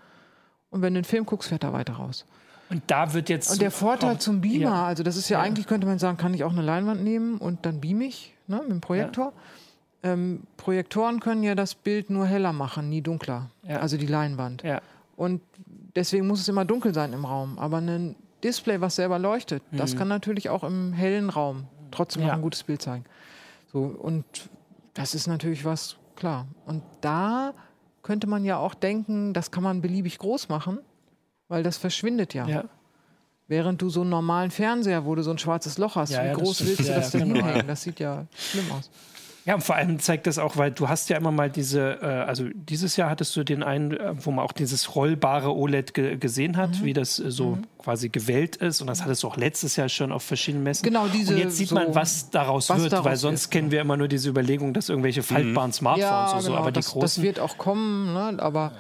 Und 0.69 0.83
wenn 0.83 0.93
du 0.93 1.01
den 1.01 1.05
Film 1.07 1.25
guckst, 1.25 1.49
fährt 1.49 1.65
er 1.65 1.73
weiter 1.73 1.95
raus. 1.95 2.27
Und 2.69 2.83
da 2.89 3.15
wird 3.15 3.31
jetzt. 3.31 3.51
Und 3.53 3.63
der 3.63 3.71
Vorteil 3.71 4.19
zum 4.19 4.43
Beamer, 4.43 4.61
Ja. 4.61 4.85
also 4.87 5.03
das 5.03 5.17
ist 5.17 5.31
ja, 5.31 5.41
eigentlich, 5.41 5.67
könnte 5.67 5.87
man 5.87 5.99
sagen, 5.99 6.19
kann 6.19 6.35
ich 6.35 6.45
auch 6.45 6.53
eine 6.53 6.61
Leinwand 6.61 7.03
nehmen 7.03 7.39
und 7.39 7.65
dann 7.65 7.81
beam 7.81 8.03
ich 8.03 8.35
ne, 8.49 8.59
mit 8.61 8.71
dem 8.71 8.81
Projektor. 8.83 9.33
Ähm, 10.03 10.43
Projektoren 10.59 11.21
können 11.21 11.43
ja 11.43 11.55
das 11.55 11.75
Bild 11.75 12.11
nur 12.11 12.27
heller 12.27 12.53
machen, 12.53 12.91
nie 12.91 13.01
dunkler. 13.01 13.49
Ja. 13.63 13.79
Also 13.79 13.97
die 13.97 14.07
Leinwand. 14.07 14.63
Ja. 14.63 14.83
Und 15.17 15.41
deswegen 15.95 16.27
muss 16.27 16.41
es 16.41 16.49
immer 16.49 16.67
dunkel 16.67 16.93
sein 16.93 17.15
im 17.15 17.25
Raum. 17.25 17.59
Aber 17.59 17.79
ein 17.79 18.15
Display, 18.45 18.79
was 18.83 18.97
selber 18.97 19.19
leuchtet, 19.19 19.63
das 19.73 19.97
kann 19.97 20.09
natürlich 20.09 20.51
auch 20.51 20.65
im 20.65 20.93
hellen 20.93 21.31
Raum 21.31 21.65
trotzdem 21.93 22.21
Ja. 22.23 22.29
noch 22.29 22.35
ein 22.35 22.43
gutes 22.43 22.63
Bild 22.65 22.83
zeigen. 22.83 23.07
So, 23.73 23.81
und 23.85 24.25
das 24.93 25.15
ist 25.15 25.27
natürlich 25.29 25.65
was, 25.65 25.97
klar. 26.17 26.47
Und 26.67 26.83
da 27.01 27.55
könnte 28.03 28.27
man 28.27 28.45
ja 28.45 28.59
auch 28.59 28.75
denken, 28.75 29.35
das 29.35 29.51
kann 29.51 29.63
man 29.63 29.83
beliebig 29.83 30.19
groß 30.19 30.49
machen, 30.49 30.79
weil 31.49 31.63
das 31.63 31.77
verschwindet 31.77 32.35
ja. 32.35 32.47
Ja. 32.47 32.65
Während 33.49 33.81
du 33.81 33.91
so 33.91 34.01
einen 34.01 34.11
normalen 34.11 34.51
Fernseher, 34.51 35.05
wo 35.05 35.15
du 35.15 35.23
so 35.23 35.31
ein 35.31 35.39
schwarzes 35.39 35.79
Loch 35.79 35.95
hast, 35.95 36.11
Ja, 36.11 36.23
wie 36.25 36.29
ja, 36.29 36.35
groß 36.35 36.67
willst 36.67 36.81
du 36.81 36.85
das 36.85 37.11
denn 37.13 37.33
hinhängen? 37.33 37.67
Das 37.69 37.83
sieht 37.83 38.01
ja 38.01 38.27
schlimm 38.35 38.71
aus. 38.73 38.91
Ja, 39.47 39.55
und 39.55 39.61
vor 39.63 39.77
allem 39.77 40.01
zeigt 40.01 40.27
das 40.27 40.39
auch, 40.39 40.57
weil 40.57 40.73
du 40.73 40.89
hast 40.89 41.09
ja 41.09 41.17
immer 41.17 41.31
mal 41.31 41.49
diese, 41.49 42.01
äh, 42.03 42.05
also 42.05 42.47
dieses 42.53 42.97
Jahr 42.97 43.09
hattest 43.11 43.35
du 43.37 43.45
den 43.45 43.63
einen, 43.63 43.93
äh, 43.97 44.13
wo 44.25 44.33
man 44.33 44.45
auch 44.45 44.51
dieses 44.51 44.97
rollbare 44.97 45.55
OLED 45.55 45.95
ge 45.95 46.17
gesehen 46.17 46.53
Mhm. 46.53 46.57
hat, 46.57 46.83
wie 46.83 46.93
das 46.93 47.21
äh, 47.21 47.31
so 47.31 47.59
quasi 47.79 48.09
gewellt 48.09 48.57
ist. 48.57 48.81
Und 48.81 48.89
das 48.89 49.03
hattest 49.05 49.23
du 49.23 49.29
auch 49.29 49.37
letztes 49.37 49.77
Jahr 49.77 49.89
schon 49.89 50.11
auf 50.11 50.25
verschiedenen 50.25 50.65
Messen. 50.65 50.85
Genau, 50.85 51.07
diese 51.07 51.35
Und 51.35 51.39
jetzt 51.39 51.57
sieht 51.59 51.69
so- 51.69 51.77
man, 51.77 51.95
was 51.95 52.29
daraus 52.31 52.69
was 52.71 52.81
wird, 52.83 52.93
daraus 52.93 53.07
weil 53.07 53.17
sonst 53.17 53.45
wird, 53.45 53.51
kennen 53.53 53.71
wir 53.71 53.81
immer 53.81 53.97
nur 53.97 54.09
diese 54.09 54.29
Überlegung, 54.29 54.75
dass 54.75 54.89
irgendwelche 54.89 55.23
faltbaren 55.23 55.73
Smartphones 55.73 56.33
und 56.35 56.41
so, 56.41 56.57
aber 56.57 56.73
die 56.73 56.73
genau, 56.73 56.75
das, 56.75 56.87
großen. 56.87 57.01
das 57.01 57.23
wird 57.23 57.39
auch 57.39 57.57
kommen, 57.57 58.13
ne? 58.15 58.35
aber 58.43 58.73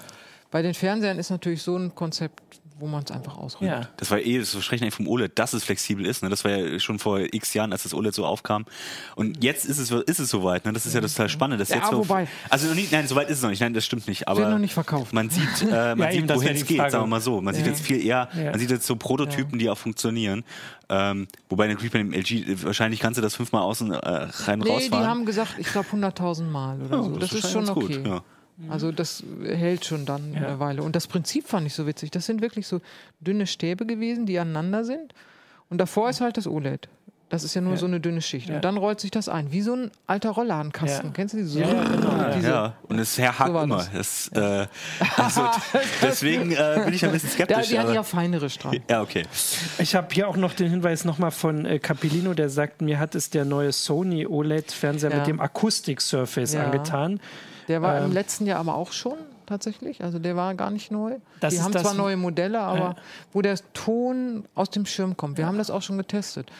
bei 0.50 0.62
den 0.62 0.74
Fernsehern 0.74 1.18
ist 1.20 1.30
natürlich 1.30 1.62
so 1.62 1.76
ein 1.76 1.94
Konzept, 1.94 2.42
wo 2.78 2.86
man 2.86 3.02
es 3.04 3.10
einfach 3.10 3.38
ausrollt. 3.38 3.70
ja. 3.70 3.88
Das 3.96 4.10
war 4.10 4.18
eh 4.20 4.38
das 4.38 4.50
Versprechen 4.50 4.84
eigentlich 4.84 4.94
vom 4.94 5.08
OLED, 5.08 5.38
dass 5.38 5.52
es 5.54 5.64
flexibel 5.64 6.04
ist. 6.04 6.22
Ne? 6.22 6.28
Das 6.28 6.44
war 6.44 6.50
ja 6.52 6.78
schon 6.78 6.98
vor 6.98 7.20
x 7.20 7.54
Jahren, 7.54 7.72
als 7.72 7.84
das 7.84 7.94
OLED 7.94 8.14
so 8.14 8.26
aufkam. 8.26 8.66
Und 9.14 9.42
jetzt 9.42 9.64
ist 9.64 9.78
es, 9.78 9.90
ist 9.90 10.18
es 10.18 10.28
soweit. 10.28 10.64
Ne? 10.66 10.72
Das 10.74 10.84
ist 10.84 10.94
ja 10.94 11.00
total 11.00 11.28
spannend. 11.28 11.60
Dass 11.60 11.70
Ja, 11.70 11.76
jetzt 11.76 11.90
so, 11.90 11.98
wobei- 11.98 12.28
Also 12.50 12.68
noch 12.68 12.74
nicht, 12.74 12.92
nein, 12.92 13.08
soweit 13.08 13.30
ist 13.30 13.38
es 13.38 13.42
noch 13.42 13.50
nicht. 13.50 13.60
Nein, 13.60 13.72
das 13.72 13.84
stimmt 13.86 14.06
nicht. 14.08 14.28
Aber 14.28 14.40
Wird 14.40 14.50
noch 14.50 14.58
nicht 14.58 14.74
verkauft. 14.74 15.12
Man 15.12 15.30
sieht, 15.30 15.62
äh, 15.62 15.94
man 15.94 15.98
Ja, 16.00 16.12
sieht 16.12 16.28
das 16.30 16.36
wohin 16.36 16.56
es 16.56 16.66
geht, 16.66 16.76
Frage. 16.78 16.90
sagen 16.90 17.04
wir 17.04 17.08
mal 17.08 17.20
so. 17.20 17.40
Man 17.40 17.54
sieht 17.54 17.64
Ja. 17.64 17.72
jetzt 17.72 17.80
viel 17.82 18.04
eher, 18.04 18.28
Ja. 18.34 18.50
man 18.50 18.58
sieht 18.58 18.70
jetzt 18.70 18.86
so 18.86 18.96
Prototypen, 18.96 19.58
die 19.58 19.70
auch 19.70 19.78
funktionieren. 19.78 20.44
Ähm, 20.88 21.26
wobei 21.48 21.66
natürlich 21.68 21.92
bei 21.92 21.98
dem 21.98 22.12
LG, 22.12 22.62
wahrscheinlich 22.64 23.00
kannst 23.00 23.18
du 23.18 23.22
das 23.22 23.34
fünfmal 23.34 23.62
außen 23.62 23.90
äh, 23.92 23.96
rein 23.96 24.58
Nee, 24.60 24.68
rausfahren. 24.70 25.04
die 25.04 25.08
haben 25.10 25.24
gesagt, 25.26 25.54
ich 25.58 25.66
glaube 25.68 25.88
100.000 25.90 26.44
Mal 26.50 26.80
oder 26.80 27.02
so. 27.02 27.16
Das, 27.16 27.32
ist 27.32 27.42
wahrscheinlich 27.42 27.68
schon 27.68 27.76
okay. 27.84 27.96
gut, 27.96 28.06
ja. 28.06 28.22
Also 28.70 28.90
das 28.92 29.22
hält 29.44 29.84
schon 29.84 30.06
dann 30.06 30.34
eine 30.34 30.58
Weile. 30.58 30.82
Und 30.82 30.96
das 30.96 31.06
Prinzip 31.06 31.46
fand 31.46 31.66
ich 31.66 31.74
so 31.74 31.86
witzig. 31.86 32.10
Das 32.10 32.24
sind 32.26 32.40
wirklich 32.40 32.66
so 32.66 32.80
dünne 33.20 33.46
Stäbe 33.46 33.84
gewesen, 33.86 34.24
die 34.26 34.38
aneinander 34.38 34.84
sind. 34.84 35.12
Und 35.68 35.78
davor 35.78 36.08
ist 36.08 36.20
halt 36.20 36.36
das 36.36 36.46
OLED. 36.46 36.88
Das 37.28 37.42
ist 37.42 37.54
ja 37.54 37.60
nur 37.60 37.76
so 37.76 37.86
eine 37.86 37.98
dünne 37.98 38.22
Schicht. 38.22 38.48
Ja. 38.48 38.54
Und 38.54 38.64
dann 38.64 38.76
rollt 38.76 39.00
sich 39.00 39.10
das 39.10 39.28
ein, 39.28 39.50
wie 39.50 39.60
so 39.60 39.72
ein 39.74 39.90
alter 40.06 40.30
Rollladenkasten. 40.30 41.06
Ja. 41.08 41.12
Kennst 41.12 41.34
du 41.34 41.38
die 41.38 41.44
so? 41.44 41.58
Ja, 41.58 41.66
ja, 41.66 41.82
genau, 41.82 42.16
ja. 42.16 42.30
Diese, 42.36 42.48
Ja, 42.48 42.76
und 42.84 42.98
es 43.00 43.18
hakt 43.18 43.50
So 43.50 43.58
immer. 43.60 43.84
Das, 43.92 44.28
äh, 44.28 44.66
also, 45.16 45.42
deswegen 46.02 46.52
äh, 46.52 46.82
bin 46.84 46.94
ich 46.94 47.04
ein 47.04 47.10
bisschen 47.10 47.30
Ja, 47.30 47.34
skeptisch. 47.34 47.68
die 47.70 47.78
hatten 47.80 47.94
ja 47.94 48.04
feinere 48.04 48.48
Strahlen. 48.48 48.80
ja, 48.88 49.02
okay. 49.02 49.24
Ich 49.78 49.96
habe 49.96 50.06
hier 50.14 50.28
auch 50.28 50.36
noch 50.36 50.52
den 50.54 50.70
Hinweis 50.70 51.04
nochmal 51.04 51.32
von 51.32 51.66
äh, 51.66 51.80
Capellino, 51.80 52.32
der 52.32 52.48
sagt, 52.48 52.80
mir 52.80 53.00
hat 53.00 53.16
es 53.16 53.28
der 53.28 53.44
neue 53.44 53.72
Sony 53.72 54.24
OLED-Fernseher 54.24 55.10
Ja. 55.10 55.16
mit 55.18 55.26
dem 55.26 55.40
Akustik-Surface 55.40 56.52
Ja. 56.54 56.70
Der 57.68 57.82
war 57.82 57.98
Ähm, 57.98 58.06
im 58.06 58.12
letzten 58.12 58.46
Jahr 58.46 58.60
aber 58.60 58.74
auch 58.74 58.92
schon 58.92 59.18
tatsächlich. 59.46 60.02
Also 60.02 60.18
der 60.18 60.36
war 60.36 60.54
gar 60.54 60.70
nicht 60.70 60.90
neu. 60.90 61.16
Die 61.42 61.60
haben 61.60 61.72
zwar 61.72 61.94
neue 61.94 62.16
Modelle, 62.16 62.60
aber 62.60 62.96
wo 63.32 63.42
der 63.42 63.58
Ton 63.72 64.44
aus 64.54 64.70
dem 64.70 64.86
Schirm 64.86 65.16
kommt. 65.16 65.38
Wir 65.38 65.46
haben 65.46 65.58
das 65.58 65.70
auch 65.70 65.82
schon 65.82 65.98
getestet. 65.98 66.50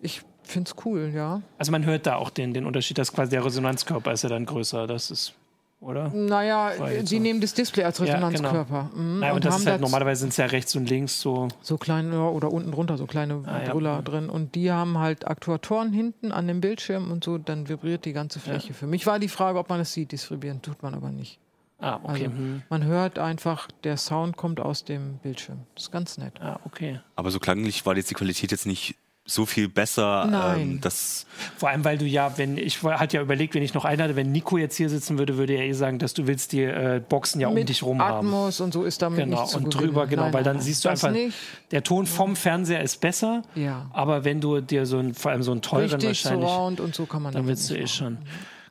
Ich 0.00 0.22
finde 0.42 0.70
es 0.70 0.84
cool, 0.84 1.10
ja. 1.14 1.42
Also 1.58 1.72
man 1.72 1.84
hört 1.84 2.06
da 2.06 2.16
auch 2.16 2.30
den, 2.30 2.54
den 2.54 2.66
Unterschied, 2.66 2.98
dass 2.98 3.12
quasi 3.12 3.30
der 3.30 3.44
Resonanzkörper 3.44 4.12
ist 4.12 4.22
ja 4.22 4.28
dann 4.28 4.46
größer. 4.46 4.86
Das 4.86 5.10
ist, 5.10 5.32
oder? 5.80 6.08
Naja, 6.08 6.72
die 7.02 7.06
so. 7.06 7.18
nehmen 7.18 7.40
das 7.40 7.54
Display 7.54 7.84
als 7.84 7.98
Ja, 7.98 8.06
genau. 8.06 8.28
Resonanzkörper. 8.28 8.90
Mhm, 8.94 9.20
Naja, 9.20 9.34
und, 9.34 9.44
das 9.44 9.54
haben 9.54 9.60
ist 9.60 9.66
halt, 9.66 9.80
normalerweise 9.80 10.20
sind 10.20 10.30
es 10.30 10.36
ja 10.36 10.46
rechts 10.46 10.74
und 10.74 10.88
links 10.88 11.20
so. 11.20 11.48
so 11.60 11.76
kleine 11.76 12.12
ja, 12.14 12.28
oder 12.28 12.50
unten 12.50 12.72
drunter 12.72 12.96
so 12.96 13.06
kleine 13.06 13.42
Ah, 13.46 13.62
ja. 13.64 13.72
Brüller 13.72 14.02
drin. 14.02 14.28
Und 14.30 14.54
die 14.54 14.72
haben 14.72 14.98
halt 14.98 15.26
Aktuatoren 15.26 15.92
hinten 15.92 16.32
an 16.32 16.46
dem 16.48 16.60
Bildschirm 16.60 17.10
und 17.10 17.24
so, 17.24 17.38
dann 17.38 17.68
vibriert 17.68 18.04
die 18.04 18.12
ganze 18.12 18.40
Fläche. 18.40 18.74
Für 18.74 18.86
mich 18.86 19.06
war 19.06 19.18
die 19.18 19.28
Frage, 19.28 19.58
ob 19.58 19.68
man 19.68 19.80
es 19.80 19.92
sieht. 19.92 20.12
Das 20.12 20.30
vibrieren 20.30 20.62
tut 20.62 20.82
man 20.82 20.94
aber 20.94 21.10
nicht. 21.10 21.38
Ah, 21.78 21.96
okay. 22.02 22.08
Also 22.08 22.24
hm. 22.24 22.62
man 22.70 22.84
hört 22.84 23.18
einfach, 23.18 23.68
der 23.84 23.98
Sound 23.98 24.36
kommt 24.38 24.60
aus 24.60 24.84
dem 24.84 25.18
Bildschirm. 25.18 25.66
Das 25.74 25.84
ist 25.84 25.92
ganz 25.92 26.16
nett. 26.16 26.40
Ah, 26.40 26.58
okay. 26.64 27.00
Aber 27.16 27.30
so 27.30 27.38
klanglich 27.38 27.84
war 27.84 27.94
jetzt 27.96 28.08
die 28.08 28.14
Qualität 28.14 28.50
jetzt 28.50 28.66
nicht 28.66 28.96
so 29.28 29.44
viel 29.44 29.68
besser. 29.68 30.24
Nein. 30.30 30.60
Ähm, 30.60 30.80
das, 30.80 31.26
Vor 31.56 31.68
allem, 31.68 31.84
weil 31.84 31.98
du 31.98 32.04
ja, 32.04 32.38
wenn 32.38 32.56
ich 32.56 32.82
hatte 32.84 33.16
ja 33.16 33.22
überlegt, 33.22 33.54
wenn 33.56 33.62
ich 33.64 33.74
noch 33.74 33.84
einen 33.84 34.00
hatte, 34.00 34.14
wenn 34.14 34.30
Nico 34.30 34.56
jetzt 34.56 34.76
hier 34.76 34.88
sitzen 34.88 35.18
würde, 35.18 35.36
würde 35.36 35.54
er 35.54 35.64
eh 35.64 35.72
sagen, 35.72 35.98
dass 35.98 36.14
du 36.14 36.28
willst 36.28 36.52
die 36.52 36.62
äh, 36.62 37.02
Boxen 37.08 37.40
ja 37.40 37.48
um 37.48 37.54
Mit 37.54 37.68
dich 37.68 37.82
rum 37.82 38.00
haben. 38.00 38.28
Atmos 38.28 38.60
und 38.60 38.72
so 38.72 38.84
ist 38.84 39.02
damit 39.02 39.18
Genau, 39.24 39.40
nicht 39.42 39.50
zu 39.50 39.56
und 39.58 39.64
gewinnen. 39.74 39.80
drüber, 39.88 40.06
genau, 40.06 40.22
Nein, 40.24 40.32
weil 40.32 40.44
dann 40.44 40.56
nein, 40.56 40.64
siehst 40.64 40.84
du 40.84 40.88
einfach, 40.90 41.10
nicht. 41.10 41.36
der 41.72 41.82
Ton 41.82 42.06
vom 42.06 42.36
Fernseher 42.36 42.82
ist 42.82 43.00
besser, 43.00 43.42
Ja. 43.56 43.90
aber 43.92 44.24
wenn 44.24 44.40
du 44.40 44.60
dir 44.60 44.86
so 44.86 44.98
ein, 44.98 45.12
vor 45.12 45.32
allem 45.32 45.42
so 45.42 45.50
einen 45.50 45.60
teuren 45.62 45.90
Richtig 45.90 46.24
wahrscheinlich, 46.24 46.48
surround 46.48 46.78
und 46.80 46.94
so 46.94 47.06
kann 47.06 47.22
man 47.22 47.32
dann 47.34 47.42
damit 47.42 47.56
willst 47.56 47.68
du 47.70 47.74
eh 47.74 47.78
machen. 47.80 47.88
schon. 47.88 48.18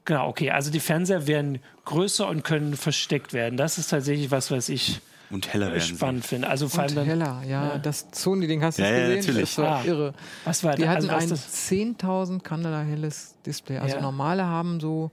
Genau, 0.06 0.28
okay, 0.30 0.52
also 0.52 0.72
die 0.72 0.80
Fernseher 0.80 1.28
werden 1.28 1.60
größer 1.84 2.28
und 2.30 2.44
können 2.46 2.76
versteckt 2.78 3.34
werden. 3.34 3.58
Das 3.58 3.78
ist 3.78 3.88
tatsächlich 3.90 4.32
was, 4.32 4.52
was 4.52 4.70
ich 4.70 5.02
und 5.30 5.52
heller 5.54 5.68
werden. 5.72 5.82
sie. 5.82 5.96
spannend 5.96 6.26
finde. 6.26 6.48
Also 6.50 6.68
vor 6.70 6.82
allem 6.82 6.90
Und 6.90 6.96
dann, 6.98 7.06
heller, 7.06 7.44
ja. 7.48 7.78
Das 7.78 8.08
Sony-Ding 8.12 8.64
hast 8.64 8.78
du 8.78 8.84
Ja, 8.84 8.90
ja, 8.90 9.00
gesehen? 9.08 9.20
natürlich. 9.20 9.56
Das 9.56 9.64
war 9.64 9.78
Ah. 9.80 9.84
irre. 9.86 10.14
was 10.44 10.64
war 10.64 10.76
Die 10.76 10.84
da? 10.84 10.90
hatten 10.90 11.10
also, 11.10 11.16
was 11.16 11.24
ein 11.24 11.30
das, 11.30 11.70
10.000 11.70 12.44
Candela 12.44 12.82
helles 12.82 13.36
Display. 13.46 13.78
Also 13.78 13.96
Ja. 13.98 14.02
normale 14.02 14.46
haben 14.46 14.80
so, 14.80 15.12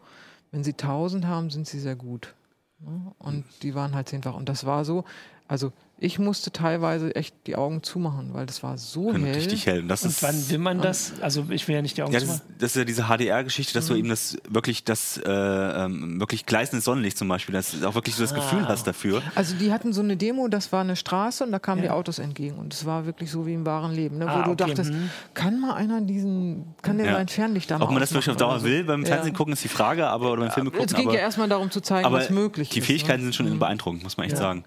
wenn 0.50 0.64
sie 0.64 0.74
1000 0.74 1.26
haben, 1.26 1.50
sind 1.50 1.66
sie 1.66 1.80
sehr 1.80 1.96
gut. 1.96 2.34
Ne? 2.80 3.12
Und 3.18 3.44
die 3.62 3.74
waren 3.74 3.94
halt 3.94 4.08
zehnfach. 4.08 4.34
Und 4.34 4.48
das 4.48 4.66
war 4.66 4.84
so, 4.84 5.04
also 5.48 5.72
ich 5.98 6.18
musste 6.18 6.50
teilweise 6.50 7.14
echt 7.14 7.34
die 7.46 7.54
Augen 7.54 7.84
zumachen, 7.84 8.30
weil 8.34 8.44
das 8.44 8.64
war 8.64 8.76
so 8.76 9.12
Können 9.12 9.24
hell. 9.24 9.34
richtig 9.36 9.66
hell. 9.66 9.82
Und 9.82 9.88
das 9.88 10.02
und 10.02 10.10
ist, 10.10 10.22
wann 10.24 10.50
will 10.50 10.58
man 10.58 10.80
das? 10.80 11.12
Also 11.20 11.46
ich 11.50 11.68
will 11.68 11.76
ja 11.76 11.82
nicht 11.82 11.96
die 11.96 12.02
Augen 12.02 12.12
ja, 12.12 12.18
das, 12.18 12.28
zumachen. 12.28 12.48
ist, 12.54 12.62
das 12.62 12.70
ist 12.72 12.76
ja 12.76 12.84
diese 12.84 13.04
HDR-Geschichte, 13.04 13.72
dass 13.72 13.84
Mhm. 13.84 13.92
du 13.92 13.98
eben 14.00 14.08
das 14.08 14.36
wirklich 14.48 14.82
das 14.82 15.18
äh, 15.24 15.30
ähm, 15.30 16.18
wirklich 16.18 16.44
gleißendes 16.44 16.84
Sonnenlicht 16.84 17.16
zum 17.18 17.28
Beispiel, 17.28 17.52
dass 17.52 17.70
du 17.78 17.86
auch 17.88 17.94
wirklich 17.94 18.16
so 18.16 18.22
das 18.22 18.32
Ah. 18.32 18.36
Gefühl 18.36 18.66
hast 18.66 18.84
dafür. 18.88 19.22
Also 19.36 19.54
die 19.54 19.72
hatten 19.72 19.92
so 19.92 20.00
eine 20.02 20.16
Demo, 20.16 20.48
das 20.48 20.72
war 20.72 20.80
eine 20.80 20.96
Straße 20.96 21.44
und 21.44 21.52
da 21.52 21.60
kamen 21.60 21.82
die 21.82 21.90
Autos 21.90 22.18
entgegen 22.18 22.56
und 22.58 22.74
es 22.74 22.84
war 22.84 23.06
wirklich 23.06 23.30
so 23.30 23.46
wie 23.46 23.54
im 23.54 23.64
wahren 23.64 23.94
Leben, 23.94 24.18
ne? 24.18 24.24
wo 24.26 24.30
Ah, 24.30 24.42
du 24.42 24.50
okay, 24.52 24.56
dachtest, 24.66 24.92
mhm. 24.92 25.08
kann 25.34 25.60
mal 25.60 25.74
einer 25.74 26.00
diesen, 26.00 26.74
kann 26.82 26.98
der 26.98 27.06
Ja. 27.06 27.12
sein 27.12 27.28
Fernlicht 27.28 27.70
da 27.70 27.78
mal 27.78 27.84
Ob 27.84 27.90
man 27.92 28.00
das 28.00 28.10
wirklich 28.12 28.30
auf 28.30 28.36
Dauer 28.36 28.58
so? 28.58 28.64
will 28.66 28.82
beim 28.82 29.02
Ja. 29.02 29.06
Fernsehen 29.14 29.34
gucken, 29.34 29.52
ist 29.52 29.62
die 29.62 29.68
Frage, 29.68 30.08
aber 30.08 30.32
oder 30.32 30.42
beim 30.42 30.50
Filme 30.50 30.70
gucken. 30.72 30.86
Es 30.86 30.94
ging 30.94 31.06
aber, 31.06 31.14
ja 31.14 31.20
erstmal 31.20 31.48
darum 31.48 31.70
zu 31.70 31.80
zeigen, 31.80 32.10
was 32.10 32.28
möglich 32.30 32.70
die 32.70 32.80
ist. 32.80 32.86
Fähigkeiten 32.86 33.20
ne? 33.20 33.32
sind 33.32 33.34
schon 33.36 33.58
beeindruckend, 33.60 34.02
muss 34.02 34.16
man 34.16 34.26
echt 34.26 34.36
sagen. 34.36 34.64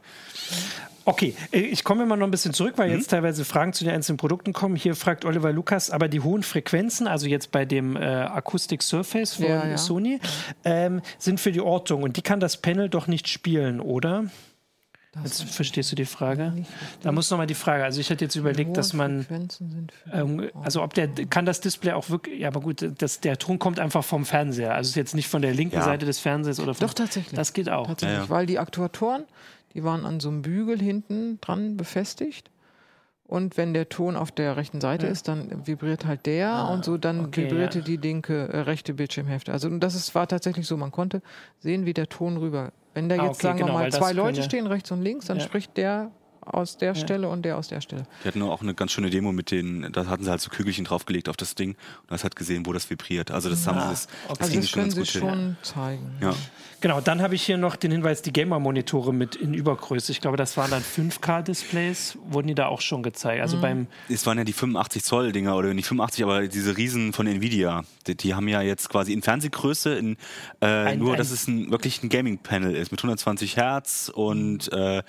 Okay, 1.06 1.36
äh, 1.52 1.60
ich 1.60 1.84
komme 1.84 2.04
immer 2.04 2.16
noch 2.18 2.26
ein 2.28 2.32
bisschen 2.32 2.54
zurück, 2.54 2.74
Mhm. 2.78 2.82
weil 2.82 2.92
jetzt 2.92 3.12
teilweise 3.12 3.46
Fragen 3.46 3.74
zu 3.74 3.84
den 3.84 3.94
einzelnen 3.94 4.18
Produkten 4.18 4.54
kommen. 4.54 4.76
Hier 4.76 4.96
fragt 4.96 5.24
Oliver 5.24 5.52
Lukas, 5.54 5.92
aber 5.92 6.08
die 6.08 6.20
hohen 6.20 6.44
Frequenzen, 6.44 7.08
also 7.08 7.28
jetzt 7.28 7.52
bei 7.52 7.64
dem 7.66 7.96
äh, 7.96 8.00
Acoustic 8.04 8.82
Surface 8.82 9.36
von 9.36 9.46
Ja, 9.46 9.68
ja. 9.68 9.78
Sony, 9.78 10.20
ähm, 10.64 11.02
sind 11.20 11.40
für 11.40 11.52
die 11.52 11.62
Ortung 11.62 12.04
und 12.04 12.18
die 12.18 12.22
kann 12.22 12.40
das 12.40 12.58
Panel 12.58 12.90
doch 12.90 13.08
nicht 13.08 13.28
spielen, 13.30 13.80
oder? 13.80 14.26
Jetzt 15.24 15.44
verstehst 15.44 15.90
du 15.94 15.96
die 15.96 16.04
Frage? 16.04 16.52
Da 17.02 17.14
muss 17.14 17.32
nochmal 17.32 17.48
die 17.48 17.54
Frage. 17.54 17.86
Also 17.86 18.02
ich 18.02 18.10
hätte 18.10 18.26
jetzt 18.26 18.36
überlegt, 18.36 18.76
dass 18.76 18.92
man, 18.92 19.26
ähm, 20.12 20.50
also 20.62 20.84
ob 20.84 20.94
der, 20.94 21.08
kann 21.30 21.46
das 21.46 21.62
Display 21.62 21.94
auch 21.94 22.10
wirklich, 22.10 22.42
ja 22.42 22.50
aber 22.50 22.60
gut, 22.60 22.86
das, 22.98 23.22
der 23.22 23.38
Ton 23.38 23.58
kommt 23.58 23.80
einfach 23.80 24.04
vom 24.04 24.26
Fernseher. 24.26 24.76
Also 24.76 24.90
ist 24.90 24.96
jetzt 24.96 25.16
nicht 25.16 25.30
von 25.30 25.42
der 25.42 25.54
linken 25.54 25.76
Ja. 25.78 25.84
Seite 25.84 26.06
des 26.06 26.20
Fernsehers 26.20 26.60
oder 26.60 26.74
von, 26.74 26.88
Doch, 26.88 26.94
tatsächlich. 26.94 27.34
Das 27.34 27.54
geht 27.54 27.70
auch. 27.70 27.88
Tatsächlich, 27.88 28.18
Ja, 28.18 28.24
ja. 28.26 28.30
weil 28.30 28.46
die 28.46 28.60
Aktuatoren, 28.60 29.24
die 29.76 29.84
waren 29.84 30.06
an 30.06 30.20
so 30.20 30.30
einem 30.30 30.42
Bügel 30.42 30.80
hinten 30.82 31.40
dran 31.42 31.78
befestigt. 31.78 32.50
Und 33.28 33.58
wenn 33.58 33.74
der 33.74 33.90
Ton 33.90 34.16
auf 34.16 34.32
der 34.32 34.56
rechten 34.56 34.80
Seite 34.80 35.08
Ja. 35.08 35.12
ist, 35.12 35.28
dann 35.28 35.66
vibriert 35.68 36.06
halt 36.06 36.26
der 36.28 36.68
und 36.72 36.86
so 36.86 36.98
dann 36.98 37.26
okay, 37.26 37.44
vibrierte 37.50 37.80
ja. 37.80 37.86
die 37.86 37.98
linke 37.98 38.48
äh, 38.50 38.60
rechte 38.60 38.94
Bildschirmhälfte. 38.94 39.52
Also 39.52 39.68
und 39.68 39.80
das 39.80 39.96
ist, 39.96 40.14
war 40.14 40.28
tatsächlich 40.28 40.68
so, 40.68 40.78
man 40.78 40.92
konnte 40.92 41.22
sehen, 41.60 41.86
wie 41.86 41.94
der 41.94 42.08
Ton 42.08 42.38
rüber. 42.38 42.72
Wenn 42.94 43.10
da 43.10 43.16
Ah, 43.16 43.26
jetzt, 43.26 43.38
okay, 43.38 43.48
sagen 43.48 43.58
genau, 43.60 43.74
wir 43.74 43.80
mal, 43.80 43.92
zwei 43.92 44.14
Leute 44.14 44.44
stehen, 44.44 44.68
rechts 44.68 44.92
und 44.92 45.02
links, 45.02 45.26
dann 45.26 45.38
Ja. 45.38 45.44
spricht 45.44 45.76
der 45.76 46.12
aus 46.46 46.78
der 46.78 46.96
Stelle 46.96 47.28
und 47.30 47.44
der 47.44 47.58
aus 47.58 47.68
der 47.68 47.82
Stelle. 47.82 48.04
Die 48.24 48.28
hatten 48.28 48.42
auch 48.44 48.62
eine 48.62 48.74
ganz 48.74 48.92
schöne 48.92 49.10
Demo 49.10 49.32
mit 49.32 49.52
denen, 49.52 49.92
da 49.92 50.06
hatten 50.08 50.24
sie 50.24 50.30
halt 50.30 50.42
so 50.42 50.50
Kügelchen 50.50 50.86
draufgelegt 50.86 51.28
auf 51.30 51.38
das 51.38 51.56
Ding 51.56 51.72
und 52.04 52.12
hast 52.12 52.24
halt 52.24 52.36
gesehen, 52.36 52.66
wo 52.66 52.74
das 52.74 52.90
vibriert. 52.90 53.32
Also 53.32 53.50
das 53.50 53.66
haben 53.68 53.80
sie 53.80 53.88
das, 53.90 54.08
das 54.30 54.40
Also 54.40 54.56
das 54.60 54.70
schon 54.70 54.82
können 54.84 54.96
ganz 54.96 55.12
sie 55.12 55.20
hin. 55.20 55.30
schon 55.30 55.58
zeigen. 55.64 56.12
Ja. 56.22 56.34
Genau, 56.82 57.02
dann 57.02 57.22
habe 57.22 57.34
ich 57.34 57.42
hier 57.42 57.58
noch 57.58 57.76
den 57.78 57.90
Hinweis, 57.92 58.22
die 58.22 58.32
Gamer-Monitore 58.32 59.12
mit 59.12 59.36
in 59.36 59.54
Übergröße. 59.56 60.12
Ich 60.12 60.22
glaube, 60.22 60.38
das 60.38 60.56
waren 60.56 60.70
dann 60.70 60.84
5K-Displays, 60.84 62.18
wurden 62.30 62.48
die 62.48 62.54
da 62.56 62.68
auch 62.68 62.82
schon 62.82 63.02
gezeigt. 63.02 63.38
Mhm. 63.38 63.42
Also 63.42 63.62
beim, 63.62 63.88
Es 64.10 64.26
waren 64.26 64.38
ja 64.38 64.44
die 64.44 64.54
85 64.54 65.04
Zoll 65.04 65.32
Dinger 65.32 65.56
oder 65.56 65.74
nicht 65.74 65.88
85, 65.88 66.24
aber 66.24 66.48
diese 66.48 66.78
Riesen 66.78 67.14
von 67.14 67.26
Nvidia. 67.28 67.84
Die, 68.08 68.16
die 68.16 68.36
haben 68.36 68.48
ja 68.48 68.62
jetzt 68.62 68.90
quasi 68.90 69.14
in 69.14 69.22
Fernsehgröße, 69.22 69.96
in, 69.96 70.18
äh, 70.62 70.66
Ein- 70.66 71.00
nur 71.00 71.14
ein- 71.14 71.18
dass 71.18 71.32
es 71.32 71.48
ein, 71.48 71.72
wirklich 71.72 72.04
ein 72.04 72.10
Gaming-Panel 72.10 72.76
ist 72.76 72.92
mit 72.92 73.00
120 73.02 73.58
Hertz 73.58 74.12
und 74.14 74.72
äh, 74.72 75.02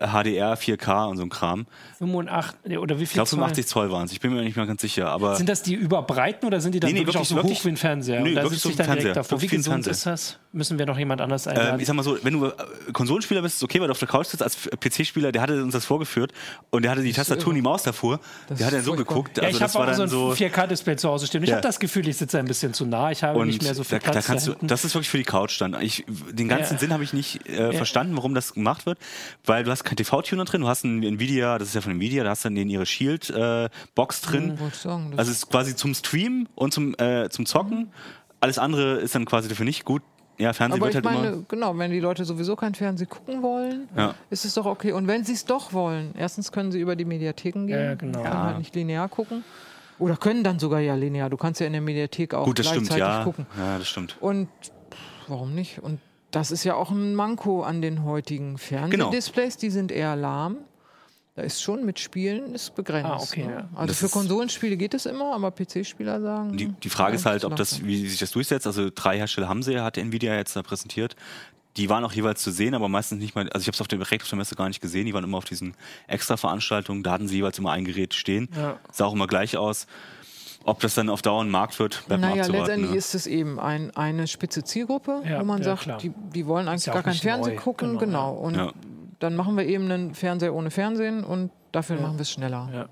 HDR, 0.00 0.56
4K 0.56 0.79
und 0.88 1.16
so 1.16 1.22
ein 1.22 1.28
Kram. 1.28 1.66
85, 1.98 2.60
nee, 2.66 2.76
oder 2.78 2.98
wie 2.98 3.02
Ich 3.04 3.08
viel 3.10 3.14
glaube 3.16 3.28
Zoll? 3.30 3.38
85 3.38 3.66
Zoll 3.66 3.90
waren 3.92 4.04
es. 4.06 4.12
Ich 4.12 4.20
bin 4.20 4.32
mir 4.32 4.42
nicht 4.42 4.56
mehr 4.56 4.66
ganz 4.66 4.80
sicher, 4.80 5.08
aber 5.08 5.36
Sind 5.36 5.48
das 5.48 5.62
die 5.62 5.74
überbreiten 5.74 6.46
oder 6.46 6.60
sind 6.60 6.74
die 6.74 6.80
dann 6.80 6.88
Nee, 6.92 6.94
nee, 6.94 7.06
wirklich, 7.06 7.16
auch 7.18 7.24
so 7.24 7.36
wirklich- 7.36 7.58
hoch 7.60 7.64
wie 7.64 7.68
ein 7.70 7.76
Fernseher? 7.76 8.20
nee, 8.20 8.30
und 8.30 8.34
da 8.36 8.42
wirklich 8.42 8.60
sitze 8.60 8.68
so 8.68 8.70
ich 8.70 8.76
dann 8.76 8.86
direkt 8.86 9.02
Fernseher. 9.02 9.14
davor. 9.22 9.38
Wie 9.38 9.42
Wirklich 9.42 9.58
gesund 9.60 9.84
Fernseher. 9.84 9.92
ist 9.92 10.06
das? 10.06 10.38
Müssen 10.52 10.80
wir 10.80 10.86
noch 10.86 10.98
jemand 10.98 11.20
anders 11.20 11.46
einladen? 11.46 11.74
Ähm, 11.74 11.80
ich 11.80 11.86
sag 11.86 11.94
mal 11.94 12.02
so, 12.02 12.18
wenn 12.24 12.32
du 12.32 12.46
äh, 12.46 12.52
Konsolenspieler 12.92 13.40
bist, 13.40 13.56
ist 13.58 13.62
okay, 13.62 13.78
weil 13.80 13.86
du 13.86 13.92
auf 13.92 14.00
der 14.00 14.08
Couch 14.08 14.26
sitzt 14.26 14.42
als 14.42 14.56
PC-Spieler, 14.80 15.30
der 15.30 15.42
hatte 15.42 15.62
uns 15.62 15.72
das 15.74 15.84
vorgeführt 15.84 16.32
und 16.70 16.82
der 16.82 16.90
hatte 16.90 17.02
die 17.02 17.12
Tastatur 17.12 17.50
und 17.50 17.54
die 17.54 17.62
Maus 17.62 17.84
davor. 17.84 18.18
Das 18.48 18.58
der 18.58 18.66
hat 18.66 18.74
dann 18.74 18.82
so 18.82 18.94
furchtbar. 18.94 19.14
geguckt. 19.14 19.36
ja, 19.36 19.44
Also 19.44 19.56
ich 19.58 19.62
habe 19.62 19.90
auch 19.92 19.94
so 19.94 20.02
ein 20.02 20.08
so. 20.08 20.32
4K-Display 20.32 20.96
zu 20.96 21.08
Hause 21.08 21.28
stehen. 21.28 21.44
Ich 21.44 21.50
Ja. 21.50 21.56
habe 21.56 21.62
das 21.62 21.78
Gefühl, 21.78 22.08
ich 22.08 22.16
sitze 22.16 22.40
ein 22.40 22.46
bisschen 22.46 22.74
zu 22.74 22.84
nah. 22.84 23.12
Ich 23.12 23.22
habe 23.22 23.38
Und 23.38 23.46
nicht 23.46 23.62
mehr 23.62 23.76
so 23.76 23.84
viel 23.84 24.00
da, 24.00 24.06
da 24.06 24.10
Platz 24.12 24.26
kannst 24.26 24.46
du, 24.48 24.50
hinten. 24.52 24.66
das 24.66 24.84
ist 24.84 24.92
wirklich 24.94 25.08
für 25.08 25.18
die 25.18 25.24
Couch 25.24 25.60
dann. 25.60 25.80
Ich, 25.80 26.04
den 26.32 26.48
ganzen 26.48 26.72
Ja. 26.74 26.78
Sinn 26.80 26.92
habe 26.92 27.04
ich 27.04 27.12
nicht 27.12 27.48
äh, 27.48 27.72
verstanden, 27.72 28.16
warum 28.16 28.34
das 28.34 28.52
gemacht 28.54 28.86
wird, 28.86 28.98
weil 29.44 29.62
du 29.62 29.70
hast 29.70 29.84
kein 29.84 29.96
TV-Tuner 29.96 30.44
drin, 30.46 30.62
du 30.62 30.68
hast 30.68 30.82
ein 30.84 31.02
Nvidia, 31.04 31.58
das 31.58 31.68
ist 31.68 31.74
ja 31.74 31.80
von 31.80 31.92
Nvidia, 31.92 32.24
da 32.24 32.30
hast 32.30 32.44
du 32.44 32.48
dann 32.50 32.68
ihre 32.68 32.86
Shield-Box 32.86 34.20
drin. 34.22 34.58
ich 34.68 34.74
sagen, 34.74 35.10
das- 35.12 35.18
also 35.20 35.30
es 35.30 35.36
ist 35.38 35.48
quasi 35.50 35.76
zum 35.76 35.94
Stream 35.94 36.48
und 36.56 36.72
zum, 36.74 36.94
äh, 36.98 37.28
zum 37.30 37.46
Zocken. 37.46 37.92
Alles 38.40 38.58
andere 38.58 38.96
ist 38.96 39.14
dann 39.14 39.26
quasi 39.26 39.48
dafür 39.48 39.64
nicht 39.64 39.84
gut. 39.84 40.02
Ja, 40.40 40.52
Fernsehen 40.52 40.80
Aber 40.82 40.86
wird 40.92 41.04
ich 41.04 41.04
halt 41.08 41.16
meine, 41.16 41.34
immer. 41.34 41.44
genau, 41.48 41.76
wenn 41.78 41.90
die 41.90 42.00
Leute 42.00 42.24
sowieso 42.24 42.56
kein 42.56 42.74
Fernsehen 42.74 43.08
gucken 43.08 43.42
wollen, 43.42 43.88
Ja. 43.96 44.14
ist 44.30 44.44
es 44.44 44.54
doch 44.54 44.66
okay. 44.66 44.92
Und 44.92 45.06
wenn 45.06 45.22
sie 45.24 45.34
es 45.34 45.44
doch 45.44 45.72
wollen, 45.72 46.14
erstens 46.16 46.50
können 46.50 46.72
sie 46.72 46.80
über 46.80 46.96
die 46.96 47.04
Mediatheken 47.04 47.66
gehen, 47.66 47.78
Ja, 47.84 47.94
genau. 47.94 48.22
können 48.22 48.34
Ja. 48.34 48.44
halt 48.44 48.58
nicht 48.58 48.74
linear 48.74 49.08
gucken. 49.08 49.44
Oder 49.98 50.16
können 50.16 50.42
dann 50.42 50.58
sogar 50.58 50.80
ja 50.80 50.94
linear. 50.94 51.28
Du 51.28 51.36
kannst 51.36 51.60
ja 51.60 51.66
in 51.66 51.72
der 51.74 51.82
Mediathek 51.82 52.32
auch 52.32 52.44
Gut, 52.46 52.58
das 52.58 52.66
gleichzeitig 52.66 52.86
stimmt, 52.92 53.00
ja. 53.00 53.24
gucken. 53.24 53.46
Ja, 53.58 53.78
das 53.78 53.86
stimmt. 53.88 54.16
Und 54.20 54.48
pff, 54.90 54.98
warum 55.28 55.54
nicht? 55.54 55.78
Und 55.82 56.00
das 56.30 56.50
ist 56.50 56.64
ja 56.64 56.74
auch 56.74 56.90
ein 56.90 57.14
Manko 57.14 57.62
an 57.62 57.82
den 57.82 58.04
heutigen 58.04 58.56
Genau. 58.56 58.58
Fernsehdisplays. 58.58 59.58
Die 59.58 59.68
sind 59.68 59.92
eher 59.92 60.16
lahm. 60.16 60.56
Da 61.40 61.46
ist 61.46 61.62
schon 61.62 61.86
mit 61.86 61.98
Spielen 61.98 62.54
ist 62.54 62.74
begrenzt. 62.74 63.08
Ah, 63.10 63.16
okay, 63.18 63.46
ne? 63.46 63.52
ja. 63.52 63.68
Also 63.74 63.86
Das 63.86 63.98
für 63.98 64.08
Konsolenspiele 64.10 64.76
geht 64.76 64.92
es 64.92 65.06
immer, 65.06 65.34
aber 65.34 65.50
PC-Spieler 65.50 66.20
sagen. 66.20 66.54
Die, 66.56 66.68
die 66.68 66.90
Frage 66.90 67.16
ist 67.16 67.24
halt, 67.24 67.46
ob 67.46 67.56
das, 67.56 67.82
wie 67.82 68.06
sich 68.06 68.18
das 68.18 68.30
durchsetzt. 68.32 68.66
Also 68.66 68.90
drei 68.94 69.16
Hersteller 69.16 69.48
haben 69.48 69.62
sie, 69.62 69.80
hat 69.80 69.96
Nvidia 69.96 70.34
jetzt 70.36 70.54
da 70.54 70.62
präsentiert. 70.62 71.16
Die 71.78 71.88
waren 71.88 72.04
auch 72.04 72.12
jeweils 72.12 72.42
zu 72.42 72.50
sehen, 72.50 72.74
aber 72.74 72.90
meistens 72.90 73.20
nicht 73.20 73.34
mal, 73.34 73.48
also 73.50 73.62
ich 73.62 73.68
habe 73.68 73.74
es 73.74 73.80
auf 73.80 73.88
der 73.88 73.98
direkt 73.98 74.22
auf 74.24 74.28
der 74.28 74.36
Messe 74.36 74.54
gar 74.54 74.68
nicht 74.68 74.82
gesehen, 74.82 75.06
die 75.06 75.14
waren 75.14 75.24
immer 75.24 75.38
auf 75.38 75.44
diesen 75.46 75.74
extra 76.08 76.36
Veranstaltungen, 76.36 77.02
da 77.02 77.12
hatten 77.12 77.26
sie 77.28 77.36
jeweils 77.36 77.58
immer 77.58 77.72
ein 77.72 77.84
Gerät 77.86 78.12
stehen. 78.12 78.48
Ja. 78.54 78.78
Sah 78.92 79.06
auch 79.06 79.14
immer 79.14 79.26
gleich 79.28 79.56
aus. 79.56 79.86
Ob 80.64 80.80
das 80.80 80.94
dann 80.94 81.08
auf 81.08 81.22
Dauer 81.22 81.42
ein 81.42 81.48
Markt 81.48 81.78
wird, 81.78 82.02
bleibt 82.06 82.20
mal 82.20 82.30
Naja, 82.30 82.42
abzuwarten. 82.42 82.60
letztendlich 82.66 82.90
ne? 82.90 82.96
ist 82.98 83.14
es 83.14 83.26
eben 83.26 83.58
ein, 83.58 83.96
eine 83.96 84.26
spitze 84.26 84.62
Zielgruppe, 84.62 85.22
Ja, 85.26 85.40
wo 85.40 85.44
man 85.44 85.62
ja, 85.62 85.76
sagt, 85.76 86.02
die, 86.02 86.12
die 86.34 86.44
wollen 86.46 86.68
eigentlich 86.68 86.84
ja 86.84 86.92
gar 86.92 87.02
kein 87.02 87.14
Fernsehen 87.14 87.54
neu. 87.54 87.60
gucken. 87.62 87.96
Genau, 87.96 88.34
Genau. 88.34 88.34
ja. 88.34 88.40
Und 88.40 88.54
Ja. 88.56 88.72
Dann 89.20 89.36
machen 89.36 89.56
wir 89.56 89.64
eben 89.66 89.84
einen 89.90 90.14
Fernseher 90.14 90.54
ohne 90.54 90.70
Fernsehen 90.70 91.22
und 91.24 91.50
dafür 91.72 92.00
machen 92.00 92.16
wir 92.18 92.22
es 92.22 92.30
schneller. 92.32 92.68
Ja. 92.72 92.88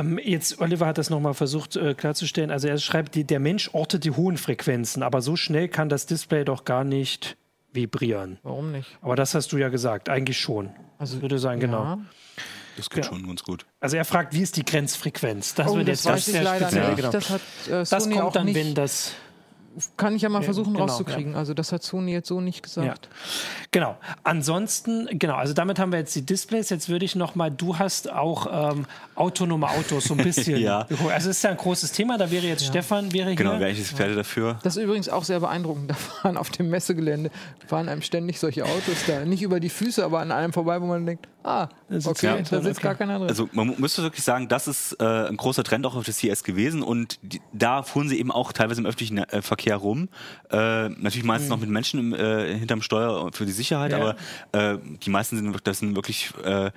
Ähm, 0.00 0.18
jetzt, 0.22 0.60
Oliver 0.60 0.86
hat 0.86 0.98
das 0.98 1.08
nochmal 1.10 1.34
versucht 1.34 1.76
äh, 1.76 1.94
klarzustellen. 1.94 2.50
Also 2.50 2.66
er 2.68 2.78
schreibt, 2.78 3.14
die, 3.14 3.24
der 3.24 3.38
Mensch 3.38 3.70
ortet 3.72 4.04
die 4.04 4.10
hohen 4.10 4.36
Frequenzen, 4.36 5.02
aber 5.04 5.22
so 5.22 5.36
schnell 5.36 5.68
kann 5.68 5.88
das 5.88 6.06
Display 6.06 6.44
doch 6.44 6.64
gar 6.64 6.82
nicht 6.84 7.36
vibrieren. 7.72 8.38
Warum 8.42 8.72
nicht? 8.72 8.98
Aber 9.00 9.14
das 9.16 9.34
hast 9.34 9.52
du 9.52 9.56
ja 9.58 9.68
gesagt, 9.68 10.08
eigentlich 10.08 10.38
schon. 10.38 10.70
Also 10.98 11.16
ich 11.16 11.22
würde 11.22 11.38
sagen, 11.38 11.60
genau. 11.60 11.82
Ja. 11.84 11.98
Das 12.76 12.88
geht 12.88 13.04
Ja. 13.04 13.10
schon 13.10 13.26
ganz 13.26 13.42
gut. 13.42 13.66
Also 13.80 13.96
er 13.98 14.04
fragt, 14.06 14.32
wie 14.34 14.40
ist 14.40 14.56
die 14.56 14.64
Grenzfrequenz? 14.64 15.54
Das 15.54 15.68
Oh, 15.68 15.76
wird 15.76 15.88
das 15.88 16.04
jetzt 16.04 16.12
weiß 16.12 16.26
ich 16.28 16.32
sehr 16.32 16.42
leider 16.42 16.66
speziell, 16.68 16.86
nicht. 16.88 16.96
Genau. 16.96 17.10
Das 17.12 17.30
hat 17.30 17.40
äh, 17.68 17.70
Das 17.70 17.90
kommt 18.04 18.20
auch 18.22 18.32
dann, 18.32 18.46
nicht. 18.46 18.54
wenn 18.56 18.74
das. 18.74 19.12
Kann 19.96 20.14
ich 20.14 20.22
ja 20.22 20.28
mal 20.28 20.42
versuchen 20.42 20.74
genau, 20.74 20.84
rauszukriegen. 20.86 21.34
Also 21.34 21.54
das 21.54 21.72
hat 21.72 21.82
Sony 21.82 22.12
jetzt 22.12 22.28
so 22.28 22.40
nicht 22.40 22.58
Ja, 22.58 22.62
gesagt. 22.62 23.08
genau. 23.70 23.96
Ansonsten, 24.22 25.08
genau, 25.18 25.34
also 25.36 25.54
damit 25.54 25.78
haben 25.78 25.92
wir 25.92 25.98
jetzt 25.98 26.14
die 26.14 26.22
Displays. 26.26 26.70
Jetzt 26.70 26.88
würde 26.88 27.04
ich 27.04 27.14
noch 27.16 27.34
mal, 27.34 27.50
du 27.50 27.78
hast 27.78 28.10
auch 28.12 28.72
ähm, 28.74 28.86
autonome 29.14 29.68
Autos 29.68 30.04
so 30.04 30.14
ein 30.14 30.22
bisschen. 30.22 30.42
Ja. 30.62 30.84
geguckt. 30.84 31.10
Also 31.12 31.30
es 31.30 31.38
ist 31.38 31.42
ja 31.42 31.50
ein 31.50 31.56
großes 31.56 31.92
Thema. 31.92 32.18
Da 32.18 32.30
wäre 32.30 32.46
jetzt 32.46 32.66
Stefan 32.66 33.12
wäre 33.12 33.34
Genau, 33.34 33.58
wäre 33.58 33.70
ich 33.70 33.80
Experte 33.80 34.14
dafür. 34.14 34.58
Das 34.62 34.76
ist 34.76 34.82
übrigens 34.82 35.08
auch 35.08 35.24
sehr 35.24 35.40
beeindruckend. 35.40 35.90
Da 35.90 35.94
fahren 35.94 36.36
auf 36.36 36.50
dem 36.50 36.68
Messegelände, 36.70 37.30
fahren 37.66 37.88
einem 37.88 38.02
ständig 38.02 38.38
solche 38.38 38.64
Autos 38.64 39.06
da. 39.06 39.24
Nicht 39.24 39.42
über 39.42 39.60
die 39.60 39.70
Füße, 39.70 40.04
aber 40.04 40.20
an 40.20 40.30
einem 40.30 40.52
vorbei, 40.52 40.80
wo 40.80 40.86
man 40.86 41.06
denkt, 41.06 41.26
ah, 41.44 41.68
sitzt 41.88 42.06
okay, 42.06 42.42
da 42.50 42.60
sitzt 42.62 42.78
okay. 42.78 42.82
gar 42.82 42.94
keiner 42.94 43.18
drin. 43.18 43.28
Also 43.28 43.48
man 43.52 43.74
müsste 43.78 44.02
wirklich 44.02 44.24
sagen, 44.24 44.48
das 44.48 44.68
ist 44.68 44.92
äh, 45.00 45.04
ein 45.28 45.36
großer 45.36 45.64
Trend 45.64 45.84
auch 45.86 45.94
auf 45.96 46.04
der 46.04 46.14
CS 46.14 46.44
gewesen 46.44 46.82
und 46.82 47.18
die, 47.22 47.40
da 47.52 47.82
fuhren 47.82 48.08
sie 48.08 48.18
eben 48.18 48.30
auch 48.30 48.52
teilweise 48.52 48.80
im 48.80 48.86
öffentlichen 48.86 49.18
äh, 49.18 49.42
Verkehr 49.42 49.76
rum. 49.76 50.08
Äh, 50.50 50.88
natürlich 50.90 51.24
meistens 51.24 51.50
noch 51.50 51.58
mit 51.60 51.68
Menschen 51.70 52.00
im, 52.00 52.14
äh, 52.14 52.56
hinterm 52.58 52.82
Steuer 52.82 53.30
für 53.32 53.46
die 53.46 53.52
Sicherheit, 53.52 53.92
Ja. 53.92 53.98
aber 53.98 54.16
äh, 54.52 54.78
die 55.04 55.10
meisten 55.10 55.36
sind, 55.36 55.46
wirklich- 55.46 55.62
das 55.64 55.78
sind 55.78 55.94
wirklich 55.96 56.30
äh, 56.44 56.70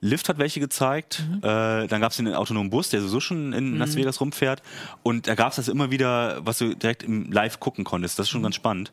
Lyft 0.00 0.28
hat 0.28 0.38
welche 0.38 0.60
gezeigt, 0.60 1.24
Mhm. 1.28 1.38
äh, 1.38 1.86
dann 1.88 2.00
gab 2.00 2.12
es 2.12 2.18
den 2.18 2.32
autonomen 2.32 2.70
Bus, 2.70 2.88
der 2.90 3.00
sowieso 3.00 3.18
schon 3.18 3.52
in 3.52 3.78
Las 3.78 3.96
Vegas 3.96 4.20
rumfährt 4.20 4.62
und 5.02 5.26
da 5.26 5.34
gab 5.34 5.50
es 5.50 5.56
das 5.56 5.66
immer 5.66 5.90
wieder, 5.90 6.38
was 6.46 6.58
du 6.58 6.74
direkt 6.76 7.02
im 7.02 7.32
Live 7.32 7.58
gucken 7.58 7.82
konntest. 7.84 8.16
Das 8.16 8.26
ist 8.28 8.30
Mhm. 8.32 8.36
schon 8.36 8.42
ganz 8.44 8.54
spannend. 8.54 8.92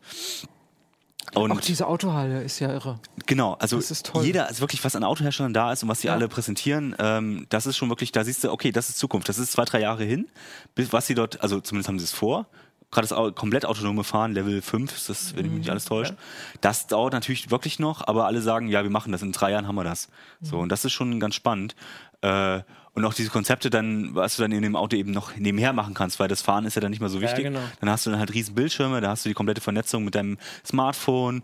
Und 1.34 1.52
auch 1.52 1.60
diese 1.62 1.88
Autohalle 1.88 2.44
ist 2.44 2.60
ja 2.60 2.72
irre. 2.72 3.00
Genau, 3.26 3.54
also 3.60 3.82
jeder, 4.22 4.48
also 4.48 4.62
wirklich, 4.62 4.84
was 4.86 4.96
an 4.96 5.04
Autoherstellern 5.04 5.54
da 5.54 5.72
ist 5.74 5.84
und 5.84 5.90
was 5.90 6.02
sie 6.02 6.08
Ja. 6.08 6.14
alle 6.14 6.28
präsentieren, 6.28 6.96
ähm, 7.00 7.46
das 7.50 7.66
ist 7.66 7.78
schon 7.78 7.90
wirklich, 7.90 8.12
da 8.12 8.24
siehst 8.24 8.44
du, 8.44 8.52
okay, 8.52 8.72
das 8.72 8.90
ist 8.90 9.00
Zukunft. 9.00 9.28
Das 9.28 9.38
ist 9.38 9.52
zwei, 9.52 9.66
drei 9.66 9.82
Jahre 9.82 10.04
hin, 10.04 10.28
bis 10.76 10.94
was 10.94 11.08
sie 11.08 11.16
dort, 11.16 11.42
also 11.42 11.60
zumindest 11.60 11.88
haben 11.90 12.00
sie 12.00 12.06
es 12.06 12.14
vor. 12.14 12.46
Gerade 12.92 13.08
das 13.08 13.18
komplett 13.36 13.66
autonome 13.66 14.04
Fahren, 14.04 14.32
Level 14.34 14.62
5, 14.62 14.96
ist 14.96 15.10
das, 15.10 15.36
wenn 15.36 15.44
mich 15.44 15.52
Mhm. 15.52 15.58
nicht 15.60 15.70
alles 15.70 15.86
täuscht. 15.86 16.14
Das 16.62 16.88
dauert 16.88 17.14
natürlich 17.14 17.52
wirklich 17.52 17.78
noch, 17.80 18.08
aber 18.08 18.26
alle 18.26 18.42
sagen, 18.42 18.68
ja, 18.70 18.84
wir 18.84 18.90
machen 18.90 19.12
das, 19.12 19.22
in 19.22 19.32
drei 19.34 19.52
Jahren 19.52 19.68
haben 19.68 19.76
wir 19.76 19.84
das. 19.84 20.08
Mhm. 20.40 20.46
So, 20.46 20.58
und 20.60 20.70
das 20.70 20.86
ist 20.86 20.94
schon 20.94 21.20
ganz 21.20 21.36
spannend. 21.36 21.76
Äh, 22.22 22.62
und 22.94 23.04
auch 23.04 23.14
diese 23.14 23.30
Konzepte 23.30 23.70
dann, 23.70 24.16
was 24.16 24.38
du 24.38 24.42
dann 24.44 24.54
in 24.54 24.62
dem 24.62 24.78
Auto 24.78 24.96
eben 24.96 25.12
noch 25.12 25.36
nebenher 25.36 25.74
machen 25.74 25.94
kannst, 25.94 26.18
weil 26.22 26.30
das 26.30 26.42
Fahren 26.42 26.64
ist 26.66 26.76
ja 26.76 26.82
dann 26.82 26.92
nicht 26.92 27.02
mehr 27.02 27.10
so 27.10 27.20
wichtig. 27.20 27.44
genau. 27.44 27.60
Dann 27.82 27.90
hast 27.90 28.06
du 28.06 28.10
dann 28.12 28.20
halt 28.20 28.34
riesen 28.34 28.56
Bildschirme, 28.56 29.02
da 29.02 29.10
hast 29.10 29.26
du 29.26 29.30
die 29.30 29.36
komplette 29.36 29.60
Vernetzung 29.60 30.06
mit 30.06 30.16
deinem 30.16 30.38
Smartphone. 30.66 31.44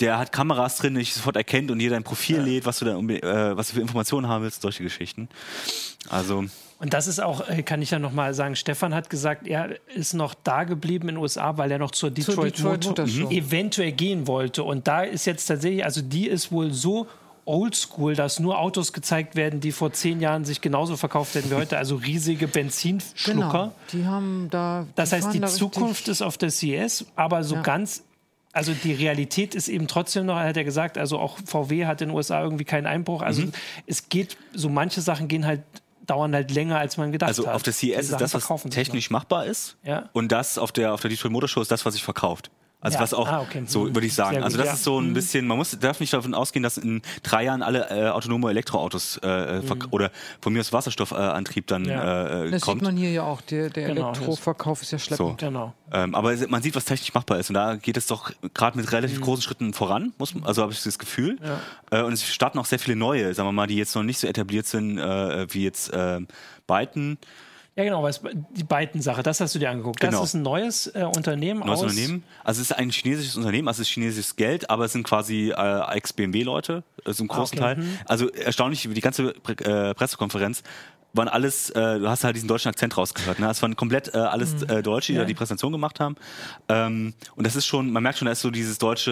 Der 0.00 0.18
hat 0.18 0.30
Kameras 0.30 0.76
drin, 0.76 0.94
die 0.94 1.00
dich 1.00 1.14
sofort 1.14 1.34
erkennt 1.36 1.70
und 1.72 1.80
dir 1.80 1.90
dein 1.90 2.04
Profil 2.04 2.40
lädt, 2.40 2.64
was 2.66 2.78
du 2.78 2.84
da 2.84 2.94
unbe- 2.96 3.22
äh, 3.22 3.56
was 3.56 3.68
du 3.68 3.74
für 3.74 3.80
Informationen 3.80 4.28
haben 4.28 4.44
willst, 4.44 4.62
solche 4.62 4.82
Geschichten. 4.84 5.28
Also 6.08 6.44
Und 6.84 6.92
das 6.92 7.06
ist 7.06 7.18
auch, 7.18 7.48
äh, 7.48 7.62
kann 7.62 7.80
ich 7.80 7.92
ja 7.92 7.98
noch 7.98 8.12
mal 8.12 8.34
sagen, 8.34 8.56
Stefan 8.56 8.94
hat 8.94 9.08
gesagt, 9.08 9.46
er 9.48 9.70
ist 9.94 10.12
noch 10.12 10.34
da 10.34 10.64
geblieben 10.64 11.08
in 11.08 11.14
den 11.14 11.22
USA, 11.22 11.56
weil 11.56 11.70
er 11.72 11.78
noch 11.78 11.92
zur 11.92 12.10
Detroit, 12.10 12.58
Detroit 12.58 12.84
Motor 12.84 13.06
Show. 13.08 13.30
eventuell 13.30 13.90
gehen 13.92 14.26
wollte. 14.26 14.62
Und 14.64 14.86
da 14.86 15.00
ist 15.02 15.24
jetzt 15.24 15.46
tatsächlich, 15.46 15.82
also 15.82 16.02
die 16.02 16.26
ist 16.28 16.52
wohl 16.52 16.74
so 16.74 17.06
oldschool, 17.46 18.14
dass 18.14 18.38
nur 18.38 18.58
Autos 18.58 18.92
gezeigt 18.92 19.34
werden, 19.34 19.60
die 19.60 19.72
vor 19.72 19.94
zehn 19.94 20.20
Jahren 20.20 20.44
sich 20.44 20.60
genauso 20.60 20.98
verkauft 20.98 21.34
hätten 21.34 21.50
wie 21.50 21.54
heute, 21.54 21.78
also 21.78 21.96
riesige 21.96 22.48
Benzinschlucker. 22.48 23.32
Genau. 23.32 23.74
Die 23.92 24.04
haben 24.06 24.48
da. 24.50 24.86
Das 24.94 25.12
heißt, 25.12 25.32
die 25.32 25.40
da 25.40 25.46
Zukunft 25.46 26.08
ist 26.08 26.20
auf 26.20 26.36
der 26.36 26.50
CS, 26.50 27.06
aber 27.16 27.44
so 27.44 27.54
Ja. 27.54 27.62
ganz, 27.62 28.02
also 28.52 28.72
die 28.84 28.92
Realität 28.92 29.54
ist 29.54 29.68
eben 29.68 29.86
trotzdem 29.88 30.26
noch, 30.26 30.36
hat 30.36 30.56
er 30.58 30.64
gesagt, 30.64 30.98
also 30.98 31.18
auch 31.18 31.38
VW 31.46 31.86
hat 31.86 32.02
in 32.02 32.08
den 32.10 32.14
USA 32.16 32.42
irgendwie 32.42 32.64
keinen 32.64 32.86
Einbruch. 32.86 33.22
Also 33.22 33.40
Mhm. 33.42 33.52
es 33.86 34.10
geht, 34.10 34.36
so 34.52 34.68
manche 34.68 35.00
Sachen 35.00 35.28
gehen 35.28 35.46
halt, 35.46 35.62
dauern 36.06 36.34
halt 36.34 36.50
länger, 36.50 36.78
als 36.78 36.96
man 36.96 37.12
gedacht 37.12 37.28
Also 37.28 37.46
hat. 37.46 37.54
auf 37.54 37.62
der 37.62 37.72
CS 37.72 38.10
ist 38.10 38.20
das, 38.20 38.34
was 38.34 38.62
technisch 38.70 39.10
machbar 39.10 39.46
ist. 39.46 39.76
Ja. 39.82 40.08
Und 40.12 40.32
das 40.32 40.58
auf 40.58 40.72
der, 40.72 40.92
auf 40.94 41.00
der 41.00 41.10
Detroit 41.10 41.32
Motor 41.32 41.48
Show 41.48 41.60
ist 41.60 41.70
das, 41.70 41.84
was 41.84 41.94
sich 41.94 42.04
verkauft. 42.04 42.50
Also 42.84 42.96
Ja. 42.98 43.02
was 43.02 43.14
auch, 43.14 43.26
Ah, 43.26 43.40
okay. 43.40 43.64
so 43.66 43.92
würde 43.94 44.06
ich 44.06 44.14
sagen. 44.14 44.32
Sehr 44.32 44.38
gut, 44.40 44.44
also 44.44 44.58
das 44.58 44.66
ja. 44.66 44.72
Mhm. 44.72 44.76
ist 44.76 44.84
so 44.84 44.98
ein 45.00 45.14
bisschen, 45.14 45.46
man 45.48 45.56
muss, 45.58 45.76
darf 45.80 45.98
nicht 46.00 46.12
davon 46.12 46.34
ausgehen, 46.34 46.62
dass 46.62 46.76
in 46.78 47.02
drei 47.22 47.44
Jahren 47.44 47.62
alle 47.62 47.88
äh, 47.90 48.10
autonome 48.10 48.50
Elektroautos 48.50 49.16
äh, 49.22 49.60
verk- 49.62 49.88
oder 49.90 50.10
von 50.40 50.52
mir 50.52 50.60
aus 50.60 50.72
Wasserstoffantrieb 50.72 51.66
dann 51.66 51.82
Mhm. 51.82 51.88
Ja. 51.88 52.44
äh, 52.44 52.50
Das 52.50 52.62
kommt. 52.62 52.80
sieht 52.80 52.84
man 52.84 52.96
hier 52.96 53.10
ja 53.10 53.22
auch. 53.24 53.40
Der, 53.40 53.70
der 53.70 53.88
Genau, 53.88 54.10
Elektroverkauf 54.10 54.82
ist 54.82 54.92
ja 54.92 54.98
schleppend. 54.98 55.38
Genau. 55.38 55.72
Ähm, 55.92 56.14
aber 56.14 56.34
man 56.48 56.62
sieht, 56.62 56.76
was 56.76 56.84
technisch 56.84 57.12
machbar 57.14 57.38
ist. 57.38 57.48
Und 57.50 57.54
da 57.54 57.76
geht 57.76 57.96
es 57.96 58.06
doch 58.06 58.30
gerade 58.54 58.76
mit 58.76 58.86
Mhm. 58.86 58.90
relativ 58.94 59.20
großen 59.20 59.42
Schritten 59.42 59.72
voran, 59.74 60.12
muss 60.18 60.34
man, 60.34 60.44
also 60.44 60.62
habe 60.62 60.72
ich 60.72 60.82
das 60.82 60.98
Gefühl. 60.98 61.38
Äh, 61.90 62.02
und 62.02 62.12
es 62.12 62.24
starten 62.26 62.58
auch 62.58 62.66
sehr 62.66 62.78
viele 62.78 62.96
neue, 62.96 63.32
sagen 63.34 63.48
wir 63.48 63.52
mal, 63.52 63.66
die 63.66 63.76
jetzt 63.76 63.94
noch 63.96 64.02
nicht 64.02 64.18
so 64.18 64.26
etabliert 64.26 64.66
sind, 64.66 64.98
äh, 64.98 65.46
wie 65.52 65.64
jetzt 65.64 65.92
äh, 65.92 66.20
Byton. 66.66 67.16
Ja, 67.76 67.82
genau, 67.82 68.04
was, 68.04 68.20
die 68.50 68.62
beiden 68.62 69.02
Sache, 69.02 69.24
das 69.24 69.40
hast 69.40 69.54
du 69.54 69.58
dir 69.58 69.68
angeguckt. 69.70 69.98
Genau. 69.98 70.20
Das 70.20 70.28
ist 70.28 70.34
ein 70.34 70.42
neues 70.42 70.86
äh, 70.88 71.04
Unternehmen 71.04 71.60
Neues 71.60 71.80
aus. 71.80 71.82
Unternehmen. 71.90 72.22
Also 72.44 72.62
es 72.62 72.70
ist 72.70 72.76
ein 72.76 72.90
chinesisches 72.90 73.36
Unternehmen, 73.36 73.66
also 73.66 73.82
es 73.82 73.88
ist 73.88 73.94
chinesisches 73.94 74.36
Geld, 74.36 74.70
aber 74.70 74.84
es 74.84 74.92
sind 74.92 75.02
quasi 75.02 75.50
äh, 75.50 75.96
Ex-BMW-Leute, 75.96 76.84
also 77.04 77.22
im 77.24 77.28
großen 77.28 77.58
okay. 77.58 77.74
Teil. 77.74 77.84
Also 78.06 78.28
erstaunlich, 78.30 78.88
die 78.88 79.00
ganze 79.00 79.34
äh, 79.34 79.92
Pressekonferenz 79.94 80.62
waren 81.14 81.28
alles, 81.28 81.70
äh, 81.70 81.98
du 81.98 82.08
hast 82.08 82.24
halt 82.24 82.36
diesen 82.36 82.48
deutschen 82.48 82.68
Akzent 82.68 82.96
rausgehört. 82.96 83.38
Ne? 83.38 83.48
Es 83.48 83.62
waren 83.62 83.76
komplett 83.76 84.14
äh, 84.14 84.18
alles 84.18 84.62
äh, 84.64 84.82
Deutsche, 84.82 85.12
die 85.12 85.16
Ja. 85.16 85.22
da 85.22 85.26
die 85.26 85.34
Präsentation 85.34 85.72
gemacht 85.72 86.00
haben. 86.00 86.16
Ähm, 86.68 87.14
und 87.36 87.46
das 87.46 87.56
ist 87.56 87.66
schon, 87.66 87.90
man 87.92 88.02
merkt 88.02 88.18
schon, 88.18 88.26
da 88.26 88.32
ist 88.32 88.40
so 88.40 88.50
dieses 88.50 88.78
deutsche, 88.78 89.10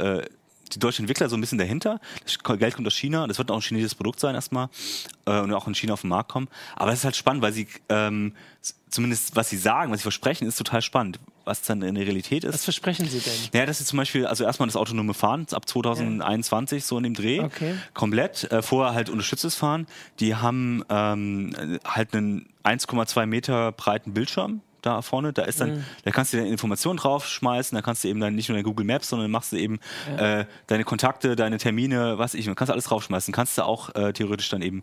äh, 0.00 0.18
äh, 0.20 0.39
die 0.74 0.78
deutschen 0.78 1.02
Entwickler 1.02 1.28
so 1.28 1.36
ein 1.36 1.40
bisschen 1.40 1.58
dahinter. 1.58 2.00
Das 2.24 2.38
Geld 2.58 2.74
kommt 2.74 2.86
aus 2.86 2.96
China, 2.96 3.26
das 3.26 3.38
wird 3.38 3.50
auch 3.50 3.56
ein 3.56 3.62
chinesisches 3.62 3.94
Produkt 3.94 4.20
sein 4.20 4.34
erstmal 4.34 4.68
äh, 5.26 5.40
und 5.40 5.52
auch 5.52 5.66
in 5.66 5.74
China 5.74 5.94
auf 5.94 6.02
den 6.02 6.10
Markt 6.10 6.30
kommen. 6.30 6.48
Aber 6.76 6.90
das 6.90 7.00
ist 7.00 7.04
halt 7.04 7.16
spannend, 7.16 7.42
weil 7.42 7.52
sie 7.52 7.66
ähm, 7.88 8.32
zumindest 8.90 9.36
was 9.36 9.50
sie 9.50 9.56
sagen, 9.56 9.90
was 9.90 10.00
sie 10.00 10.04
versprechen, 10.04 10.46
ist 10.46 10.56
total 10.56 10.82
spannend. 10.82 11.18
Was 11.44 11.62
dann 11.62 11.82
in 11.82 11.94
der 11.94 12.04
Realität 12.04 12.44
ist. 12.44 12.52
Was 12.52 12.64
versprechen 12.64 13.08
sie 13.08 13.18
denn? 13.18 13.32
Ja, 13.54 13.66
das 13.66 13.80
ist 13.80 13.88
zum 13.88 13.96
Beispiel, 13.96 14.26
also 14.26 14.44
erstmal 14.44 14.68
das 14.68 14.76
autonome 14.76 15.14
Fahren 15.14 15.46
ab 15.52 15.66
2021, 15.66 16.84
so 16.84 16.98
in 16.98 17.04
dem 17.04 17.14
Dreh. 17.14 17.40
Okay. 17.40 17.74
Komplett. 17.94 18.44
Äh, 18.52 18.62
vorher 18.62 18.94
halt 18.94 19.08
unterstütztes 19.08 19.56
Fahren. 19.56 19.86
Die 20.20 20.36
haben 20.36 20.84
ähm, 20.90 21.78
halt 21.84 22.14
einen 22.14 22.50
1,2 22.62 23.26
Meter 23.26 23.72
breiten 23.72 24.12
Bildschirm 24.12 24.60
da 24.82 25.02
vorne. 25.02 25.32
Da 25.32 25.42
ist 25.42 25.60
dann, 25.60 25.76
Mhm. 25.76 25.84
da 26.04 26.10
kannst 26.10 26.32
du 26.32 26.36
deine 26.38 26.48
Informationen 26.48 26.98
draufschmeißen, 26.98 27.74
da 27.76 27.82
kannst 27.82 28.04
du 28.04 28.08
eben 28.08 28.20
dann 28.20 28.34
nicht 28.34 28.48
nur 28.48 28.56
dein 28.56 28.64
Google 28.64 28.86
Maps, 28.86 29.08
sondern 29.08 29.30
machst 29.30 29.52
du 29.52 29.56
eben 29.56 29.78
äh, 30.16 30.44
deine 30.66 30.84
Kontakte, 30.84 31.36
deine 31.36 31.58
Termine, 31.58 32.18
was 32.18 32.34
ich, 32.34 32.46
kannst 32.46 32.68
du 32.68 32.72
alles 32.72 32.84
draufschmeißen. 32.84 33.32
Kannst 33.32 33.58
du 33.58 33.62
auch 33.62 33.94
äh, 33.94 34.12
theoretisch 34.12 34.48
dann 34.48 34.62
eben 34.62 34.82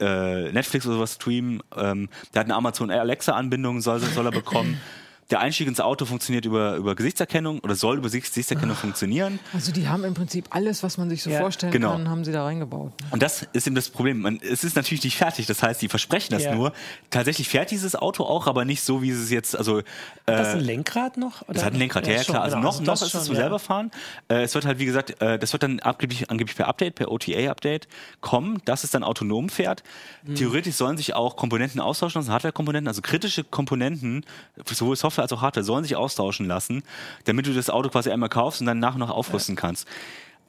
äh, 0.00 0.50
Netflix 0.52 0.86
oder 0.86 0.96
sowas 0.96 1.14
streamen. 1.14 1.62
Ähm, 1.76 2.08
der 2.34 2.40
hat 2.40 2.46
eine 2.46 2.54
Amazon 2.56 2.90
Alexa-Anbindung, 2.90 3.80
soll, 3.80 4.00
soll 4.00 4.26
er 4.26 4.32
bekommen. 4.32 4.80
Der 5.32 5.40
Einstieg 5.40 5.66
ins 5.66 5.80
Auto 5.80 6.04
funktioniert 6.04 6.44
über, 6.44 6.76
über 6.76 6.94
Gesichtserkennung 6.94 7.60
oder 7.60 7.74
soll 7.74 7.96
über 7.96 8.08
Gesicht- 8.08 8.26
Gesichtserkennung 8.28 8.76
funktionieren. 8.76 9.40
Also 9.54 9.72
die 9.72 9.88
haben 9.88 10.04
im 10.04 10.12
Prinzip 10.12 10.44
alles, 10.50 10.82
was 10.82 10.98
man 10.98 11.08
sich 11.08 11.22
so 11.22 11.30
Ja, 11.30 11.40
vorstellen 11.40 11.72
genau. 11.72 11.92
kann, 11.92 12.10
haben 12.10 12.22
sie 12.22 12.32
da 12.32 12.44
reingebaut. 12.44 12.92
Und 13.10 13.22
das 13.22 13.46
ist 13.54 13.66
eben 13.66 13.74
das 13.74 13.88
Problem. 13.88 14.20
Man, 14.20 14.40
es 14.42 14.62
ist 14.62 14.76
natürlich 14.76 15.02
nicht 15.04 15.16
fertig. 15.16 15.46
Das 15.46 15.62
heißt, 15.62 15.80
die 15.80 15.88
versprechen 15.88 16.34
das 16.34 16.44
Ja. 16.44 16.54
nur. 16.54 16.74
Tatsächlich 17.08 17.48
fährt 17.48 17.70
dieses 17.70 17.96
Auto 17.96 18.24
auch, 18.24 18.46
aber 18.46 18.66
nicht 18.66 18.82
so, 18.82 19.00
wie 19.00 19.08
es 19.08 19.30
jetzt, 19.30 19.56
also 19.56 19.78
Hat 19.78 19.84
das 20.26 20.48
äh, 20.48 20.58
ein 20.58 20.60
Lenkrad 20.60 21.16
noch? 21.16 21.40
Oder? 21.48 21.56
Es 21.56 21.64
hat 21.64 21.72
ein 21.72 21.78
Lenkrad, 21.78 22.06
ja, 22.06 22.12
ja 22.12 22.24
klar. 22.24 22.42
Also 22.42 22.56
genau. 22.56 22.68
noch, 22.68 22.80
noch 22.80 22.86
das 22.86 23.00
ist 23.00 23.06
es 23.06 23.12
schon, 23.12 23.22
zum 23.22 23.34
ja. 23.34 23.40
selber 23.40 23.58
fahren. 23.58 23.90
Äh, 24.28 24.42
es 24.42 24.54
wird 24.54 24.66
halt, 24.66 24.78
wie 24.80 24.84
gesagt, 24.84 25.18
äh, 25.22 25.38
das 25.38 25.54
wird 25.54 25.62
dann 25.62 25.80
angeblich, 25.80 26.30
angeblich 26.30 26.56
per 26.58 26.68
Update, 26.68 26.94
per 26.96 27.10
OTA-Update 27.10 27.88
kommen, 28.20 28.60
dass 28.66 28.84
es 28.84 28.90
dann 28.90 29.02
autonom 29.02 29.48
fährt. 29.48 29.82
Mhm. 30.24 30.34
Theoretisch 30.34 30.74
sollen 30.74 30.98
sich 30.98 31.14
auch 31.14 31.36
Komponenten 31.36 31.80
austauschen 31.80 32.20
lassen, 32.20 32.32
Hardware-Komponenten, 32.32 32.86
also 32.88 33.00
kritische 33.00 33.44
Komponenten, 33.44 34.26
sowohl 34.70 34.96
Software 34.96 35.21
als 35.22 35.32
auch 35.32 35.40
Hardware, 35.42 35.64
sollen 35.64 35.84
sich 35.84 35.96
austauschen 35.96 36.46
lassen, 36.46 36.82
damit 37.24 37.46
du 37.46 37.54
das 37.54 37.70
Auto 37.70 37.88
quasi 37.88 38.10
einmal 38.10 38.28
kaufst 38.28 38.60
und 38.60 38.66
dann 38.66 38.78
nach 38.78 38.94
und 38.94 39.00
nach 39.00 39.10
aufrüsten 39.10 39.56
kannst. 39.56 39.86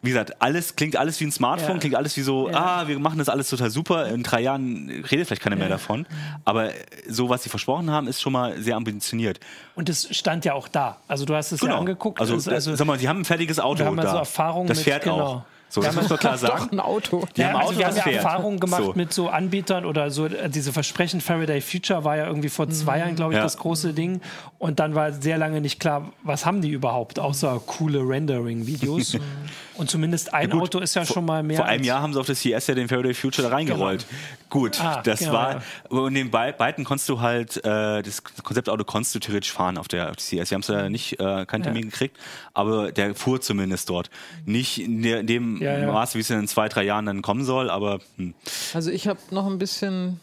Wie 0.06 0.10
gesagt, 0.10 0.42
alles 0.42 0.76
klingt 0.76 0.98
alles 0.98 1.18
wie 1.22 1.26
ein 1.26 1.32
Smartphone, 1.32 1.76
Ja. 1.76 1.80
klingt 1.80 1.96
alles 1.96 2.18
wie 2.18 2.24
so, 2.24 2.50
Ja. 2.50 2.82
ah, 2.82 2.88
wir 2.90 3.00
machen 3.00 3.20
das 3.20 3.30
alles 3.30 3.50
total 3.50 3.70
super. 3.70 4.08
In 4.08 4.22
drei 4.22 4.42
Jahren 4.42 4.90
redet 5.10 5.28
vielleicht 5.28 5.42
keiner 5.42 5.56
mehr 5.56 5.70
davon. 5.70 6.06
Aber 6.44 6.72
so, 7.08 7.30
was 7.30 7.44
sie 7.44 7.50
versprochen 7.50 7.90
haben, 7.90 8.08
ist 8.08 8.20
schon 8.22 8.34
mal 8.34 8.62
sehr 8.62 8.76
ambitioniert. 8.76 9.40
Und 9.76 9.88
es 9.88 10.14
stand 10.14 10.44
ja 10.44 10.56
auch 10.56 10.68
da. 10.68 10.98
Also 11.08 11.24
du 11.24 11.34
hast 11.36 11.54
es 11.54 11.62
ja 11.62 11.78
angeguckt. 11.78 12.20
Also, 12.20 12.34
also 12.52 12.76
sag 12.76 12.86
mal, 12.86 12.98
die 12.98 13.08
haben 13.08 13.22
ein 13.22 13.26
fertiges 13.26 13.62
Auto 13.62 13.80
wir 13.80 13.86
haben 13.86 13.96
ja 13.98 14.04
da. 14.04 14.12
so 14.12 14.18
Erfahrung 14.18 14.68
das 14.68 14.80
mit- 14.80 14.84
fährt 14.84 15.04
genau. 15.04 15.22
auch. 15.22 15.42
So, 15.74 15.82
Wir 15.82 15.88
das 15.88 15.96
haben 15.96 16.04
muss 16.04 16.10
man 16.12 16.20
klar 16.20 16.34
Doch, 16.34 16.40
sagen. 16.60 16.70
ein 16.74 16.80
Auto. 16.80 17.28
Die 17.36 17.44
haben 17.44 17.50
ja, 17.50 17.50
ein 17.50 17.56
also 17.56 17.70
Auto, 17.70 17.80
wir 17.80 17.88
haben 17.88 17.96
ja 17.96 18.02
fährt. 18.04 18.16
Erfahrungen 18.18 18.60
gemacht 18.60 18.84
So. 18.84 18.94
mit 18.96 19.12
so 19.12 19.30
Anbietern 19.30 19.86
oder 19.86 20.12
so 20.12 20.28
äh, 20.28 20.48
diese 20.48 20.72
Versprechen 20.72 21.20
Faraday 21.20 21.62
Future 21.62 22.04
war 22.04 22.16
ja 22.16 22.28
irgendwie 22.28 22.50
vor 22.50 22.70
zwei 22.70 23.00
Jahren, 23.00 23.16
glaube 23.16 23.34
ich, 23.34 23.38
Ja. 23.38 23.44
das 23.44 23.58
große 23.58 23.94
Ding. 23.94 24.22
Und 24.60 24.80
dann 24.80 24.94
war 24.94 25.12
sehr 25.14 25.40
lange 25.40 25.62
nicht 25.62 25.80
klar, 25.80 26.14
was 26.22 26.46
haben 26.46 26.62
die 26.62 26.70
überhaupt, 26.70 27.18
außer 27.18 27.60
coole 27.66 28.08
Rendering-Videos. 28.08 29.18
Und 29.76 29.90
zumindest 29.90 30.32
ein 30.36 30.52
Auto 30.52 30.78
ist 30.78 30.94
ja 30.94 31.04
schon 31.04 31.26
mal 31.26 31.42
mehr. 31.42 31.58
Vor 31.58 31.66
einem 31.66 31.84
Jahr 31.84 32.00
haben 32.00 32.14
sie 32.14 32.20
auf 32.20 32.28
das 32.28 32.40
CES 32.42 32.68
ja 32.68 32.76
den 32.76 32.88
Faraday 32.88 33.16
Future 33.16 33.50
da 33.50 33.56
reingerollt. 33.56 34.06
Gut, 34.52 34.80
Ah, 34.80 35.02
das 35.04 35.22
genau, 35.22 35.34
war. 35.34 35.52
ja. 35.56 35.62
Und 35.90 36.14
den 36.14 36.30
Be- 36.30 36.54
beiden 36.56 36.86
konntest 36.86 37.10
du 37.10 37.20
halt, 37.22 37.58
äh, 37.66 38.04
das 38.04 38.24
Konzeptauto 38.24 38.84
konntest 38.84 39.16
du 39.16 39.20
theoretisch 39.20 39.52
fahren 39.52 39.80
auf 39.80 39.88
der, 39.88 40.12
auf 40.12 40.18
der 40.18 40.24
CES. 40.24 40.52
Wir 40.52 40.56
haben 40.56 40.62
es 40.62 40.68
ja 40.68 40.90
nicht, 40.90 41.20
äh, 41.20 41.48
keinen 41.48 41.64
Termin 41.64 41.90
gekriegt, 41.90 42.18
aber 42.54 42.92
der 42.92 43.16
fuhr 43.16 43.42
zumindest 43.42 43.90
dort. 43.90 44.12
Nicht 44.46 44.80
in, 44.80 45.02
der, 45.02 45.22
in 45.22 45.28
dem 45.28 45.60
Ja, 45.63 45.78
ja. 45.78 45.91
Maße, 45.91 46.15
wie 46.15 46.21
es 46.21 46.30
in 46.30 46.47
zwei, 46.47 46.69
drei 46.69 46.84
Jahren 46.84 47.06
dann 47.06 47.21
kommen 47.21 47.45
soll, 47.45 47.69
aber 47.69 47.99
hm. 48.17 48.34
Also 48.73 48.91
ich 48.91 49.08
habe 49.08 49.19
noch 49.32 49.47
ein 49.47 49.58
bisschen, 49.58 50.19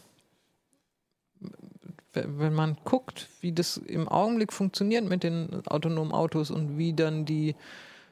wenn 2.13 2.55
man 2.55 2.77
guckt, 2.85 3.29
wie 3.41 3.53
das 3.53 3.77
im 3.77 4.09
Augenblick 4.09 4.53
funktioniert 4.53 5.05
mit 5.05 5.23
den 5.23 5.67
autonomen 5.67 6.13
Autos 6.13 6.51
und 6.51 6.79
wie 6.79 6.93
dann 6.93 7.25
die 7.25 7.55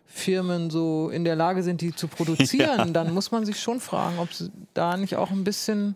Firmen 0.06 0.70
so 0.70 1.10
in 1.10 1.24
der 1.24 1.36
Lage 1.36 1.62
sind, 1.62 1.82
die 1.82 1.94
zu 1.94 2.08
produzieren, 2.08 2.92
dann 2.94 3.12
muss 3.12 3.30
man 3.30 3.44
sich 3.44 3.60
schon 3.60 3.78
fragen, 3.78 4.18
ob 4.18 4.32
sie 4.32 4.50
da 4.72 4.96
nicht 4.96 5.16
auch 5.16 5.30
ein 5.30 5.44
bisschen, 5.44 5.94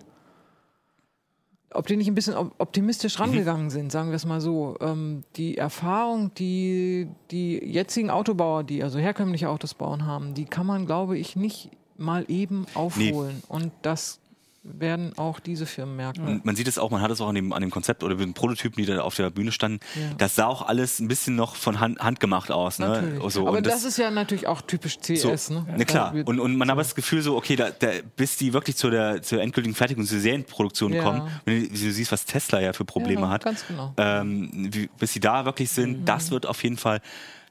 ob 1.74 1.86
die 1.86 1.96
nicht 1.96 2.08
ein 2.08 2.14
bisschen 2.14 2.34
op- 2.34 2.54
optimistisch 2.58 3.18
rangegangen 3.20 3.70
sind, 3.70 3.92
sagen 3.92 4.10
wir 4.10 4.16
es 4.16 4.24
mal 4.26 4.40
so. 4.40 4.76
Ähm, 4.80 5.24
die 5.36 5.56
Erfahrung, 5.58 6.32
die 6.34 7.08
die 7.30 7.58
jetzigen 7.64 8.10
Autobauer, 8.10 8.64
die 8.64 8.82
also 8.82 8.98
herkömmliche 8.98 9.48
Autos 9.48 9.74
bauen 9.74 10.06
haben, 10.06 10.34
die 10.34 10.44
kann 10.44 10.66
man, 10.66 10.86
glaube 10.86 11.18
ich, 11.18 11.36
nicht 11.36 11.70
mal 11.96 12.24
eben 12.28 12.66
aufholen. 12.74 13.42
Und 13.48 13.70
das 13.82 14.18
werden 14.64 15.12
auch 15.18 15.40
diese 15.40 15.66
Firmen 15.66 15.96
merken. 15.96 16.26
Und 16.26 16.44
man 16.44 16.54
sieht 16.54 16.68
es 16.68 16.78
auch, 16.78 16.90
man 16.90 17.00
hat 17.00 17.10
es 17.10 17.20
auch 17.20 17.28
an 17.28 17.34
dem, 17.34 17.52
an 17.52 17.62
dem 17.62 17.70
Konzept 17.70 18.04
oder 18.04 18.14
den 18.14 18.32
Prototypen, 18.32 18.76
die 18.82 18.86
da 18.86 19.00
auf 19.00 19.16
der 19.16 19.30
Bühne 19.30 19.50
standen. 19.50 19.80
Ja. 19.96 20.14
Das 20.18 20.36
sah 20.36 20.46
auch 20.46 20.62
alles 20.62 21.00
ein 21.00 21.08
bisschen 21.08 21.34
noch 21.34 21.56
von 21.56 21.80
Hand, 21.80 21.98
handgemacht 21.98 22.52
aus. 22.52 22.78
Ne? 22.78 23.20
So, 23.28 23.48
aber 23.48 23.58
und 23.58 23.66
das, 23.66 23.82
ist 23.82 23.98
ja 23.98 24.10
natürlich 24.12 24.46
auch 24.46 24.60
typisch 24.62 24.98
CS, 25.00 25.46
so, 25.46 25.54
ne? 25.54 25.66
Ne, 25.76 25.84
klar. 25.84 26.14
Und, 26.26 26.38
und 26.38 26.56
man 26.56 26.70
hat 26.70 26.78
das 26.78 26.94
Gefühl 26.94 27.22
so, 27.22 27.36
okay, 27.36 27.56
da, 27.56 27.70
da, 27.70 27.88
bis 28.16 28.36
die 28.36 28.52
wirklich 28.52 28.76
zu 28.76 28.88
der, 28.90 29.20
zur 29.22 29.40
endgültigen 29.42 29.74
Fertigung, 29.74 30.04
zur 30.04 30.20
Serienproduktion 30.20 30.92
Ja. 30.92 31.02
kommen, 31.02 31.22
wenn 31.44 31.62
du, 31.62 31.68
du 31.68 31.76
siehst, 31.92 32.12
was 32.12 32.24
Tesla 32.24 32.60
ja 32.60 32.72
für 32.72 32.84
Probleme 32.84 33.22
Ja, 33.22 33.30
hat, 33.30 33.44
ganz 33.44 33.66
genau. 33.66 33.92
ähm, 33.96 34.68
wie, 34.72 34.88
bis 34.98 35.12
sie 35.12 35.20
da 35.20 35.44
wirklich 35.44 35.70
sind, 35.70 36.08
das 36.08 36.30
wird 36.30 36.46
auf 36.46 36.62
jeden 36.62 36.76
Fall, 36.76 37.00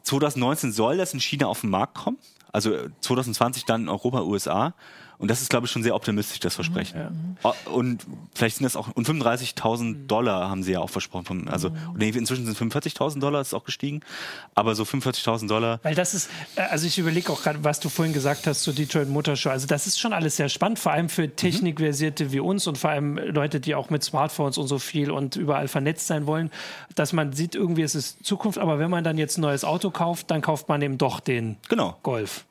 2019 0.03 0.71
soll 0.71 0.97
das 0.97 1.13
in 1.13 1.19
China 1.19 1.47
auf 1.47 1.61
den 1.61 1.69
Markt 1.71 1.95
kommen, 1.95 2.17
also 2.53 2.73
äh, 2.73 2.89
2020 3.01 3.65
dann 3.65 3.83
in 3.83 3.89
Europa, 3.89 4.21
USA. 4.21 4.73
Und 5.21 5.29
das 5.29 5.41
ist, 5.41 5.49
glaube 5.49 5.67
ich, 5.67 5.71
schon 5.71 5.83
sehr 5.83 5.95
optimistisch, 5.95 6.39
das 6.39 6.55
Versprechen. 6.55 7.37
Oh, 7.43 7.53
Und 7.71 8.05
vielleicht 8.33 8.57
sind 8.57 8.63
das 8.63 8.75
auch, 8.75 8.89
und 8.95 9.07
35.000 9.07 10.07
Dollar 10.07 10.49
haben 10.49 10.63
sie 10.63 10.71
ja 10.73 10.79
auch 10.79 10.89
versprochen. 10.89 11.47
Also, 11.47 11.71
oder 11.93 12.05
inzwischen 12.05 12.45
sind 12.45 12.57
45.000 12.57 13.19
Dollar, 13.19 13.39
ist 13.41 13.53
auch 13.53 13.63
gestiegen. 13.63 14.01
Aber 14.55 14.73
so 14.73 14.83
45.000 14.83 15.47
Dollar, 15.47 15.79
Weil 15.83 15.95
das 15.95 16.13
ist, 16.13 16.29
äh, 16.55 16.61
also 16.61 16.87
ich 16.87 16.97
überlege 16.97 17.31
auch 17.31 17.43
gerade, 17.43 17.63
was 17.63 17.79
du 17.79 17.89
vorhin 17.89 18.13
gesagt 18.13 18.47
hast 18.47 18.63
zur 18.63 18.73
Detroit 18.73 19.09
Motor 19.09 19.35
Show. 19.35 19.51
Also 19.51 19.67
das 19.67 19.87
ist 19.87 19.99
schon 19.99 20.13
alles 20.13 20.37
sehr 20.37 20.49
spannend, 20.49 20.79
vor 20.79 20.91
allem 20.91 21.07
für 21.07 21.29
Technikversierte 21.29 22.31
wie 22.31 22.39
uns 22.39 22.65
und 22.67 22.77
vor 22.77 22.89
allem 22.89 23.17
Leute, 23.17 23.59
die 23.59 23.75
auch 23.75 23.89
mit 23.89 24.03
Smartphones 24.03 24.57
und 24.57 24.67
so 24.67 24.79
viel 24.79 25.11
und 25.11 25.35
überall 25.35 25.67
vernetzt 25.67 26.07
sein 26.07 26.25
wollen, 26.25 26.49
dass 26.95 27.13
man 27.13 27.33
sieht, 27.33 27.55
irgendwie 27.55 27.83
ist 27.83 27.95
es 27.95 28.17
Zukunft, 28.23 28.57
aber 28.57 28.79
wenn 28.79 28.89
man 28.89 29.03
dann 29.03 29.17
jetzt 29.17 29.37
ein 29.37 29.41
neues 29.41 29.63
Auto 29.63 29.91
kauft, 29.91 30.31
dann 30.31 30.41
kauft 30.41 30.67
man 30.67 30.81
eben 30.81 30.97
doch 30.97 31.19
den 31.19 31.57
genau. 31.69 31.97
Golf. 32.03 32.45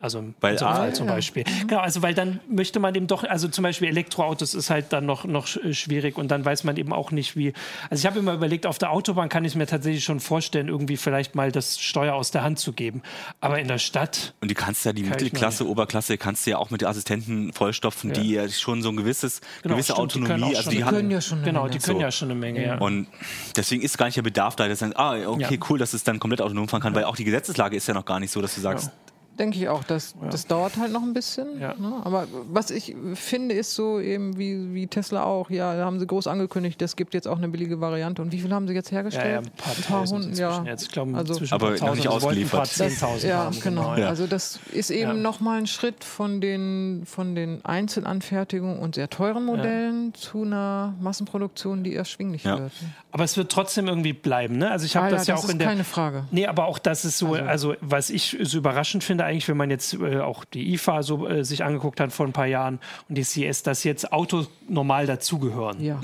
Also 0.00 0.20
im 0.20 0.34
Weil 0.40 0.52
in 0.52 0.58
so 0.58 0.64
einem 0.66 0.74
A- 0.74 0.78
Fall 0.78 0.94
zum 0.94 1.06
Beispiel. 1.08 1.42
Genau, 1.66 1.80
also 1.80 2.02
weil 2.02 2.14
dann 2.14 2.38
möchte 2.48 2.78
man 2.78 2.94
eben 2.94 3.08
doch, 3.08 3.24
also 3.24 3.48
zum 3.48 3.64
Beispiel 3.64 3.88
Elektroautos 3.88 4.54
ist 4.54 4.70
halt 4.70 4.92
dann 4.92 5.06
noch, 5.06 5.24
noch 5.24 5.46
sch- 5.46 5.74
schwierig 5.74 6.16
und 6.16 6.28
dann 6.28 6.44
weiß 6.44 6.62
man 6.62 6.76
eben 6.76 6.92
auch 6.92 7.10
nicht, 7.10 7.36
wie. 7.36 7.52
Also 7.90 8.02
ich 8.02 8.06
habe 8.06 8.20
immer 8.20 8.32
überlegt, 8.34 8.64
auf 8.64 8.78
der 8.78 8.92
Autobahn 8.92 9.28
kann 9.28 9.44
ich 9.44 9.56
mir 9.56 9.66
tatsächlich 9.66 10.04
schon 10.04 10.20
vorstellen, 10.20 10.68
irgendwie 10.68 10.96
vielleicht 10.96 11.34
mal 11.34 11.50
das 11.50 11.80
Steuer 11.80 12.14
aus 12.14 12.30
der 12.30 12.44
Hand 12.44 12.60
zu 12.60 12.72
geben. 12.72 13.02
Aber 13.40 13.58
in 13.58 13.66
der 13.66 13.78
Stadt, 13.78 14.34
Und 14.40 14.50
du 14.50 14.54
kannst 14.54 14.84
ja 14.84 14.92
die 14.92 15.02
Kann 15.02 15.10
Mittelklasse, 15.10 15.66
Oberklasse, 15.68 16.16
kannst 16.16 16.46
du 16.46 16.50
ja 16.50 16.58
auch 16.58 16.70
mit 16.70 16.84
Assistenten 16.84 17.52
vollstopfen, 17.52 18.12
die 18.12 18.34
ja 18.34 18.48
schon 18.48 18.82
so 18.82 18.90
ein 18.90 18.96
gewisses, 18.96 19.40
Genau, 19.62 19.74
gewisse 19.74 19.94
stimmt, 19.94 20.14
die 20.14 20.20
können 20.20 20.30
Autonomie, 20.34 20.56
also 20.56 20.70
die 20.70 20.76
die 20.76 20.84
haben, 20.84 20.94
können 20.94 21.10
ja 21.10 21.20
schon 21.20 21.38
eine 21.38 21.46
genau, 21.46 21.62
Menge. 21.64 21.72
die 21.72 21.78
können 21.80 21.98
So. 21.98 22.02
ja 22.02 22.10
schon 22.12 22.30
eine 22.30 22.38
Menge, 22.38 22.64
ja. 22.64 22.78
Und 22.78 23.08
deswegen 23.56 23.82
ist 23.82 23.98
gar 23.98 24.06
nicht 24.06 24.16
der 24.16 24.22
Bedarf 24.22 24.54
da, 24.54 24.68
dass 24.68 24.78
du 24.78 24.84
sagst, 24.86 24.96
ah, 24.96 25.16
okay, 25.28 25.54
Ja. 25.56 25.66
cool, 25.68 25.78
dass 25.80 25.92
es 25.92 26.04
dann 26.04 26.20
komplett 26.20 26.40
autonom 26.40 26.68
fahren 26.68 26.82
kann, 26.82 26.94
weil 26.94 27.02
auch 27.02 27.16
die 27.16 27.24
Gesetzeslage 27.24 27.76
ist 27.76 27.88
ja 27.88 27.94
noch 27.94 28.04
gar 28.04 28.20
nicht 28.20 28.30
so, 28.30 28.40
dass 28.40 28.54
du 28.54 28.60
sagst, 28.60 28.92
denke 29.38 29.58
ich 29.58 29.68
auch. 29.68 29.84
Das, 29.84 30.14
das 30.30 30.46
dauert 30.46 30.76
halt 30.76 30.92
noch 30.92 31.02
ein 31.02 31.12
bisschen. 31.14 31.60
Ja. 31.60 31.74
Ne? 31.78 32.00
Aber 32.04 32.26
was 32.50 32.70
ich 32.70 32.94
finde, 33.14 33.54
ist 33.54 33.74
so 33.74 34.00
eben 34.00 34.36
wie, 34.38 34.74
wie 34.74 34.86
Tesla 34.86 35.24
auch. 35.24 35.50
Ja, 35.50 35.76
da 35.76 35.84
haben 35.84 35.98
sie 36.00 36.06
groß 36.06 36.26
angekündigt, 36.26 36.80
es 36.82 36.96
gibt 36.96 37.14
jetzt 37.14 37.28
auch 37.28 37.38
eine 37.38 37.48
billige 37.48 37.80
Variante. 37.80 38.20
Und 38.22 38.32
wie 38.32 38.40
viel 38.40 38.52
haben 38.52 38.66
sie 38.68 38.74
jetzt 38.74 38.90
Ja, 38.90 38.96
hergestellt? 38.98 39.32
ja, 39.32 39.38
ein 39.38 39.50
paar 39.56 39.74
tausend 40.00 40.20
Hund- 40.24 40.30
inzwischen 40.30 40.64
ja. 40.66 40.70
jetzt. 40.72 40.82
Ich 40.82 40.90
glaube, 40.90 41.16
Also- 41.16 41.32
inzwischen 41.34 41.54
Aber 41.54 41.68
ein 41.68 41.76
paar 41.78 41.88
noch 41.88 41.94
nicht 41.94 42.04
ein 42.06 42.10
paar 42.10 42.16
ausgeliefert. 42.16 42.60
Das, 42.62 42.76
10.000 42.78 43.26
ja, 43.28 43.36
haben, 43.44 43.60
genau. 43.60 43.96
Ja. 43.96 44.08
Also 44.08 44.26
das 44.26 44.58
ist 44.72 44.90
eben 44.90 45.02
Ja. 45.10 45.14
nochmal 45.14 45.58
ein 45.58 45.66
Schritt 45.66 46.04
von 46.04 46.40
den, 46.40 47.02
von 47.06 47.34
den 47.34 47.64
Einzelanfertigungen 47.64 48.78
und 48.78 48.94
sehr 48.94 49.08
teuren 49.10 49.44
Modellen 49.44 50.14
zu 50.14 50.42
einer 50.42 50.94
Massenproduktion, 51.00 51.84
die 51.84 51.94
erschwinglich 51.94 52.44
Ja. 52.44 52.58
wird. 52.58 52.72
Aber 53.10 53.24
es 53.24 53.36
wird 53.36 53.50
trotzdem 53.50 53.88
irgendwie 53.88 54.12
bleiben, 54.12 54.58
ne? 54.58 54.70
Also 54.70 54.84
ich 54.86 54.96
habe 54.96 55.06
Ah, 55.06 55.10
das 55.10 55.26
ja, 55.26 55.34
auch 55.36 55.44
ist 55.44 55.50
in 55.50 55.58
der 55.58 55.68
keine 55.68 55.84
Frage. 55.84 56.24
Nee, 56.30 56.46
aber 56.46 56.66
auch 56.66 56.78
das 56.78 57.04
ist 57.04 57.18
so, 57.18 57.32
also, 57.34 57.74
was 57.80 58.10
ich 58.10 58.36
so 58.42 58.58
überraschend 58.58 59.02
finde, 59.04 59.24
eigentlich, 59.28 59.48
wenn 59.48 59.56
man 59.56 59.70
jetzt 59.70 59.94
äh, 59.94 60.18
auch 60.20 60.44
die 60.44 60.72
IFA 60.74 61.02
so 61.02 61.26
äh, 61.28 61.44
sich 61.44 61.62
angeguckt 61.64 62.00
hat 62.00 62.12
vor 62.12 62.26
ein 62.26 62.32
paar 62.32 62.46
Jahren 62.46 62.80
und 63.08 63.16
die 63.16 63.22
CS, 63.22 63.62
dass 63.62 63.84
jetzt 63.84 64.12
Autos 64.12 64.48
normal 64.68 65.06
dazugehören. 65.06 65.80
Ja. 65.82 66.00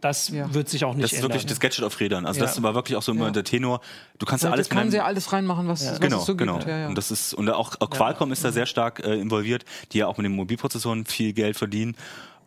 Das 0.00 0.30
Ja. 0.30 0.52
wird 0.52 0.68
sich 0.68 0.84
auch 0.84 0.94
nicht 0.94 1.04
Das 1.04 1.12
ist 1.12 1.18
ändern. 1.18 1.30
wirklich 1.30 1.46
das 1.46 1.60
Gadget 1.60 1.84
auf 1.84 2.00
Rädern. 2.00 2.26
Also 2.26 2.40
Ja. 2.40 2.46
das 2.46 2.60
war 2.60 2.74
wirklich 2.74 2.96
auch 2.96 3.02
so 3.02 3.12
immer 3.12 3.26
Ja. 3.26 3.30
der 3.30 3.44
Tenor. 3.44 3.80
Du 4.18 4.26
kannst 4.26 4.42
ja 4.42 4.50
alles 4.50 4.68
kann 4.68 4.84
mit 4.84 4.90
sie 4.90 4.96
ja 4.96 5.04
alles 5.04 5.32
reinmachen, 5.32 5.68
was, 5.68 5.86
was 5.88 6.00
Genau, 6.00 6.18
es 6.18 6.24
so 6.26 6.34
genau. 6.34 6.54
gibt. 6.56 6.66
Ja, 6.68 6.78
ja. 6.78 6.88
Und 6.88 6.98
das 6.98 7.12
ist 7.12 7.34
und 7.34 7.48
auch, 7.50 7.76
auch 7.78 7.88
Qualcomm 7.90 8.32
ist 8.32 8.44
da 8.44 8.50
sehr 8.50 8.66
stark 8.66 8.98
äh, 9.04 9.14
involviert, 9.14 9.64
die 9.92 9.98
ja 9.98 10.08
auch 10.08 10.16
mit 10.16 10.24
den 10.24 10.32
Mobilprozessoren 10.34 11.06
viel 11.06 11.32
Geld 11.34 11.56
verdienen. 11.56 11.96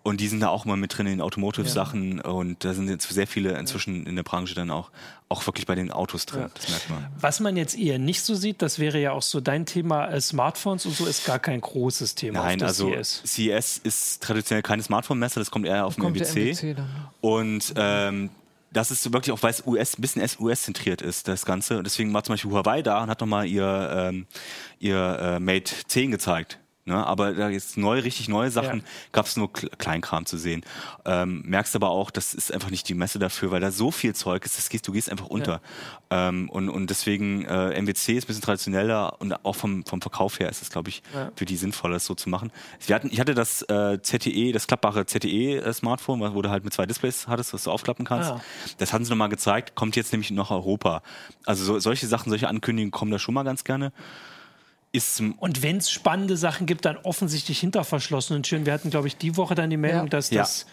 Und 0.05 0.21
die 0.21 0.27
sind 0.27 0.41
da 0.41 0.49
auch 0.49 0.65
immer 0.65 0.77
mit 0.77 0.95
drin 0.95 1.07
in 1.07 1.13
den 1.13 1.21
Automotive-Sachen 1.21 2.21
und 2.21 2.63
da 2.63 2.75
sind 2.75 2.89
jetzt 2.89 3.09
sehr 3.09 3.25
viele 3.25 3.57
inzwischen 3.57 4.05
in 4.05 4.15
der 4.15 4.21
Branche 4.21 4.53
dann 4.53 4.69
auch, 4.69 4.91
auch 5.29 5.47
wirklich 5.47 5.65
bei 5.65 5.73
den 5.73 5.91
Autos 5.91 6.27
drin. 6.27 6.45
Das 6.53 6.69
merkt 6.69 6.89
man. 6.91 7.07
Was 7.19 7.39
man 7.39 7.57
jetzt 7.57 7.75
eher 7.75 7.97
nicht 7.97 8.21
so 8.21 8.35
sieht, 8.35 8.61
das 8.61 8.77
wäre 8.77 8.99
ja 8.99 9.13
auch 9.13 9.23
so 9.23 9.41
dein 9.41 9.65
Thema, 9.65 10.09
äh, 10.09 10.21
Smartphones 10.21 10.85
und 10.85 10.95
so 10.95 11.07
ist 11.07 11.25
gar 11.25 11.39
kein 11.39 11.59
großes 11.59 12.13
Thema 12.13 12.43
Nein, 12.43 12.61
also 12.61 12.91
CS. 12.91 13.23
CES 13.25 13.77
ist 13.79 14.21
traditionell 14.21 14.61
keine 14.61 14.83
Smartphone-Messe, 14.83 15.39
das 15.39 15.49
kommt 15.49 15.65
eher 15.65 15.87
auf 15.87 15.95
dem 15.95 16.03
MWC. 16.03 16.75
Und 17.21 17.73
ähm, 17.75 18.29
das 18.71 18.91
ist 18.91 19.11
wirklich 19.11 19.33
auch, 19.33 19.41
weil 19.41 19.51
es 19.51 19.65
US, 19.65 19.97
ein 19.97 20.01
bisschen 20.01 20.21
US-zentriert 20.39 21.01
ist, 21.01 21.27
das 21.27 21.45
Ganze. 21.45 21.79
Und 21.79 21.85
deswegen 21.85 22.13
war 22.13 22.23
zum 22.23 22.33
Beispiel 22.33 22.51
Huawei 22.51 22.83
da 22.83 23.01
und 23.01 23.09
hat 23.09 23.21
nochmal 23.21 23.47
ihr, 23.47 23.89
ähm, 23.91 24.27
ihr 24.77 25.17
äh, 25.19 25.39
Mate 25.39 25.73
10 25.87 26.11
gezeigt. 26.11 26.59
Ne, 26.87 27.03
aber 27.03 27.33
da 27.33 27.49
jetzt 27.49 27.77
neu, 27.77 27.97
richtig 27.99 28.29
neue 28.29 28.51
Sachen 28.51 28.81
Ja. 28.81 28.85
gab 29.11 29.25
es 29.25 29.35
nur 29.37 29.47
Kle- 29.51 29.75
Kleinkram 29.75 30.27
zu 30.27 30.37
sehen. 30.37 30.63
Ähm, 31.03 31.41
merkst 31.43 31.75
aber 31.75 31.89
auch, 31.89 32.11
das 32.11 32.35
ist 32.35 32.53
einfach 32.53 32.69
nicht 32.69 32.87
die 32.87 32.93
Messe 32.93 33.17
dafür, 33.17 33.49
weil 33.49 33.59
da 33.59 33.71
so 33.71 33.89
viel 33.89 34.13
Zeug 34.13 34.45
ist, 34.45 34.55
das 34.59 34.69
gehst, 34.69 34.87
du 34.87 34.91
gehst 34.91 35.09
einfach 35.09 35.25
unter. 35.25 35.61
Ähm, 36.11 36.47
und, 36.47 36.69
und 36.69 36.91
deswegen 36.91 37.43
äh, 37.45 37.81
MWC 37.81 38.13
ist 38.17 38.25
ein 38.25 38.27
bisschen 38.27 38.43
traditioneller 38.43 39.19
und 39.19 39.33
auch 39.43 39.55
vom, 39.55 39.83
vom 39.83 39.99
Verkauf 39.99 40.39
her 40.39 40.47
ist 40.47 40.61
es, 40.61 40.69
glaube 40.69 40.89
ich, 40.89 41.01
Ja. 41.15 41.31
für 41.35 41.45
die 41.45 41.57
sinnvoller, 41.57 41.95
das 41.95 42.05
so 42.05 42.13
zu 42.13 42.29
machen. 42.29 42.51
Wir 42.85 42.95
hatten, 42.95 43.09
ich 43.11 43.19
hatte 43.19 43.33
das 43.33 43.63
äh, 43.63 43.99
ZTE, 44.03 44.51
das 44.51 44.67
klappbare 44.67 45.07
ZTE-Smartphone, 45.07 46.35
wo 46.35 46.41
du 46.43 46.51
halt 46.51 46.63
mit 46.65 46.73
zwei 46.75 46.85
Displays 46.85 47.27
hattest, 47.27 47.51
was 47.55 47.63
du 47.63 47.71
aufklappen 47.71 48.05
kannst. 48.05 48.29
Ah. 48.29 48.41
Das 48.77 48.93
hatten 48.93 49.05
sie 49.05 49.09
nochmal 49.09 49.29
gezeigt, 49.29 49.73
kommt 49.73 49.95
jetzt 49.95 50.11
nämlich 50.11 50.29
nach 50.29 50.51
Europa. 50.51 51.01
Also 51.47 51.63
so, 51.65 51.79
solche 51.79 52.05
Sachen, 52.05 52.29
solche 52.29 52.47
Ankündigungen 52.47 52.91
kommen 52.91 53.09
da 53.09 53.17
schon 53.17 53.33
mal 53.33 53.41
ganz 53.43 53.63
gerne. 53.63 53.91
Und 55.39 55.61
wenn 55.63 55.77
es 55.77 55.89
spannende 55.91 56.37
Sachen 56.37 56.65
gibt, 56.65 56.85
dann 56.85 56.97
offensichtlich 56.97 57.59
hinter 57.59 57.83
verschlossenen 57.83 58.43
Türen. 58.43 58.65
Wir 58.65 58.73
hatten, 58.73 58.89
glaube 58.89 59.07
ich, 59.07 59.17
die 59.17 59.35
Woche 59.37 59.55
dann 59.55 59.69
die 59.69 59.77
Meldung, 59.77 60.03
Ja. 60.03 60.09
dass 60.09 60.29
Ja. 60.29 60.41
das 60.41 60.65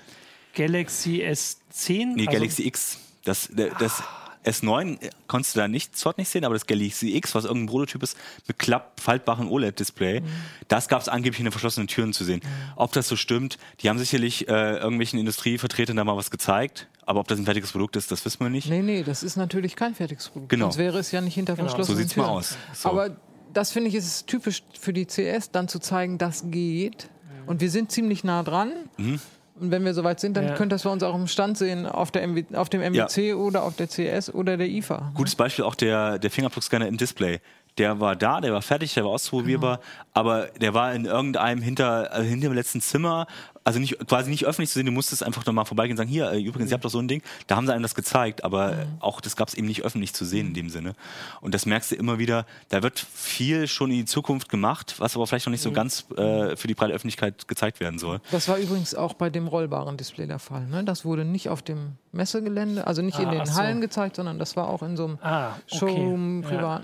Galaxy 0.54 1.22
S10. 1.22 2.14
Nee, 2.14 2.26
also- 2.26 2.32
Galaxy 2.38 2.66
X. 2.66 2.98
Das, 3.24 3.48
das 3.78 4.02
S9 4.44 4.98
konntest 5.28 5.54
du 5.54 5.61
da 5.61 5.68
nicht, 5.68 5.96
zwar 5.96 6.14
nicht 6.16 6.28
sehen, 6.28 6.44
aber 6.44 6.54
das 6.54 6.66
Galaxy 6.66 7.14
X, 7.16 7.35
was 7.37 7.44
irgendein 7.44 7.68
Prototyp 7.68 8.02
ist, 8.02 8.16
mit 8.48 8.58
klapp 8.58 9.00
faltbaren 9.00 9.46
OLED-Display, 9.48 10.20
das 10.66 10.88
gab 10.88 11.00
es 11.00 11.08
angeblich 11.08 11.38
in 11.38 11.44
den 11.44 11.52
verschlossenen 11.52 11.87
Türen 11.87 12.12
zu 12.12 12.24
sehen. 12.24 12.40
Ob 12.74 12.90
das 12.92 13.06
so 13.06 13.14
stimmt, 13.14 13.58
die 13.80 13.88
haben 13.88 13.98
sicherlich 14.00 14.48
äh, 14.48 14.78
irgendwelchen 14.78 15.20
Industrievertretern 15.20 15.96
da 15.96 16.02
mal 16.02 16.16
was 16.16 16.32
gezeigt, 16.32 16.88
aber 17.06 17.20
ob 17.20 17.28
das 17.28 17.38
ein 17.38 17.44
fertiges 17.44 17.70
Produkt 17.70 17.94
ist, 17.94 18.11
das 18.11 18.24
wissen 18.24 18.40
wir 18.40 18.50
nicht. 18.50 18.68
Nee, 18.68 18.82
nee, 18.82 19.04
das 19.04 19.22
ist 19.22 19.37
natürlich 19.37 19.76
kein 19.76 19.94
fertiges 19.94 20.28
Produkt. 20.30 20.48
Genau. 20.50 20.66
Sonst 20.66 20.78
wäre 20.78 20.98
es 20.98 21.12
ja 21.12 21.20
nicht 21.20 21.35
hinter 21.35 21.54
verschlossenen 21.54 21.96
So 21.96 22.02
sieht's 22.02 22.16
mal 22.16 22.24
Türen. 22.24 22.37
aus. 22.38 22.56
So. 22.74 22.88
Aber 22.90 23.16
das 23.55 23.73
finde 23.73 23.88
ich 23.88 23.95
ist 23.95 24.27
typisch 24.27 24.62
für 24.79 24.93
die 24.93 25.07
CS, 25.07 25.51
dann 25.51 25.69
zu 25.69 25.79
zeigen, 25.79 26.19
das 26.19 26.45
geht. 26.51 27.09
Und 27.47 27.61
wir 27.61 27.71
sind 27.71 27.91
ziemlich 27.91 28.25
nah 28.25 28.43
dran. 28.43 28.73
Mhm. 28.97 29.21
Und 29.61 29.71
wenn 29.71 29.85
wir 29.85 29.95
soweit 29.95 30.19
sind, 30.19 30.37
dann 30.37 30.49
Ja. 30.49 30.55
könnt 30.55 30.73
das 30.73 30.83
bei 30.83 30.91
uns 30.91 31.03
auch 31.03 31.15
im 31.15 31.27
Stand 31.27 31.59
sehen, 31.59 31.87
auf, 31.87 32.11
der 32.11 32.23
MW, 32.27 32.45
auf 32.55 32.69
dem 32.69 32.81
MWC 32.81 33.35
oder 33.35 33.62
auf 33.65 33.77
der 33.77 33.87
CS 33.87 34.33
oder 34.33 34.57
der 34.57 34.69
IFA. 34.69 35.12
Gutes 35.15 35.35
Beispiel 35.37 35.65
auch 35.65 35.75
der, 35.75 36.19
der 36.19 36.31
Fingerabdruckscanner 36.31 36.87
im 36.88 36.97
Display. 36.97 37.41
Der 37.78 38.00
war 38.00 38.16
da, 38.16 38.40
der 38.42 38.52
war 38.52 38.61
fertig, 38.62 38.92
der 38.94 39.04
war 39.04 39.12
ausprobierbar, 39.12 39.80
aber 40.12 40.48
der 40.61 40.74
war 40.74 40.92
in 40.94 41.06
irgendeinem 41.06 41.62
hinter, 41.62 42.14
äh, 42.18 42.22
hinter 42.22 42.48
dem 42.48 42.54
letzten 42.54 42.82
Zimmer, 42.82 43.26
also 43.64 43.78
nicht, 43.78 43.96
quasi 44.08 44.28
nicht 44.28 44.44
öffentlich 44.44 44.68
zu 44.70 44.74
sehen, 44.78 44.87
du 44.87 44.92
musstest 44.92 45.22
einfach 45.22 45.46
noch 45.46 45.52
mal 45.54 45.64
vorbeigehen 45.64 45.92
und 45.94 45.96
sagen, 45.98 46.11
hier, 46.11 46.30
äh, 46.32 46.42
übrigens, 46.42 46.70
ihr 46.70 46.74
habt 46.74 46.85
doch 46.85 46.90
so 46.90 46.98
ein 46.98 47.08
Ding. 47.08 47.22
Da 47.46 47.56
haben 47.56 47.66
sie 47.66 47.72
einem 47.72 47.82
das 47.82 47.94
gezeigt, 47.94 48.44
aber 48.44 48.72
äh, 48.72 48.87
auch 49.00 49.20
das 49.22 49.37
gab 49.37 49.48
es 49.48 49.54
eben 49.54 49.66
nicht 49.68 49.82
öffentlich 49.82 50.12
zu 50.12 50.24
sehen 50.26 50.48
in 50.48 50.54
dem 50.54 50.68
Sinne. 50.68 50.94
Und 51.40 51.54
das 51.54 51.64
merkst 51.64 51.92
du 51.92 51.94
immer 51.94 52.18
wieder, 52.18 52.44
da 52.68 52.82
wird 52.82 52.98
viel 52.98 53.66
schon 53.68 53.90
in 53.90 53.98
die 53.98 54.04
Zukunft 54.04 54.48
gemacht, 54.50 54.96
was 54.98 55.14
aber 55.16 55.26
vielleicht 55.26 55.46
noch 55.46 55.52
nicht 55.52 55.62
so 55.62 55.70
ganz 55.72 56.04
äh, 56.16 56.56
für 56.56 56.66
die 56.68 56.74
breite 56.74 56.92
Öffentlichkeit 56.92 57.48
gezeigt 57.48 57.80
werden 57.80 57.98
soll. 57.98 58.20
Das 58.32 58.48
war 58.48 58.58
übrigens 58.58 58.94
auch 58.94 59.14
bei 59.14 59.30
dem 59.30 59.46
rollbaren 59.46 59.96
Display 59.96 60.26
der 60.26 60.40
Fall. 60.40 60.66
Ne? 60.66 60.85
Das 60.85 61.04
wurde 61.06 61.24
nicht 61.24 61.48
auf 61.48 61.62
dem 61.62 61.92
Messegelände, 62.11 62.87
also 62.87 63.00
nicht 63.00 63.18
in 63.18 63.28
Ah, 63.28 63.30
den 63.30 63.40
ach 63.42 63.46
so. 63.46 63.54
Hallen 63.54 63.80
gezeigt, 63.80 64.16
sondern 64.16 64.38
das 64.38 64.56
war 64.56 64.68
auch 64.68 64.82
in 64.82 64.96
so 64.96 65.04
einem 65.04 65.18
Ah, 65.22 65.52
okay. 65.70 65.78
Showroom, 65.78 66.42
Ja. 66.42 66.82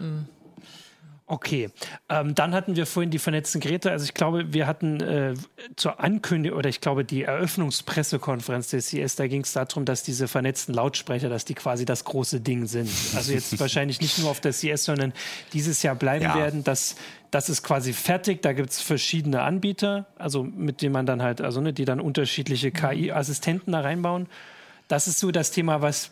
Okay, 1.31 1.69
ähm, 2.09 2.35
dann 2.35 2.55
hatten 2.55 2.75
wir 2.75 2.87
vorhin 2.87 3.11
die 3.11 3.19
vernetzten 3.19 3.61
Geräte. 3.61 3.91
Also 3.91 4.07
ich 4.07 4.15
glaube, 4.15 4.55
wir 4.55 4.67
hatten 4.67 5.01
äh, 5.01 5.35
zur 5.77 6.01
Ankündigung 6.01 6.59
oder 6.59 6.71
ich 6.71 6.81
glaube 6.81 7.05
die 7.05 7.25
Eröffnungspressekonferenz 7.25 8.69
des 8.71 8.89
CS, 8.91 9.17
da 9.17 9.27
ging 9.27 9.43
es 9.43 9.53
darum, 9.53 9.85
dass 9.85 10.03
diese 10.03 10.27
vernetzten 10.27 10.75
Lautsprecher, 10.75 11.29
dass 11.29 11.45
die 11.45 11.55
quasi 11.55 11.85
das 11.85 12.05
große 12.05 12.41
Ding 12.41 12.67
sind. 12.67 12.91
Also 13.15 13.33
jetzt 13.33 13.59
wahrscheinlich 13.61 14.01
nicht 14.01 14.19
nur 14.19 14.31
auf 14.31 14.41
der 14.41 14.53
CS, 14.53 14.85
sondern 14.85 15.13
dieses 15.53 15.83
Jahr 15.83 15.95
bleiben 15.95 16.25
Ja. 16.25 16.35
werden. 16.35 16.65
Das, 16.65 16.97
das 17.31 17.49
ist 17.51 17.63
quasi 17.63 17.93
fertig. 17.93 18.41
Da 18.43 18.55
gibt 18.55 18.71
es 18.71 18.81
verschiedene 18.81 19.43
Anbieter, 19.43 20.07
also 20.17 20.43
mit 20.45 20.81
denen 20.83 20.93
man 20.93 21.05
dann 21.07 21.23
halt, 21.23 21.41
also 21.43 21.61
ne, 21.61 21.73
die 21.75 21.85
dann 21.85 22.01
unterschiedliche 22.01 22.71
KI-Assistenten 22.71 23.73
da 23.73 23.81
reinbauen. 23.81 24.29
Das 24.89 25.07
ist 25.07 25.19
so 25.19 25.31
das 25.31 25.51
Thema, 25.51 25.83
was 25.83 26.11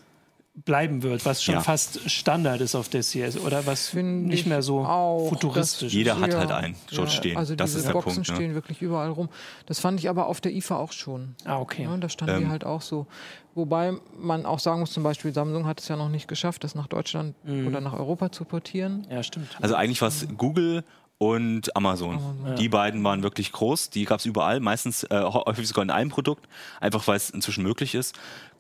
bleiben 0.65 1.03
wird, 1.03 1.25
was 1.27 1.43
schon 1.43 1.57
Ja. 1.57 1.61
fast 1.61 2.11
Standard 2.11 2.61
ist 2.63 2.75
auf 2.75 2.89
der 2.89 3.03
CS 3.03 3.39
oder 3.39 3.67
was 3.67 3.89
Finde 3.89 4.29
nicht 4.31 4.41
ich 4.41 4.47
mehr 4.47 4.63
so 4.63 4.81
auch, 4.81 5.29
futuristisch. 5.29 5.93
Jeder 5.93 6.19
hat 6.19 6.33
Ja, 6.33 6.39
halt 6.39 6.51
einen 6.53 6.77
dort 6.95 7.13
stehen. 7.13 7.37
Also 7.37 7.55
das 7.55 7.71
diese 7.71 7.81
ist 7.81 7.87
der 7.89 7.93
Boxen 7.93 8.15
Punkt. 8.15 8.29
Ne? 8.31 8.35
stehen 8.37 8.55
wirklich 8.55 8.81
überall 8.81 9.11
rum. 9.11 9.29
Das 9.67 9.81
fand 9.81 10.01
ich 10.01 10.09
aber 10.09 10.27
auf 10.27 10.41
der 10.41 10.53
IFA 10.55 10.77
auch 10.77 10.93
schon. 10.93 11.35
Ah, 11.45 11.59
okay. 11.59 11.83
Ja, 11.85 11.95
da 11.99 12.09
standen 12.09 12.39
die 12.39 12.43
Ähm. 12.45 12.51
halt 12.51 12.65
auch 12.65 12.81
so. 12.81 13.07
Wobei 13.55 13.93
man 14.19 14.47
auch 14.47 14.59
sagen 14.59 14.81
muss, 14.81 14.93
zum 14.93 15.03
Beispiel 15.03 15.33
Samsung 15.35 15.67
hat 15.67 15.81
es 15.81 15.89
ja 15.89 15.97
noch 15.97 16.09
nicht 16.09 16.27
geschafft, 16.27 16.65
das 16.65 16.75
nach 16.75 16.87
Deutschland 16.87 17.35
Mhm. 17.45 17.67
oder 17.67 17.81
nach 17.83 17.93
Europa 17.93 18.33
zu 18.33 18.45
portieren. 18.45 19.07
Ja, 19.11 19.23
stimmt. 19.23 19.57
Also 19.61 19.75
eigentlich 19.75 20.01
war 20.01 20.09
es 20.09 20.27
Google 20.39 20.85
und 21.19 21.75
Amazon. 21.77 22.19
Die 22.59 22.69
beiden 22.69 23.03
waren 23.03 23.23
wirklich 23.23 23.53
groß. 23.53 23.89
Die 23.91 24.05
gab 24.05 24.21
es 24.21 24.27
überall, 24.27 24.61
meistens 24.61 25.05
äh, 25.05 25.23
häufig 25.23 25.67
sogar 25.67 25.83
in 25.83 25.91
einem 25.91 26.11
Produkt, 26.11 26.47
einfach 26.81 27.07
weil 27.09 27.17
es 27.17 27.31
inzwischen 27.31 27.63
möglich 27.63 27.95
ist. 27.95 28.15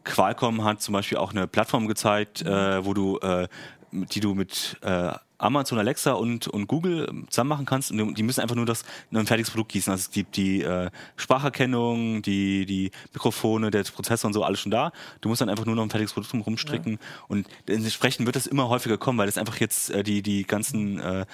Qualcomm 0.07 0.65
hat 0.65 0.81
zum 0.81 0.93
Beispiel 0.95 1.19
auch 1.19 1.33
eine 1.33 1.47
Plattform 1.47 1.87
gezeigt, 1.89 2.43
äh, 2.43 2.85
wo 2.85 2.95
du, 2.95 3.19
äh, 3.19 3.49
die 3.93 4.21
du 4.21 4.35
mit 4.35 4.79
äh, 4.83 5.13
Amazon 5.39 5.79
Alexa 5.79 6.13
und, 6.13 6.49
und 6.49 6.67
Google 6.67 7.25
zusammen 7.29 7.49
machen 7.49 7.67
kannst. 7.67 7.91
Und 7.91 8.15
die 8.15 8.23
müssen 8.23 8.41
einfach 8.41 8.57
nur 8.57 8.65
das 8.65 8.85
nur 9.11 9.23
ein 9.23 9.27
fertiges 9.27 9.51
Produkt 9.51 9.73
gießen. 9.73 9.91
Also 9.91 10.03
es 10.03 10.11
gibt 10.11 10.37
die 10.37 10.63
äh, 10.63 10.91
Spracherkennung, 11.17 12.23
die, 12.23 12.65
die 12.65 12.91
Mikrofone, 13.13 13.71
der 13.71 13.83
Prozessor 13.85 14.29
und 14.29 14.33
so 14.33 14.45
alles 14.45 14.61
schon 14.61 14.71
da. 14.73 14.93
Du 15.21 15.29
musst 15.29 15.41
dann 15.43 15.51
einfach 15.51 15.67
nur 15.67 15.75
noch 15.75 15.83
ein 15.83 15.91
fertiges 15.91 16.15
Produkt 16.15 16.33
drum 16.33 16.41
rumstricken. 16.41 16.99
Und 17.29 17.47
entsprechend 17.67 18.25
wird 18.25 18.37
das 18.37 18.47
immer 18.47 18.69
häufiger 18.69 18.97
kommen, 18.97 19.19
weil 19.19 19.27
das 19.27 19.37
einfach 19.37 19.59
jetzt 19.59 19.91
äh, 19.91 20.03
die, 20.03 20.23
die 20.23 20.45
ganzen 20.47 20.99
äh, 21.01 21.27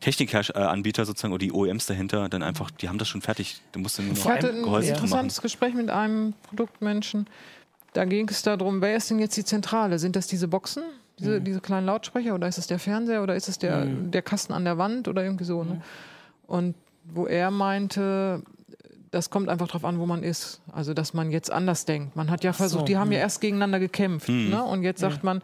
Technikanbieter 0.00 1.06
sozusagen 1.06 1.32
oder 1.32 1.40
die 1.46 1.52
OEMs 1.52 1.86
dahinter 1.86 2.28
dann 2.28 2.42
einfach, 2.42 2.70
die 2.70 2.88
haben 2.88 2.98
das 2.98 3.08
schon 3.08 3.22
fertig. 3.22 3.62
Du 3.72 3.78
musst 3.78 3.98
dann 3.98 4.06
nur 4.08 4.16
Ich 4.16 4.24
noch 4.24 4.30
hatte 4.30 4.50
ein 4.50 4.62
Gehäuse 4.62 4.88
drum 4.88 4.96
machen. 4.96 5.04
interessantes 5.04 5.40
Gespräch 5.40 5.72
mit 5.74 5.88
einem 5.88 6.34
Produktmenschen. 6.42 7.26
Da 7.96 8.04
ging 8.04 8.28
es 8.28 8.42
darum, 8.42 8.82
wer 8.82 8.96
ist 8.96 9.08
denn 9.10 9.18
jetzt 9.18 9.36
die 9.36 9.44
Zentrale? 9.44 9.98
Sind 9.98 10.16
das 10.16 10.26
diese 10.26 10.48
Boxen, 10.48 10.82
Mhm. 10.82 11.18
diese, 11.18 11.40
diese 11.40 11.60
kleinen 11.60 11.86
Lautsprecher 11.86 12.34
oder 12.34 12.46
ist 12.46 12.58
es 12.58 12.66
der 12.66 12.78
Fernseher 12.78 13.22
oder 13.22 13.34
ist 13.36 13.48
es 13.48 13.58
der, 13.58 13.86
der 13.86 14.20
Kasten 14.20 14.52
an 14.52 14.64
der 14.66 14.76
Wand 14.76 15.08
oder 15.08 15.24
irgendwie 15.24 15.44
so? 15.44 15.62
Mhm. 15.62 15.70
Ne? 15.70 15.82
Und 16.46 16.74
wo 17.04 17.26
er 17.26 17.50
meinte, 17.50 18.42
das 19.12 19.30
kommt 19.30 19.48
einfach 19.48 19.68
drauf 19.68 19.84
an, 19.86 19.98
wo 19.98 20.04
man 20.04 20.22
ist. 20.22 20.60
Also, 20.72 20.92
dass 20.92 21.14
man 21.14 21.30
jetzt 21.30 21.50
anders 21.50 21.86
denkt. 21.86 22.16
Man 22.16 22.30
hat 22.30 22.44
ja 22.44 22.52
versucht, 22.52 22.88
die 22.88 22.98
haben 22.98 23.12
ja 23.12 23.18
erst 23.20 23.40
gegeneinander 23.40 23.78
gekämpft. 23.80 24.28
Mhm. 24.28 24.50
Ne? 24.50 24.62
Und 24.62 24.82
jetzt 24.82 25.00
sagt 25.00 25.24
man, 25.24 25.40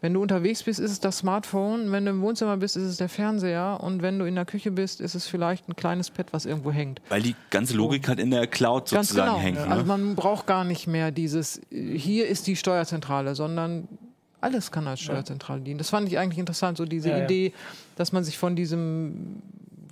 wenn 0.00 0.14
du 0.14 0.22
unterwegs 0.22 0.62
bist, 0.62 0.78
ist 0.78 0.92
es 0.92 1.00
das 1.00 1.18
Smartphone. 1.18 1.90
Wenn 1.90 2.04
du 2.04 2.12
im 2.12 2.20
Wohnzimmer 2.20 2.56
bist, 2.56 2.76
ist 2.76 2.84
es 2.84 2.96
der 2.98 3.08
Fernseher. 3.08 3.80
Und 3.82 4.00
wenn 4.00 4.18
du 4.18 4.26
in 4.26 4.36
der 4.36 4.44
Küche 4.44 4.70
bist, 4.70 5.00
ist 5.00 5.16
es 5.16 5.26
vielleicht 5.26 5.68
ein 5.68 5.74
kleines 5.74 6.10
Pad, 6.10 6.32
was 6.32 6.46
irgendwo 6.46 6.70
hängt. 6.70 7.00
Weil 7.08 7.22
die 7.22 7.34
ganze 7.50 7.74
Logik 7.76 8.06
halt 8.06 8.20
in 8.20 8.30
der 8.30 8.46
Cloud 8.46 8.90
Ganz 8.90 9.08
sozusagen 9.08 9.30
genau. 9.32 9.40
hängt. 9.42 9.58
Also 9.58 9.82
Ne? 9.82 9.88
man 9.88 10.14
braucht 10.14 10.46
gar 10.46 10.62
nicht 10.62 10.86
mehr 10.86 11.10
dieses, 11.10 11.60
hier 11.70 12.28
ist 12.28 12.46
die 12.46 12.54
Steuerzentrale, 12.54 13.34
sondern 13.34 13.88
alles 14.40 14.70
kann 14.70 14.86
als 14.86 15.00
Steuerzentrale 15.00 15.62
dienen. 15.62 15.78
Das 15.78 15.90
fand 15.90 16.06
ich 16.06 16.16
eigentlich 16.16 16.38
interessant, 16.38 16.78
so 16.78 16.84
diese 16.84 17.08
Ja, 17.10 17.18
ja. 17.18 17.24
Idee, 17.24 17.52
dass 17.96 18.12
man 18.12 18.22
sich 18.22 18.38
von 18.38 18.54
diesem 18.54 19.42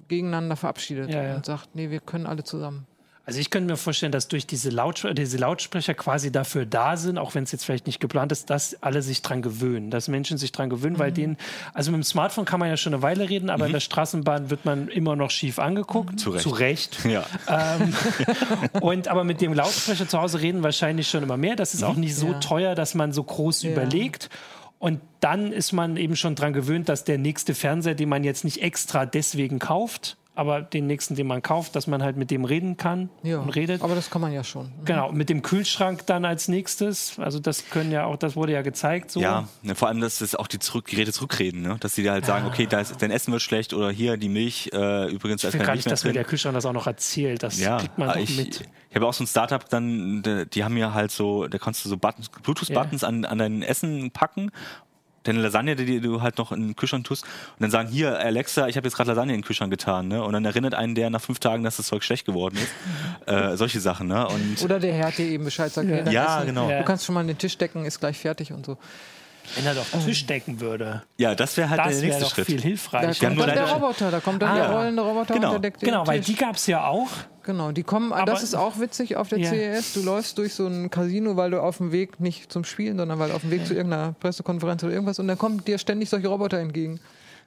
gegeneinander 0.07 0.55
verabschiedet 0.55 1.11
Ja, 1.11 1.21
ja. 1.25 1.35
und 1.35 1.45
sagt, 1.45 1.75
nee, 1.75 1.91
wir 1.91 1.99
können 1.99 2.27
alle 2.27 2.45
zusammen. 2.45 2.87
Also 3.29 3.41
ich 3.41 3.51
könnte 3.51 3.73
mir 3.73 3.77
vorstellen, 3.77 4.13
dass 4.13 4.29
durch 4.29 4.47
diese, 4.47 4.71
Lautspre 4.71 5.13
diese 5.13 5.37
Lautsprecher 5.37 5.95
quasi 5.95 6.31
dafür 6.31 6.65
da 6.65 6.97
sind, 6.97 7.19
auch 7.19 7.35
wenn 7.35 7.43
es 7.43 7.51
jetzt 7.51 7.65
vielleicht 7.65 7.89
nicht 7.89 7.99
geplant 7.99 8.31
ist, 8.31 8.51
dass 8.51 8.81
alle 8.85 9.03
sich 9.03 9.21
dran 9.21 9.43
gewöhnen, 9.43 9.91
dass 9.91 10.07
Menschen 10.07 10.39
sich 10.39 10.53
dran 10.53 10.71
gewöhnen, 10.71 10.95
Mhm. 10.95 10.99
weil 11.01 11.11
denen, 11.11 11.37
also 11.75 11.91
mit 11.91 11.99
dem 11.99 12.05
Smartphone 12.05 12.45
kann 12.45 12.61
man 12.61 12.69
ja 12.69 12.77
schon 12.77 12.95
eine 12.95 13.03
Weile 13.03 13.29
reden, 13.29 13.51
aber 13.51 13.67
in 13.67 13.73
der 13.73 13.81
Straßenbahn 13.81 14.49
wird 14.51 14.65
man 14.65 14.87
immer 14.87 15.17
noch 15.17 15.33
schief 15.33 15.59
angeguckt. 15.59 16.13
Mhm. 16.13 16.19
Zu 16.19 16.31
Recht. 16.31 16.43
Zu 16.45 16.51
Recht. 16.51 16.99
Ja. 17.05 17.25
Ähm, 17.49 17.93
und 18.81 19.09
aber 19.09 19.25
mit 19.25 19.41
dem 19.41 19.53
Lautsprecher 19.55 20.09
zu 20.09 20.21
Hause 20.21 20.41
reden 20.41 20.63
wahrscheinlich 20.63 21.09
schon 21.09 21.23
immer 21.25 21.37
mehr. 21.37 21.57
Das 21.57 21.75
ist 21.75 21.83
auch 21.83 21.97
nicht 21.97 22.15
so 22.15 22.29
Ja. 22.29 22.39
teuer, 22.41 22.75
dass 22.77 22.95
man 22.95 23.13
so 23.13 23.25
groß 23.25 23.63
Ja. 23.65 23.73
überlegt. 23.73 24.31
Und 24.79 25.01
dann 25.21 25.53
ist 25.53 25.73
man 25.73 25.97
eben 25.97 26.15
schon 26.17 26.37
dran 26.37 26.53
gewöhnt, 26.53 26.89
dass 26.89 27.03
der 27.05 27.19
nächste 27.19 27.55
Fernseher, 27.55 27.95
den 27.95 28.09
man 28.09 28.23
jetzt 28.25 28.45
nicht 28.45 28.63
extra 28.63 29.05
deswegen 29.07 29.59
kauft, 29.59 30.17
aber 30.37 30.63
den 30.63 30.87
nächsten, 30.87 31.15
den 31.17 31.27
man 31.27 31.43
kauft, 31.43 31.75
dass 31.75 31.87
man 31.87 32.03
halt 32.03 32.17
mit 32.17 32.31
dem 32.31 32.45
reden 32.45 32.77
kann 32.77 33.09
Ja, 33.23 33.39
und 33.41 33.51
redet. 33.51 33.83
aber 33.83 33.95
das 33.95 34.11
kann 34.11 34.21
man 34.21 34.33
ja 34.33 34.45
schon. 34.45 34.71
Genau, 34.85 35.11
mit 35.11 35.29
dem 35.29 35.43
Kühlschrank 35.43 36.07
dann 36.07 36.25
als 36.25 36.47
nächstes. 36.47 37.19
Also 37.19 37.41
das 37.41 37.69
können 37.71 37.91
ja 37.91 38.05
auch, 38.05 38.17
das 38.17 38.37
wurde 38.37 38.53
ja 38.53 38.63
gezeigt 38.63 39.11
so. 39.11 39.21
Ja, 39.21 39.49
ne, 39.63 39.75
vor 39.75 39.89
allem, 39.89 40.01
dass 40.01 40.19
das 40.19 40.35
auch 40.35 40.47
die 40.47 40.59
zurück, 40.59 40.87
Geräte 40.87 41.13
zurückreden, 41.13 41.63
ne? 41.63 41.77
dass 41.81 41.95
sie 41.95 42.03
dir 42.03 42.13
halt 42.13 42.27
sagen, 42.27 42.47
okay, 42.47 42.67
da 42.67 42.81
ist, 42.81 42.95
dein 43.03 43.11
Essen 43.11 43.33
wird 43.33 43.43
schlecht 43.43 43.73
oder 43.73 43.91
hier 43.91 44.17
die 44.17 44.29
Milch, 44.29 44.71
äh, 44.73 45.11
übrigens 45.11 45.43
Ich 45.43 45.53
will 45.53 45.59
keine 45.59 45.65
gar 45.67 45.73
Milch 45.75 45.85
nicht, 45.87 45.91
dass 45.93 46.05
mir 46.05 46.13
der 46.13 46.25
Kühlschrank 46.25 46.55
das 46.55 46.67
auch 46.67 46.73
noch 46.73 46.87
erzählt. 46.87 47.43
Das 47.43 47.59
Ja, 47.59 47.79
kriegt 47.79 47.97
man 47.99 48.09
doch 48.09 48.17
ich, 48.17 48.37
mit. 48.37 48.61
ich 48.91 48.95
habe 48.97 49.07
auch 49.07 49.15
so 49.15 49.25
ein 49.25 49.27
Startup 49.27 49.67
dann, 49.69 50.23
die, 50.53 50.65
haben 50.65 50.77
ja 50.77 50.93
halt 50.93 51.11
so, 51.11 51.49
da 51.49 51.59
kannst 51.59 51.85
du 51.85 51.89
so 51.89 51.97
Buttons, 51.97 52.29
Bluetooth-Buttons 52.29 53.05
an, 53.05 53.25
an 53.25 53.39
dein 53.39 53.63
Essen 53.63 54.11
packen. 54.11 54.51
Deine 55.27 55.41
Lasagne, 55.41 55.77
die, 55.77 56.01
du 56.01 56.23
halt 56.23 56.39
noch 56.39 56.53
in 56.53 56.69
den 56.69 56.77
Kühlschrank 56.77 57.05
tust. 57.05 57.25
Und 57.25 57.61
dann 57.61 57.71
sagen, 57.71 57.89
hier, 57.89 58.19
Alexa, 58.19 58.69
ich 58.69 58.77
habe 58.77 58.87
jetzt 58.87 58.97
gerade 58.97 59.11
Lasagne 59.11 59.33
in 59.35 59.41
den 59.41 59.45
Kühlschrank 59.45 59.71
getan. 59.71 60.09
Ne? 60.09 60.23
Und 60.23 60.33
dann 60.33 60.45
erinnert 60.45 60.75
einen 60.75 60.95
der 60.95 61.11
nach 61.11 61.21
fünf 61.21 61.39
Tagen, 61.39 61.65
dass 61.65 61.77
das 61.77 61.87
Zeug 61.87 62.05
schlecht 62.05 62.27
geworden 62.27 62.57
ist. 62.57 63.27
äh, 63.27 63.57
solche 63.57 63.81
Sachen. 63.81 64.09
Ne? 64.09 64.27
Und 64.27 64.63
Oder 64.63 64.81
der 64.81 64.95
Herr 64.95 65.07
hat 65.09 65.19
dir 65.19 65.27
eben 65.27 65.45
Bescheid 65.45 65.73
sagt, 65.73 65.89
Ja. 65.89 66.11
Ja, 66.11 66.45
genau. 66.45 66.69
Du 66.69 66.85
kannst 66.85 67.05
schon 67.05 67.15
mal 67.15 67.27
den 67.27 67.39
Tisch 67.39 67.59
decken, 67.59 67.85
ist 67.85 68.01
gleich 68.01 68.19
fertig 68.19 68.53
und 68.53 68.65
so. 68.67 68.79
Wenn 69.55 69.67
er 69.67 69.75
doch 69.75 69.87
Tisch 70.05 70.27
decken 70.27 70.61
würde. 70.61 71.03
ja, 71.19 71.35
das 71.35 71.57
wäre 71.57 71.71
halt 71.71 71.79
Das 71.81 71.87
der 71.87 71.97
wäre 71.97 72.07
nächste 72.07 72.25
doch 72.25 72.35
Schritt. 72.35 72.47
viel 72.47 72.57
Da 72.57 72.63
hilfreicher. 72.63 73.07
haben 73.29 73.37
kommt 73.37 73.49
dann 73.49 73.55
der 73.57 73.73
Roboter, 73.73 74.11
da 74.11 74.21
kommt 74.21 74.43
dann 74.43 74.51
Ah. 74.51 74.55
der 74.57 74.71
rollende 74.71 75.03
Roboter 75.03 75.35
Genau. 75.35 75.47
und 75.49 75.53
der 75.55 75.61
deckt 75.71 75.83
den 75.83 75.87
Genau, 75.91 76.07
weil 76.07 76.19
Tisch. 76.21 76.27
die 76.27 76.35
gab 76.37 76.57
es 76.57 76.67
ja 76.67 76.87
auch. 76.87 77.09
Genau, 77.45 77.71
die 77.71 77.85
kommen, 77.85 78.13
Aber- 78.13 78.25
das 78.25 78.43
ist 78.43 78.55
auch 78.57 78.81
witzig 78.81 79.17
auf 79.17 79.29
der 79.29 79.39
Ja. 79.39 79.51
CES. 79.51 79.93
Du 79.95 80.03
läufst 80.03 80.37
durch 80.39 80.55
so 80.55 80.67
ein 80.67 80.91
Casino, 80.91 81.37
weil 81.37 81.53
du 81.53 81.63
auf 81.63 81.77
dem 81.77 81.93
Weg 81.93 82.19
nicht 82.19 82.51
zum 82.53 82.65
Spielen, 82.65 82.99
sondern 82.99 83.19
weil 83.21 83.29
du 83.29 83.35
auf 83.37 83.43
dem 83.43 83.51
Weg 83.53 83.67
zu 83.67 83.75
irgendeiner 83.75 84.13
Pressekonferenz 84.19 84.83
oder 84.83 84.93
irgendwas 84.93 85.19
und 85.21 85.29
dann 85.29 85.39
kommen 85.39 85.65
dir 85.65 85.79
ständig 85.79 86.11
solche 86.11 86.27
Roboter 86.29 86.59
entgegen. 86.59 86.99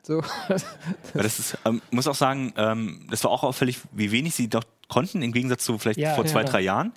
So. 0.02 0.20
Aber 0.48 1.24
das 1.24 1.40
ist, 1.40 1.58
ähm, 1.66 1.82
muss 1.92 2.08
auch 2.08 2.16
sagen, 2.16 2.54
ähm, 2.56 3.06
das 3.10 3.24
war 3.26 3.32
auch 3.32 3.44
auffällig, 3.44 3.80
wie 3.92 4.12
wenig 4.12 4.34
sie 4.36 4.48
doch 4.48 4.64
konnten, 4.90 5.22
im 5.22 5.32
Gegensatz 5.32 5.64
zu 5.64 5.78
vielleicht 5.78 6.00
Ja, 6.00 6.16
vor 6.16 6.26
zwei, 6.26 6.42
ja. 6.42 6.46
drei 6.50 6.62
Jahren. 6.62 6.92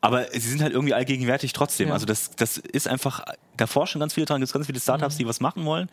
Aber 0.00 0.26
sie 0.32 0.38
sind 0.38 0.62
halt 0.62 0.72
irgendwie 0.72 0.94
allgegenwärtig 0.94 1.52
trotzdem. 1.54 1.88
Ja. 1.88 1.94
Also 1.94 2.06
das, 2.06 2.30
das 2.36 2.56
ist 2.58 2.86
einfach, 2.86 3.24
da 3.56 3.66
forschen 3.66 3.98
ganz 3.98 4.14
viele 4.14 4.26
dran, 4.26 4.40
es 4.42 4.50
gibt 4.50 4.54
ganz 4.60 4.66
viele 4.66 4.78
Startups, 4.78 5.14
Mhm. 5.16 5.18
die 5.18 5.26
was 5.26 5.40
machen 5.40 5.64
wollen. 5.64 5.88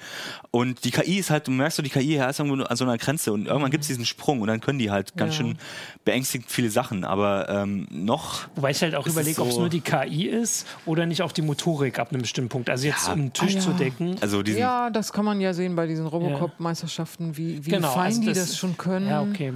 Und 0.52 0.84
die 0.84 0.92
KI 0.92 1.18
ist 1.18 1.32
halt, 1.32 1.48
du 1.48 1.52
merkst 1.52 1.78
so, 1.78 1.82
die 1.82 1.90
KI 1.90 2.18
ist 2.18 2.40
irgendwo 2.40 2.62
an 2.64 2.76
so 2.76 2.84
einer 2.84 2.98
Grenze 3.00 3.34
und 3.34 3.48
irgendwann 3.48 3.72
gibt 3.72 3.82
es 3.82 3.88
diesen 3.88 4.06
Sprung 4.06 4.42
und 4.42 4.48
dann 4.48 4.62
können 4.62 4.78
die 4.78 4.92
halt 4.92 5.16
ganz 5.18 5.34
Ja. 5.34 5.38
schön 5.46 5.58
beängstigend 6.04 6.52
viele 6.52 6.70
Sachen. 6.70 7.04
Aber 7.04 7.50
ähm, 7.50 7.88
noch 7.90 8.48
Wobei 8.56 8.70
ich 8.72 8.82
halt 8.84 8.94
auch 8.94 9.08
überlege, 9.08 9.42
ob 9.42 9.48
es 9.48 9.56
so- 9.56 9.62
nur 9.62 9.70
die 9.70 9.82
KI 9.82 10.26
ist 10.28 10.68
oder 10.86 11.06
nicht 11.08 11.24
auch 11.24 11.32
die 11.32 11.42
Motorik 11.42 11.98
ab 11.98 12.12
einem 12.12 12.22
bestimmten 12.22 12.50
Punkt. 12.50 12.70
Also 12.70 12.86
jetzt 12.86 13.08
Ja. 13.08 13.14
um 13.14 13.20
den 13.22 13.34
Tisch 13.34 13.54
Ah, 13.56 13.60
ja. 13.60 13.62
zu 13.62 13.72
decken. 13.72 14.18
also 14.22 14.42
Ja, 14.44 14.90
das 14.92 15.14
kann 15.14 15.26
man 15.26 15.40
ja 15.42 15.54
sehen 15.54 15.76
bei 15.76 15.88
diesen 15.88 16.06
Robocop-Meisterschaften, 16.06 17.38
wie, 17.38 17.66
wie 17.66 17.72
Genau, 17.72 17.92
fein 17.94 18.06
also 18.08 18.22
die 18.22 18.28
das- 18.28 18.38
das 18.50 18.58
schon 18.58 18.78
können. 18.78 19.08
Ja, 19.08 19.22
okay. 19.22 19.54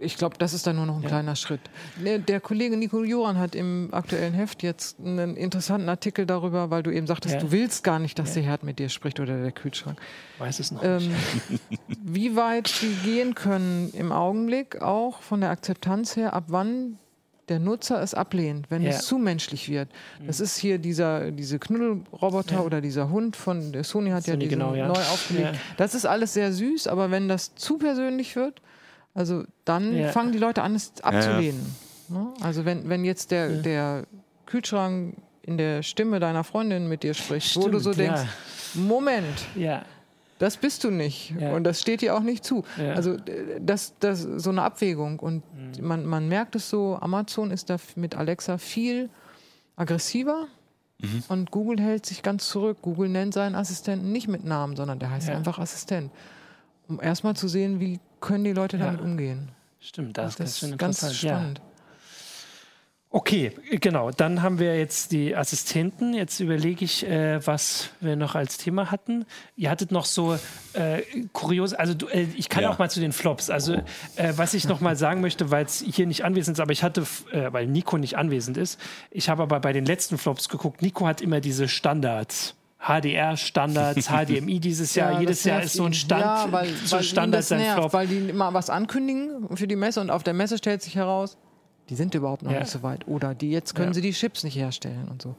Ich 0.00 0.16
glaube, 0.16 0.36
das 0.38 0.54
ist 0.54 0.66
dann 0.66 0.76
nur 0.76 0.86
noch 0.86 0.96
ein 0.96 1.02
kleiner 1.02 1.36
Schritt. 1.36 1.60
Der, 1.96 2.40
Kollege 2.40 2.76
Nico 2.76 3.04
Joran 3.04 3.38
hat 3.38 3.54
im 3.54 3.88
aktuellen 3.92 4.32
Heft 4.34 4.62
jetzt 4.62 4.98
einen 5.00 5.36
interessanten 5.36 5.88
Artikel 5.88 6.26
darüber, 6.26 6.70
weil 6.70 6.82
du 6.82 6.90
eben 6.90 7.06
sagtest, 7.06 7.34
Ja. 7.34 7.40
du 7.40 7.52
willst 7.52 7.84
gar 7.84 7.98
nicht, 7.98 8.18
dass 8.18 8.34
der 8.34 8.42
Herd 8.42 8.62
mit 8.62 8.78
dir 8.78 8.88
spricht 8.88 9.20
oder 9.20 9.40
der 9.42 9.52
Kühlschrank. 9.52 9.98
Weiß 10.38 10.58
es 10.60 10.70
noch. 10.72 10.82
Ähm, 10.82 11.14
wie 12.02 12.36
weit 12.36 12.80
die 12.82 12.94
gehen 13.04 13.34
können 13.34 13.90
im 13.94 14.12
Augenblick, 14.12 14.80
auch 14.82 15.20
von 15.22 15.40
der 15.40 15.50
Akzeptanz 15.50 16.16
her, 16.16 16.32
ab 16.34 16.44
wann 16.48 16.98
der 17.48 17.58
Nutzer 17.58 18.00
es 18.00 18.14
ablehnt, 18.14 18.70
wenn 18.70 18.82
Ja. 18.82 18.90
es 18.90 19.06
zu 19.06 19.18
menschlich 19.18 19.68
wird. 19.68 19.88
Das 20.24 20.38
ist 20.38 20.56
hier 20.56 20.78
dieser 20.78 21.32
diese 21.32 21.58
Knuddelroboter 21.58 22.54
Ja. 22.56 22.60
oder 22.60 22.80
dieser 22.80 23.10
Hund 23.10 23.34
von 23.34 23.72
der 23.72 23.82
Sony 23.82 24.10
hat 24.10 24.26
ja 24.28 24.34
Sony, 24.34 24.44
diesen 24.44 24.58
genau, 24.60 24.74
ja. 24.76 24.86
neu 24.86 24.94
aufgelegt. 24.94 25.54
Ja. 25.54 25.60
Das 25.76 25.96
ist 25.96 26.06
alles 26.06 26.32
sehr 26.32 26.52
süß, 26.52 26.86
aber 26.86 27.10
wenn 27.10 27.28
das 27.28 27.56
zu 27.56 27.76
persönlich 27.76 28.36
wird, 28.36 28.62
also 29.14 29.44
dann 29.64 29.94
Ja. 29.94 30.08
fangen 30.08 30.32
die 30.32 30.38
Leute 30.38 30.62
an, 30.62 30.74
es 30.74 30.92
abzulehnen. 31.02 31.64
Ne? 32.08 32.28
Also 32.40 32.64
wenn, 32.64 32.88
wenn 32.88 33.04
jetzt 33.04 33.30
der, 33.30 33.48
der 33.62 34.04
Kühlschrank 34.46 35.16
in 35.42 35.58
der 35.58 35.82
Stimme 35.82 36.20
deiner 36.20 36.44
Freundin 36.44 36.88
mit 36.88 37.02
dir 37.02 37.14
spricht, 37.14 37.56
wo 37.56 37.68
du 37.68 37.78
so 37.78 37.92
Stimmt, 37.92 38.08
denkst, 38.08 38.22
Moment, 38.74 39.46
Ja. 39.56 39.82
das 40.38 40.56
bist 40.56 40.84
du 40.84 40.90
nicht. 40.90 41.34
Ja. 41.38 41.52
Und 41.52 41.64
das 41.64 41.80
steht 41.80 42.02
dir 42.02 42.14
auch 42.16 42.20
nicht 42.20 42.44
zu. 42.44 42.64
Ja. 42.76 42.92
Also 42.94 43.16
das, 43.60 43.94
das 44.00 44.20
so 44.22 44.50
eine 44.50 44.62
Abwägung. 44.62 45.18
Und 45.18 45.42
man, 45.80 46.04
man 46.06 46.28
merkt 46.28 46.54
es 46.56 46.68
so, 46.70 46.96
Amazon 47.00 47.50
ist 47.50 47.70
da 47.70 47.76
mit 47.96 48.14
Alexa 48.16 48.58
viel 48.58 49.08
aggressiver. 49.76 50.46
Und 51.28 51.50
Google 51.50 51.80
hält 51.80 52.04
sich 52.04 52.22
ganz 52.22 52.46
zurück. 52.48 52.78
Google 52.82 53.08
nennt 53.08 53.32
seinen 53.32 53.54
Assistenten 53.54 54.12
nicht 54.12 54.28
mit 54.28 54.44
Namen, 54.44 54.76
sondern 54.76 54.98
der 54.98 55.10
heißt 55.10 55.28
Ja. 55.28 55.34
einfach 55.36 55.58
Assistent. 55.58 56.10
Um 56.90 57.00
erstmal 57.00 57.36
zu 57.36 57.46
sehen, 57.48 57.78
wie 57.80 58.00
können 58.20 58.42
die 58.44 58.52
Leute 58.52 58.76
Ja. 58.76 58.86
damit 58.86 59.00
umgehen. 59.00 59.48
Stimmt, 59.80 60.18
das, 60.18 60.36
Das 60.36 60.50
ist 60.50 60.62
ist 60.64 60.76
ganz 60.78 61.02
interessant. 61.02 61.22
Ja. 61.22 61.36
spannend. 61.38 61.60
Okay, 63.12 63.50
genau. 63.80 64.12
Dann 64.12 64.40
haben 64.42 64.60
wir 64.60 64.78
jetzt 64.78 65.10
die 65.10 65.34
Assistenten. 65.34 66.14
Jetzt 66.14 66.38
überlege 66.38 66.84
ich, 66.84 67.04
äh, 67.06 67.44
was 67.44 67.90
wir 68.00 68.14
noch 68.14 68.36
als 68.36 68.56
Thema 68.58 68.90
hatten. 68.92 69.24
Ihr 69.56 69.68
hattet 69.70 69.90
noch 69.90 70.04
so 70.04 70.38
äh, 70.74 71.02
kurios, 71.32 71.74
also 71.74 71.94
du, 71.94 72.06
äh, 72.06 72.26
ich 72.36 72.48
kann 72.48 72.62
Ja. 72.62 72.70
auch 72.70 72.78
mal 72.78 72.88
zu 72.90 73.00
den 73.00 73.12
Flops. 73.12 73.50
Also 73.50 73.74
äh, 74.14 74.32
was 74.36 74.54
ich 74.54 74.68
noch 74.68 74.80
mal 74.80 74.94
sagen 75.04 75.20
möchte, 75.22 75.50
weil 75.50 75.64
es 75.64 75.80
hier 75.80 76.06
nicht 76.06 76.24
anwesend 76.24 76.56
ist, 76.56 76.60
aber 76.60 76.70
ich 76.72 76.84
hatte, 76.84 77.02
äh, 77.32 77.52
weil 77.52 77.66
Nico 77.66 77.98
nicht 77.98 78.16
anwesend 78.16 78.56
ist, 78.56 78.78
ich 79.10 79.28
habe 79.28 79.42
aber 79.42 79.58
bei 79.58 79.72
den 79.72 79.86
letzten 79.86 80.16
Flops 80.18 80.48
geguckt. 80.48 80.80
Nico 80.82 81.06
hat 81.06 81.20
immer 81.20 81.40
diese 81.40 81.66
Standards. 81.68 82.54
HDR-Standards, 82.80 84.08
HDMI 84.10 84.58
dieses 84.60 84.94
Jahr. 84.94 85.12
Ja, 85.12 85.20
Jedes 85.20 85.44
Jahr 85.44 85.62
ist 85.62 85.74
so 85.74 85.84
ein. 85.84 85.92
Stand, 85.94 86.22
ja, 86.22 86.46
weil, 86.50 86.68
so 86.84 86.96
weil 86.96 87.02
Standard 87.02 87.44
sein 87.44 87.60
nervt, 87.60 87.78
Flop. 87.80 87.92
weil 87.92 88.06
die 88.06 88.28
immer 88.30 88.54
was 88.54 88.70
ankündigen 88.70 89.54
für 89.56 89.66
die 89.68 89.76
Messe 89.76 90.00
und 90.00 90.10
auf 90.10 90.22
der 90.22 90.34
Messe 90.34 90.58
stellt 90.58 90.82
sich 90.82 90.94
heraus, 90.96 91.36
die 91.88 91.94
sind 91.94 92.14
überhaupt 92.14 92.42
noch 92.42 92.52
Ja. 92.52 92.60
nicht 92.60 92.70
so 92.70 92.82
weit. 92.82 93.06
Oder 93.08 93.34
die 93.34 93.50
jetzt 93.50 93.74
können 93.74 93.88
Ja. 93.88 93.94
sie 93.94 94.00
die 94.00 94.12
Chips 94.12 94.44
nicht 94.44 94.56
herstellen 94.56 95.08
und 95.10 95.20
so. 95.22 95.34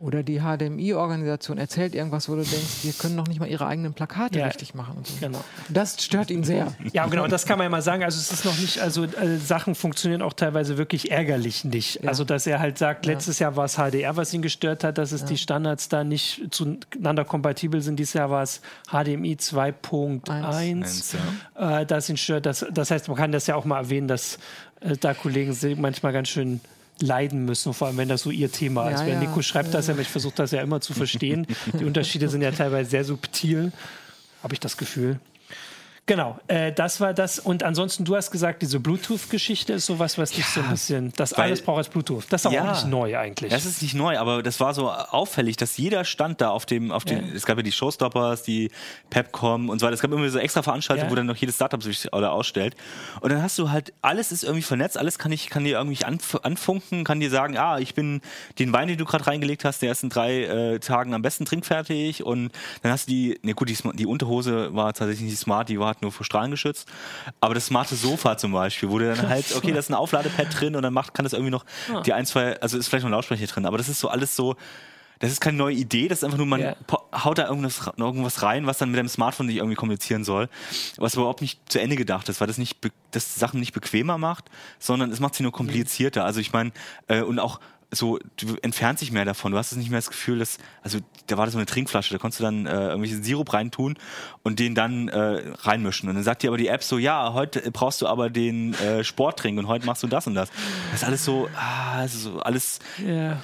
Oder 0.00 0.22
die 0.22 0.38
HDMI-Organisation 0.40 1.58
erzählt 1.58 1.92
irgendwas, 1.92 2.28
wo 2.28 2.36
du 2.36 2.42
denkst, 2.42 2.82
die 2.84 2.92
können 2.92 3.16
noch 3.16 3.26
nicht 3.26 3.40
mal 3.40 3.48
ihre 3.48 3.66
eigenen 3.66 3.94
Plakate 3.94 4.38
Ja. 4.38 4.46
richtig 4.46 4.72
machen. 4.74 4.96
Und 4.98 5.06
so. 5.08 5.14
Genau. 5.18 5.42
Das 5.68 6.02
stört 6.04 6.30
ihn 6.30 6.44
sehr. 6.44 6.72
Ja, 6.92 7.06
genau, 7.06 7.26
das 7.26 7.46
kann 7.46 7.58
man 7.58 7.64
ja 7.64 7.68
mal 7.68 7.82
sagen. 7.82 8.04
Also 8.04 8.20
es 8.20 8.30
ist 8.30 8.44
noch 8.44 8.56
nicht, 8.58 8.78
also 8.78 9.02
äh, 9.04 9.38
Sachen 9.38 9.74
funktionieren 9.74 10.22
auch 10.22 10.34
teilweise 10.34 10.78
wirklich 10.78 11.10
ärgerlich 11.10 11.64
nicht. 11.64 12.06
Also 12.06 12.22
dass 12.22 12.46
er 12.46 12.60
halt 12.60 12.78
sagt, 12.78 13.06
letztes 13.06 13.40
Jahr 13.40 13.56
war 13.56 13.64
es 13.64 13.74
HDR, 13.74 14.16
was 14.16 14.32
ihn 14.32 14.40
gestört 14.42 14.84
hat, 14.84 14.98
dass 14.98 15.10
es 15.10 15.24
die 15.24 15.36
Standards 15.36 15.88
da 15.88 16.04
nicht 16.04 16.42
zueinander 16.52 17.24
kompatibel 17.24 17.80
sind. 17.80 17.96
Dieses 17.96 18.14
Jahr 18.14 18.30
war 18.30 18.44
es 18.44 18.60
HDMI 18.90 19.34
2.1, 19.34 20.30
Eins, 20.30 21.14
ja. 21.58 21.80
äh, 21.80 21.86
das 21.86 22.08
ihn 22.08 22.16
stört. 22.16 22.46
Das, 22.46 22.64
das 22.70 22.92
heißt, 22.92 23.08
man 23.08 23.16
kann 23.16 23.32
das 23.32 23.48
ja 23.48 23.56
auch 23.56 23.64
mal 23.64 23.78
erwähnen, 23.78 24.06
dass 24.06 24.38
äh, 24.80 24.96
da 24.96 25.12
Kollegen 25.12 25.56
manchmal 25.80 26.12
ganz 26.12 26.28
schön 26.28 26.60
leiden 27.00 27.44
müssen, 27.44 27.74
vor 27.74 27.88
allem 27.88 27.96
wenn 27.96 28.08
das 28.08 28.22
so 28.22 28.30
ihr 28.30 28.50
Thema 28.50 28.90
Ja, 28.90 28.96
ist. 28.96 29.00
Weil 29.02 29.12
ja. 29.12 29.20
Nico 29.20 29.42
schreibt 29.42 29.74
das 29.74 29.86
ja, 29.86 29.96
ich 29.98 30.08
versuche 30.08 30.34
das 30.36 30.50
ja 30.50 30.62
immer 30.62 30.80
zu 30.80 30.94
verstehen. 30.94 31.46
Die 31.78 31.84
Unterschiede 31.84 32.28
sind 32.28 32.42
ja 32.42 32.50
teilweise 32.50 32.90
sehr 32.90 33.04
subtil, 33.04 33.72
habe 34.42 34.54
ich 34.54 34.60
das 34.60 34.76
Gefühl. 34.76 35.18
Genau, 36.08 36.38
äh, 36.48 36.72
das 36.72 37.02
war 37.02 37.12
das. 37.12 37.38
Und 37.38 37.62
ansonsten, 37.62 38.06
du 38.06 38.16
hast 38.16 38.30
gesagt, 38.30 38.62
diese 38.62 38.80
Bluetooth-Geschichte 38.80 39.74
ist 39.74 39.84
sowas, 39.84 40.16
was 40.16 40.30
dich 40.30 40.46
so 40.46 40.60
ein 40.62 40.70
bisschen, 40.70 41.12
das 41.16 41.36
weil- 41.36 41.44
alles 41.48 41.60
braucht 41.60 41.76
als 41.78 41.88
Bluetooth. 41.90 42.24
Das 42.30 42.46
ist 42.46 42.50
Ja. 42.50 42.62
auch 42.62 42.70
nicht 42.72 42.86
neu 42.86 43.18
eigentlich. 43.18 43.52
Das 43.52 43.66
ist 43.66 43.82
nicht 43.82 43.92
neu, 43.92 44.18
aber 44.18 44.42
das 44.42 44.58
war 44.58 44.72
so 44.72 44.90
auffällig, 44.90 45.58
dass 45.58 45.76
jeder 45.76 46.06
stand 46.06 46.40
da 46.40 46.48
auf 46.48 46.64
dem, 46.64 46.92
auf 46.92 47.04
dem, 47.04 47.18
Ja. 47.28 47.34
es 47.34 47.44
gab 47.44 47.58
ja 47.58 47.62
die 47.62 47.72
Showstoppers, 47.72 48.42
die 48.42 48.70
Pepcom 49.10 49.68
und 49.68 49.80
so 49.80 49.84
weiter. 49.86 49.92
Es 49.94 50.00
gab 50.00 50.10
immer 50.10 50.26
so 50.30 50.38
extra 50.38 50.62
Veranstaltungen, 50.62 51.08
Ja. 51.08 51.12
wo 51.12 51.14
dann 51.14 51.26
noch 51.26 51.36
jedes 51.36 51.56
Startup 51.56 51.82
sich 51.82 52.10
oder 52.10 52.32
ausstellt. 52.32 52.74
Und 53.20 53.30
dann 53.30 53.42
hast 53.42 53.58
du 53.58 53.70
halt, 53.70 53.92
alles 54.00 54.32
ist 54.32 54.44
irgendwie 54.44 54.62
vernetzt, 54.62 54.96
alles 54.96 55.18
kann 55.18 55.30
ich, 55.30 55.50
kann 55.50 55.64
dir 55.64 55.76
irgendwie 55.76 56.02
anf 56.06 56.36
anfunken, 56.42 57.04
kann 57.04 57.20
dir 57.20 57.28
sagen, 57.28 57.58
ah, 57.58 57.78
ich 57.78 57.94
bin 57.94 58.22
den 58.58 58.72
Wein, 58.72 58.88
den 58.88 58.96
du 58.96 59.04
gerade 59.04 59.26
reingelegt 59.26 59.66
hast, 59.66 59.82
der 59.82 59.92
ist 59.92 60.02
in 60.02 60.08
drei 60.08 60.44
äh, 60.44 60.78
Tagen 60.78 61.12
am 61.12 61.20
besten 61.20 61.44
trinkfertig. 61.44 62.22
Und 62.24 62.50
dann 62.82 62.92
hast 62.92 63.08
du 63.08 63.12
die, 63.12 63.38
ne 63.42 63.52
gut, 63.52 63.68
die, 63.68 63.76
die 63.92 64.06
Unterhose 64.06 64.74
war 64.74 64.94
tatsächlich 64.94 65.28
nicht 65.28 65.38
smart, 65.38 65.68
die 65.68 65.78
war 65.78 65.97
halt 65.98 66.02
nur 66.02 66.12
vor 66.12 66.24
Strahlen 66.24 66.50
geschützt. 66.50 66.88
Aber 67.40 67.54
das 67.54 67.66
smarte 67.66 67.94
Sofa 67.96 68.36
zum 68.36 68.52
Beispiel, 68.52 68.88
wo 68.88 68.98
du 68.98 69.14
dann 69.14 69.28
halt, 69.28 69.54
okay, 69.56 69.72
da 69.72 69.78
ist 69.78 69.90
ein 69.90 69.94
Aufladepad 69.94 70.46
drin 70.58 70.76
und 70.76 70.82
dann 70.82 70.92
macht, 70.94 71.14
kann 71.14 71.24
das 71.24 71.32
irgendwie 71.32 71.50
noch 71.50 71.64
Ah. 71.92 72.00
die 72.02 72.12
ein, 72.12 72.26
zwei, 72.26 72.60
also 72.60 72.78
ist 72.78 72.88
vielleicht 72.88 73.02
noch 73.04 73.10
ein 73.10 73.12
Lautsprecher 73.12 73.46
drin, 73.46 73.66
aber 73.66 73.78
das 73.78 73.88
ist 73.88 74.00
so 74.00 74.08
alles 74.08 74.34
so, 74.36 74.56
das 75.20 75.32
ist 75.32 75.40
keine 75.40 75.56
neue 75.56 75.74
Idee, 75.74 76.06
das 76.06 76.18
ist 76.18 76.24
einfach 76.24 76.38
nur, 76.38 76.46
man 76.46 76.60
Ja. 76.60 76.76
po- 76.86 77.02
haut 77.12 77.38
da 77.38 77.48
irgendwas, 77.48 77.80
irgendwas 77.96 78.42
rein, 78.42 78.66
was 78.66 78.78
dann 78.78 78.90
mit 78.90 78.98
dem 79.00 79.08
Smartphone 79.08 79.46
nicht 79.46 79.56
irgendwie 79.56 79.74
kommunizieren 79.74 80.22
soll, 80.24 80.48
was 80.96 81.14
überhaupt 81.14 81.40
nicht 81.40 81.60
zu 81.70 81.80
Ende 81.80 81.96
gedacht 81.96 82.28
ist, 82.28 82.40
weil 82.40 82.46
das 82.46 82.58
nicht, 82.58 82.78
das 83.10 83.34
Sachen 83.34 83.58
nicht 83.58 83.72
bequemer 83.72 84.16
macht, 84.18 84.44
sondern 84.78 85.10
es 85.10 85.18
macht 85.18 85.34
sie 85.34 85.42
nur 85.42 85.52
komplizierter. 85.52 86.24
Also 86.24 86.38
ich 86.40 86.52
meine, 86.52 86.70
äh, 87.08 87.22
und 87.22 87.40
auch 87.40 87.58
so, 87.90 88.18
du 88.36 88.56
entfernst 88.60 89.00
dich 89.02 89.12
mehr 89.12 89.24
davon. 89.24 89.52
Du 89.52 89.58
hast 89.58 89.72
es 89.72 89.78
nicht 89.78 89.90
mehr 89.90 89.98
das 89.98 90.10
Gefühl, 90.10 90.38
dass, 90.38 90.58
also 90.82 90.98
da 91.26 91.38
war 91.38 91.46
das 91.46 91.52
so 91.52 91.58
eine 91.58 91.66
Trinkflasche, 91.66 92.12
da 92.12 92.18
konntest 92.18 92.40
du 92.40 92.44
dann 92.44 92.66
äh, 92.66 92.70
irgendwelchen 92.70 93.22
Sirup 93.22 93.52
reintun 93.52 93.96
und 94.42 94.58
den 94.58 94.74
dann 94.74 95.08
äh, 95.08 95.42
reinmischen. 95.60 96.08
Und 96.08 96.14
dann 96.16 96.24
sagt 96.24 96.42
dir 96.42 96.48
aber 96.48 96.58
die 96.58 96.68
App 96.68 96.82
so, 96.82 96.98
ja, 96.98 97.32
heute 97.32 97.70
brauchst 97.70 98.02
du 98.02 98.06
aber 98.06 98.28
den 98.28 98.74
äh, 98.74 99.04
Sporttrink 99.04 99.58
und 99.58 99.68
heute 99.68 99.86
machst 99.86 100.02
du 100.02 100.06
das 100.06 100.26
und 100.26 100.34
das. 100.34 100.50
Das 100.90 101.02
ist 101.02 101.06
alles 101.06 101.24
so, 101.24 101.48
ah, 101.56 102.02
das 102.02 102.12
so 102.22 102.40
alles 102.40 102.78
Ja. 103.06 103.40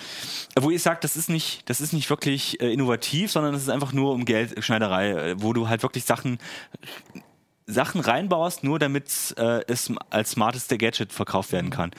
wo 0.61 0.71
ich 0.71 0.83
sage, 0.83 0.99
das 1.01 1.17
ist 1.17 1.31
nicht, 1.31 1.69
das 1.71 1.81
ist 1.81 1.93
nicht 1.95 2.11
wirklich 2.11 2.61
äh, 2.61 2.71
innovativ, 2.73 3.31
sondern 3.33 3.55
es 3.55 3.63
ist 3.63 3.71
einfach 3.71 3.93
nur 3.95 4.13
um 4.13 4.27
Geldschneiderei, 4.27 5.11
äh, 5.11 5.35
wo 5.39 5.55
du 5.55 5.69
halt 5.69 5.83
wirklich 5.83 6.05
Sachen 6.05 6.39
Sachen 7.67 8.03
reinbaust, 8.03 8.63
nur 8.63 8.79
damit 8.79 9.35
äh, 9.39 9.63
es 9.69 9.91
als 10.11 10.33
smarteste 10.33 10.77
Gadget 10.77 11.13
verkauft 11.15 11.51
werden 11.53 11.71
kann. 11.71 11.93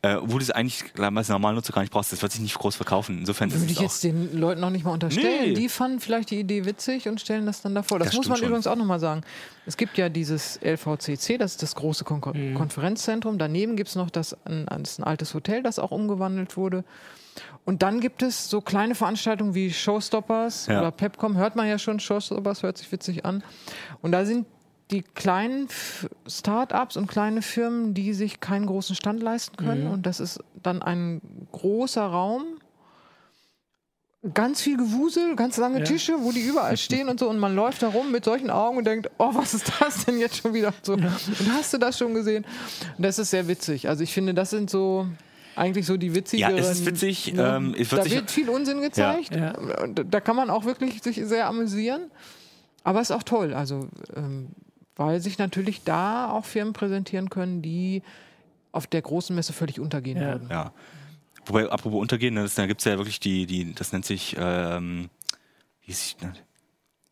Äh, 0.00 0.16
wo 0.22 0.38
du 0.38 0.42
es 0.42 0.50
eigentlich 0.50 0.84
als 0.98 1.28
normalen 1.28 1.56
Nutzer 1.56 1.74
gar 1.74 1.82
nicht 1.82 1.92
brauchst. 1.92 2.10
Das 2.10 2.22
wird 2.22 2.32
sich 2.32 2.40
nicht 2.40 2.54
groß 2.56 2.76
verkaufen. 2.76 3.18
Insofern 3.18 3.50
ist 3.50 3.56
Würde 3.56 3.66
es 3.66 3.72
ich 3.72 3.80
jetzt 3.80 4.02
den 4.04 4.38
Leuten 4.38 4.62
noch 4.62 4.70
nicht 4.70 4.84
mal 4.84 4.92
unterstellen. 4.92 5.48
Nee. 5.50 5.52
Die 5.54 5.68
fanden 5.68 6.00
vielleicht 6.00 6.30
die 6.30 6.40
Idee 6.40 6.64
witzig 6.64 7.06
und 7.06 7.20
stellen 7.20 7.44
das 7.44 7.60
dann 7.60 7.74
davor. 7.74 7.98
Das, 7.98 8.08
Das 8.08 8.16
muss 8.16 8.28
man 8.28 8.38
schon. 8.38 8.46
übrigens 8.48 8.66
auch 8.66 8.76
nochmal 8.76 8.98
sagen. 8.98 9.20
Es 9.66 9.76
gibt 9.76 9.98
ja 9.98 10.08
dieses 10.08 10.58
LVCC, 10.62 11.36
das 11.36 11.52
ist 11.52 11.62
das 11.62 11.74
große 11.74 12.04
Kon 12.04 12.22
Mhm. 12.32 12.54
Konferenzzentrum. 12.54 13.36
Daneben 13.36 13.76
gibt 13.76 13.90
es 13.90 13.96
noch 13.96 14.08
das 14.08 14.34
ein, 14.46 14.66
ist 14.82 14.98
ein 15.00 15.04
altes 15.04 15.34
Hotel, 15.34 15.62
das 15.62 15.78
auch 15.78 15.90
umgewandelt 15.90 16.56
wurde. 16.56 16.82
Und 17.66 17.82
dann 17.82 18.00
gibt 18.00 18.22
es 18.22 18.48
so 18.48 18.62
kleine 18.62 18.94
Veranstaltungen 18.94 19.54
wie 19.54 19.70
Showstoppers 19.70 20.66
Ja. 20.66 20.80
oder 20.80 20.90
Pepcom, 20.90 21.36
hört 21.36 21.56
man 21.56 21.68
ja 21.68 21.78
schon, 21.78 22.00
Showstoppers 22.00 22.62
hört 22.62 22.78
sich 22.78 22.90
witzig 22.90 23.26
an. 23.26 23.44
Und 24.00 24.12
da 24.12 24.24
sind 24.24 24.46
die 24.90 25.02
kleinen 25.02 25.68
Start-ups 26.26 26.96
und 26.96 27.06
kleine 27.06 27.42
Firmen, 27.42 27.94
die 27.94 28.12
sich 28.12 28.40
keinen 28.40 28.66
großen 28.66 28.96
Stand 28.96 29.22
leisten 29.22 29.56
können. 29.56 29.84
Mhm. 29.84 29.90
Und 29.92 30.06
das 30.06 30.20
ist 30.20 30.40
dann 30.62 30.82
ein 30.82 31.20
großer 31.52 32.04
Raum, 32.04 32.44
ganz 34.34 34.60
viel 34.60 34.76
Gewusel, 34.76 35.34
ganz 35.34 35.56
lange 35.56 35.78
Ja. 35.78 35.84
Tische, 35.84 36.14
wo 36.20 36.32
die 36.32 36.40
überall 36.40 36.76
stehen 36.76 37.08
und 37.08 37.20
so. 37.20 37.28
Und 37.28 37.38
man 37.38 37.54
läuft 37.54 37.82
da 37.82 37.88
rum 37.88 38.10
mit 38.12 38.24
solchen 38.24 38.50
Augen 38.50 38.78
und 38.78 38.84
denkt, 38.84 39.10
oh, 39.18 39.30
was 39.32 39.54
ist 39.54 39.72
das 39.80 40.04
denn 40.04 40.18
jetzt 40.18 40.36
schon 40.36 40.52
wieder? 40.52 40.74
So, 40.82 40.94
Und 40.94 41.04
hast 41.52 41.72
du 41.72 41.78
das 41.78 41.96
schon 41.98 42.14
gesehen? 42.14 42.44
Und 42.96 43.04
das 43.04 43.18
ist 43.18 43.30
sehr 43.30 43.48
witzig. 43.48 43.88
Also 43.88 44.02
ich 44.02 44.12
finde, 44.12 44.34
das 44.34 44.50
sind 44.50 44.70
so 44.70 45.06
eigentlich 45.56 45.86
so 45.86 45.96
die 45.96 46.14
witzigeren. 46.14 46.56
Ja, 46.56 46.62
es 46.62 46.70
ist 46.70 46.86
witzig, 46.86 47.34
ne? 47.34 47.56
ähm, 47.56 47.74
es 47.78 47.90
wird 47.90 48.06
da 48.06 48.10
wird 48.10 48.30
viel 48.30 48.48
Unsinn 48.48 48.80
gezeigt. 48.80 49.34
Ja. 49.34 49.56
Und 49.82 50.04
da 50.08 50.20
kann 50.20 50.36
man 50.36 50.48
auch 50.50 50.64
wirklich 50.64 51.02
sich 51.02 51.20
sehr 51.24 51.46
amüsieren. 51.46 52.10
Aber 52.82 53.00
es 53.00 53.10
ist 53.10 53.16
auch 53.16 53.22
toll. 53.22 53.52
Also 53.52 53.88
ähm, 54.16 54.48
weil 55.00 55.20
sich 55.20 55.38
natürlich 55.38 55.82
da 55.82 56.30
auch 56.30 56.44
Firmen 56.44 56.74
präsentieren 56.74 57.30
können, 57.30 57.62
die 57.62 58.02
auf 58.70 58.86
der 58.86 59.00
großen 59.00 59.34
Messe 59.34 59.52
völlig 59.54 59.80
untergehen 59.80 60.18
Ja. 60.20 60.26
würden. 60.32 60.48
Ja. 60.50 60.72
Wobei, 61.46 61.70
apropos 61.70 61.98
untergehen, 61.98 62.34
ne, 62.34 62.42
das, 62.42 62.54
da 62.54 62.66
gibt 62.66 62.82
es 62.82 62.84
ja 62.84 62.98
wirklich 62.98 63.18
die, 63.18 63.46
die, 63.46 63.72
das 63.74 63.92
nennt 63.92 64.04
sich, 64.04 64.36
ähm, 64.38 65.08
wie 65.84 65.92
ich, 65.92 66.16
ne? 66.20 66.34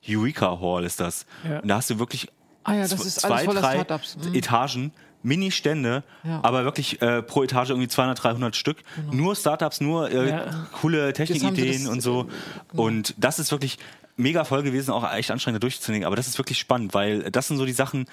Eureka 0.06 0.60
Hall 0.60 0.84
ist 0.84 1.00
das. 1.00 1.24
Ja. 1.48 1.60
Und 1.60 1.68
da 1.68 1.76
hast 1.76 1.88
du 1.90 1.98
wirklich 1.98 2.28
Ah 2.62 2.74
ja, 2.74 2.82
das 2.82 2.92
ist 2.92 3.20
zwei, 3.20 3.44
voller 3.44 3.62
drei 3.62 3.74
Startups. 3.76 4.16
Mhm. 4.22 4.34
Etagen, 4.34 4.92
Mini-Stände, 5.22 6.04
Ja. 6.24 6.40
aber 6.44 6.64
wirklich 6.64 7.00
äh, 7.00 7.22
pro 7.22 7.42
Etage 7.42 7.70
irgendwie 7.70 7.88
200, 7.88 8.22
300 8.22 8.54
Stück. 8.54 8.82
Nur 9.10 9.34
Startups, 9.34 9.80
nur 9.80 10.10
äh, 10.10 10.28
Ja. 10.28 10.66
coole 10.80 11.12
Technikideen 11.14 11.84
das- 11.84 11.90
und 11.92 12.02
so. 12.02 12.28
Und 12.74 13.14
das 13.16 13.38
ist 13.38 13.50
wirklich 13.50 13.78
mega 14.18 14.44
voll 14.44 14.62
gewesen, 14.62 14.90
auch 14.90 15.10
echt 15.12 15.30
anstrengend 15.30 15.62
durchzunehmen. 15.62 16.06
Aber 16.06 16.16
das 16.16 16.28
ist 16.28 16.38
wirklich 16.38 16.58
spannend, 16.58 16.94
weil 16.94 17.30
das 17.30 17.48
sind 17.48 17.56
so 17.56 17.64
die 17.64 17.72
Sachen. 17.72 18.06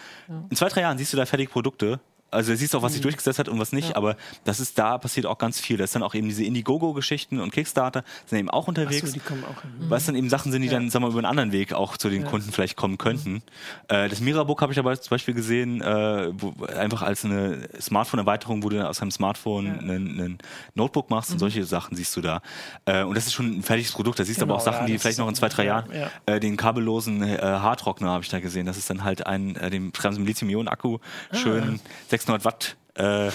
In 0.50 0.56
zwei, 0.56 0.70
drei 0.70 0.82
Jahren 0.82 0.98
siehst 0.98 1.14
du 1.14 1.18
da 1.18 1.26
fertige 1.26 1.52
Produkte. 1.52 2.00
Also 2.32 2.54
siehst 2.54 2.74
du 2.74 2.78
auch, 2.80 2.82
was 2.82 2.92
Mhm. 2.92 2.96
sich 2.96 3.02
durchgesetzt 3.04 3.40
hat 3.40 3.48
und 3.50 3.60
was 3.60 3.72
nicht, 3.72 3.96
aber 3.96 4.18
das 4.44 4.60
ist 4.60 4.78
da 4.78 4.98
passiert 4.98 5.26
auch 5.26 5.38
ganz 5.38 5.60
viel. 5.60 5.78
Da 5.78 5.84
ist 5.86 5.96
dann 5.96 6.04
auch 6.04 6.14
eben 6.16 6.28
diese 6.28 6.44
Indiegogo-Geschichten 6.44 7.40
und 7.40 7.52
Kickstarter 7.52 8.04
sind 8.26 8.40
eben 8.40 8.50
auch 8.50 8.68
unterwegs. 8.68 9.04
Achso, 9.04 9.14
die 9.14 9.20
kommen 9.20 9.44
auch 9.46 9.62
hin. 9.62 9.72
Was 9.88 10.06
dann 10.06 10.16
eben 10.16 10.30
Sachen 10.30 10.52
sind, 10.52 10.62
die 10.62 10.70
dann, 10.70 10.90
sagen 10.90 11.04
wir 11.04 11.08
mal, 11.08 11.12
über 11.12 11.20
einen 11.20 11.28
anderen 11.28 11.52
Weg 11.52 11.74
auch 11.74 11.96
zu 11.98 12.10
den 12.10 12.26
Kunden 12.26 12.52
vielleicht 12.52 12.76
kommen 12.76 12.98
könnten. 12.98 13.42
Äh, 13.88 14.10
das 14.10 14.20
Mirabook 14.20 14.62
habe 14.62 14.74
ich 14.74 14.80
aber 14.80 15.00
zum 15.00 15.12
Beispiel 15.12 15.34
gesehen, 15.34 15.82
äh, 15.82 16.32
wo, 16.34 16.66
einfach 16.66 17.04
als 17.04 17.24
eine 17.24 17.70
Smartphone-Erweiterung, 17.80 18.64
wo 18.64 18.70
du 18.70 18.78
dann 18.78 18.88
aus 18.88 19.00
deinem 19.00 19.12
Smartphone 19.12 19.80
einen, 19.80 20.38
Notebook 20.74 21.10
machst 21.10 21.32
und 21.32 21.40
solche 21.40 21.64
Sachen 21.64 21.96
siehst 21.96 22.16
du 22.18 22.22
da. 22.22 22.42
Äh, 22.86 23.04
und 23.04 23.16
das 23.16 23.28
ist 23.28 23.34
schon 23.34 23.60
ein 23.60 23.64
fertiges 23.64 23.92
Produkt. 23.94 24.20
Da 24.20 24.26
siehst 24.26 24.42
du 24.42 24.46
Genau, 24.46 24.56
aber 24.56 24.62
auch 24.62 24.66
Sachen, 24.66 24.82
ja, 24.82 24.94
die 24.94 25.00
vielleicht 25.00 25.20
noch 25.20 25.28
in 25.30 25.36
zwei, 25.36 25.50
drei 25.50 25.64
ja, 25.64 25.80
Jahren, 25.80 25.92
ja. 25.94 26.10
äh, 26.34 26.40
den 26.40 26.58
kabellosen 26.58 27.24
äh, 27.24 27.38
Haartrockner 27.40 28.10
habe 28.10 28.24
ich 28.24 28.30
da 28.30 28.40
gesehen. 28.40 28.66
Das 28.66 28.78
ist 28.78 28.90
dann 28.90 29.04
halt 29.04 29.26
ein, 29.26 29.56
äh, 29.56 29.70
dem 29.70 29.94
schreiben 29.96 30.16
sie 30.16 30.20
mit 30.22 30.28
Lithium-Ionen-Akku, 30.30 30.98
Ah. 31.32 31.36
schön 31.36 31.80
600 32.16 32.46
Watt. 32.46 32.76
Äh, 32.98 33.30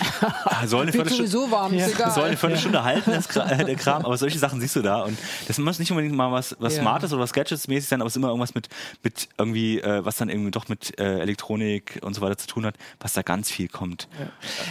soll 0.64 0.82
eine 0.84 0.92
Viertelstunde- 0.92 1.50
warm, 1.50 1.74
egal. 1.74 2.10
soll 2.12 2.24
eine 2.24 2.36
Viertelstunde 2.38 2.82
halten, 2.82 3.10
das 3.12 3.28
Kra 3.28 3.44
äh, 3.50 3.62
der 3.62 3.74
Kram, 3.76 4.06
aber 4.06 4.16
solche 4.16 4.38
Sachen 4.38 4.58
siehst 4.58 4.74
du 4.74 4.80
da 4.80 5.02
und 5.02 5.18
das 5.48 5.58
muss 5.58 5.78
nicht 5.78 5.90
unbedingt 5.90 6.14
mal 6.16 6.32
was, 6.32 6.56
was 6.60 6.76
Ja. 6.76 6.80
Smartes 6.80 7.12
oder 7.12 7.20
was 7.20 7.34
Gadgets-mäßig 7.34 7.86
sein, 7.86 8.00
aber 8.00 8.06
es 8.06 8.14
ist 8.14 8.16
immer 8.16 8.28
irgendwas 8.28 8.54
mit, 8.54 8.70
mit 9.02 9.28
irgendwie, 9.36 9.78
äh, 9.80 10.02
was 10.02 10.16
dann 10.16 10.30
irgendwie 10.30 10.50
doch 10.50 10.68
mit 10.68 10.98
äh, 10.98 11.18
Elektronik 11.18 11.98
und 12.00 12.14
so 12.14 12.22
weiter 12.22 12.38
zu 12.38 12.46
tun 12.46 12.64
hat, 12.64 12.76
was 13.00 13.12
da 13.12 13.20
ganz 13.20 13.50
viel 13.50 13.68
kommt. 13.68 14.08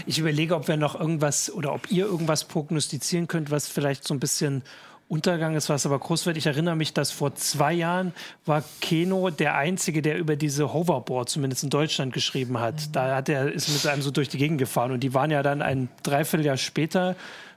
Ich 0.07 0.18
überlege, 0.18 0.55
ob 0.55 0.68
wir 0.68 0.76
noch 0.78 0.99
irgendwas 0.99 1.51
oder 1.53 1.72
ob 1.74 1.91
ihr 1.91 2.05
irgendwas 2.07 2.45
prognostizieren 2.45 3.28
könnt, 3.28 3.51
was 3.51 3.68
vielleicht 3.68 4.07
so 4.07 4.16
ein 4.16 4.20
bisschen 4.20 4.64
Untergang 5.10 5.55
ist, 5.55 5.70
was 5.70 5.86
aber 5.88 5.97
groß 5.97 6.28
wird. 6.28 6.38
Ich 6.38 6.45
erinnere 6.45 6.76
mich, 6.76 6.93
dass 6.93 7.10
vor 7.12 7.34
zwei 7.34 7.74
Jahren 7.74 8.14
war 8.45 8.64
Keno 8.80 9.32
der 9.32 9.55
Einzige, 9.55 10.03
der 10.03 10.18
über 10.20 10.36
diese 10.36 10.72
Hoverboard 10.72 11.28
zumindest 11.30 11.64
in 11.64 11.72
Deutschland 11.72 12.14
geschrieben 12.14 12.60
hat. 12.60 12.95
Da 12.95 13.16
hat 13.16 13.28
er, 13.28 13.51
ist 13.51 13.70
mit 13.70 13.86
einem 13.91 14.03
so 14.03 14.12
durch 14.12 14.30
die 14.30 14.38
Gegend 14.38 14.60
gefahren 14.60 14.91
und 14.91 14.99
die 15.01 15.16
waren 15.16 15.32
ja 15.32 15.41
dann 15.41 15.64
ein 15.64 15.89
Dreivierteljahr 16.03 16.57
später 16.57 17.16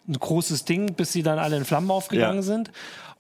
ein 0.09 0.15
großes 0.15 0.65
Ding, 0.65 0.95
bis 0.95 1.13
sie 1.13 1.23
dann 1.23 1.39
alle 1.39 1.57
in 1.59 1.65
Flammen 1.67 1.91
aufgegangen 1.91 2.37
Ja. 2.39 2.43
sind. 2.43 2.71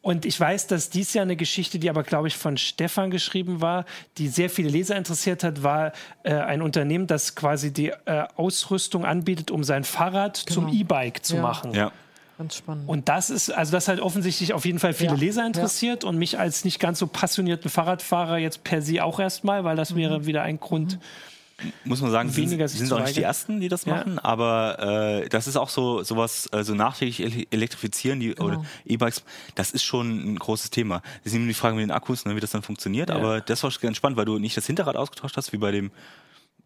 Und 0.01 0.25
ich 0.25 0.41
weiß, 0.41 0.67
dass 0.67 0.91
dies 0.91 1.13
Jahr 1.15 1.23
eine 1.23 1.37
Geschichte, 1.37 1.79
die 1.79 1.89
aber, 1.91 2.03
glaube 2.03 2.27
ich, 2.27 2.37
von 2.37 2.57
Stefan 2.57 3.11
geschrieben 3.13 3.61
war, 3.61 3.85
die 4.19 4.27
sehr 4.29 4.51
viele 4.51 4.69
Leser 4.71 4.97
interessiert 4.97 5.45
hat, 5.45 5.63
war 5.63 5.93
äh, 6.25 6.33
ein 6.35 6.61
Unternehmen, 6.63 7.07
das 7.07 7.37
quasi 7.37 7.73
die 7.73 7.91
äh, 8.07 8.25
Ausrüstung 8.35 9.05
anbietet, 9.05 9.53
um 9.53 9.63
sein 9.63 9.85
Fahrrad 9.85 10.37
zum 10.39 10.67
Genau. 10.67 10.77
E-Bike 10.77 11.25
zu 11.25 11.37
Ja. 11.37 11.43
machen. 11.43 11.73
Ja. 11.73 11.93
Ganz 12.43 12.57
spannend. 12.57 12.89
Und 12.89 13.09
das 13.09 13.31
ist, 13.31 13.51
also 13.51 13.73
das 13.73 13.89
hat 13.89 14.01
offensichtlich 14.01 14.53
auf 14.53 14.65
jeden 14.65 14.79
Fall 14.79 14.93
viele 14.95 15.11
Ja, 15.13 15.17
Leser 15.17 15.41
ja. 15.43 15.47
interessiert 15.47 16.05
und 16.05 16.19
mich 16.19 16.39
als 16.39 16.65
nicht 16.65 16.81
ganz 16.81 16.99
so 16.99 17.07
passionierten 17.07 17.71
Fahrradfahrer 17.71 18.39
jetzt 18.39 18.65
per 18.65 18.83
se 18.83 19.05
auch 19.05 19.21
erstmal, 19.21 19.65
weil 19.65 19.75
Mhm. 19.75 19.79
das 19.79 19.95
wäre 19.95 20.27
wieder 20.27 20.43
ein 20.43 20.59
Grund. 20.61 20.99
Muss 21.85 22.01
man 22.01 22.11
sagen, 22.11 22.35
Weniger 22.35 22.67
sind, 22.67 22.89
sind 22.89 22.93
auch 22.93 23.05
nicht 23.05 23.17
die 23.17 23.23
ersten, 23.23 23.61
die 23.61 23.69
das 23.69 23.85
Ja. 23.85 23.95
machen, 23.95 24.19
aber 24.19 25.23
äh, 25.23 25.29
das 25.29 25.47
ist 25.47 25.57
auch 25.57 25.69
so 25.69 26.03
sowas, 26.03 26.49
äh, 26.53 26.65
so 26.65 26.75
nachträglich 26.75 27.21
ele- 27.21 27.47
elektrifizieren 27.53 28.19
die 28.19 28.31
Genau. 28.35 28.45
oder 28.49 28.65
E-Bikes, 28.85 29.23
das 29.55 29.71
ist 29.71 29.85
schon 29.85 30.33
ein 30.33 30.39
großes 30.41 30.71
Thema. 30.71 31.03
Das 31.23 31.33
ist 31.33 31.35
eben 31.35 31.47
die 31.47 31.55
Frage 31.55 31.77
mit 31.77 31.83
den 31.85 31.93
Akkus, 31.93 32.25
ne, 32.25 32.35
wie 32.35 32.41
das 32.41 32.51
dann 32.51 32.63
funktioniert, 32.63 33.11
Ja. 33.11 33.15
aber 33.17 33.41
das 33.41 33.63
war 33.63 33.71
schon 33.71 33.83
ganz 33.83 33.97
spannend, 33.97 34.19
weil 34.19 34.25
du 34.25 34.41
nicht 34.41 34.57
das 34.57 34.67
Hinterrad 34.67 34.97
ausgetauscht 34.97 35.37
hast, 35.37 35.53
wie 35.53 35.59
bei 35.59 35.71
dem 35.71 35.93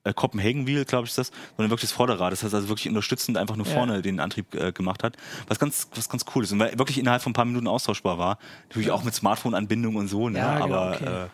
äh, 0.07 0.13
Copenhagen 0.15 0.67
Wheel, 0.67 0.85
glaube 0.85 1.05
ich, 1.05 1.11
ist 1.11 1.19
das, 1.19 1.31
sondern 1.57 1.71
wirklich 1.71 1.91
das 1.91 1.97
Vorderrad. 1.97 2.33
Das 2.33 2.43
heißt 2.43 2.55
also 2.55 2.69
wirklich 2.69 2.89
unterstützend 2.89 3.37
einfach 3.37 3.57
nur 3.57 3.67
Ja. 3.67 3.75
vorne 3.75 4.03
den 4.03 4.21
Antrieb 4.21 4.55
äh, 4.55 4.73
gemacht 4.73 5.03
hat. 5.05 5.17
Was 5.49 5.59
ganz, 5.59 5.89
was 5.95 6.09
ganz 6.09 6.25
cool 6.35 6.45
ist 6.45 6.53
und 6.53 6.59
weil 6.59 6.79
wirklich 6.79 6.99
innerhalb 6.99 7.23
von 7.23 7.31
ein 7.31 7.35
paar 7.35 7.45
Minuten 7.45 7.67
austauschbar 7.67 8.19
war. 8.19 8.39
Natürlich 8.69 8.91
auch 8.91 9.05
mit 9.05 9.15
Smartphone-Anbindung 9.15 9.97
und 9.97 10.09
so, 10.09 10.29
ne? 10.29 10.39
Ja, 10.39 10.61
genau, 10.61 10.75
aber 10.77 10.95
okay. 10.97 11.25
äh, 11.25 11.29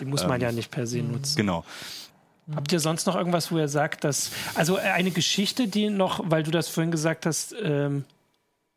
Die 0.00 0.04
muss 0.06 0.26
man 0.26 0.40
ja 0.40 0.52
nicht 0.52 0.70
per 0.70 0.86
se 0.86 0.98
nutzen. 1.02 1.36
genau. 1.36 1.64
Habt 2.54 2.72
ihr 2.72 2.80
sonst 2.80 3.06
noch 3.06 3.14
irgendwas, 3.14 3.52
wo 3.52 3.58
ihr 3.58 3.68
sagt, 3.68 4.02
dass. 4.04 4.30
Also 4.54 4.76
äh, 4.76 4.80
eine 4.80 5.12
Geschichte, 5.12 5.68
die 5.68 5.90
noch, 5.90 6.20
weil 6.24 6.42
du 6.42 6.50
das 6.50 6.68
vorhin 6.68 6.90
gesagt 6.90 7.24
hast, 7.24 7.54
ähm, 7.62 8.04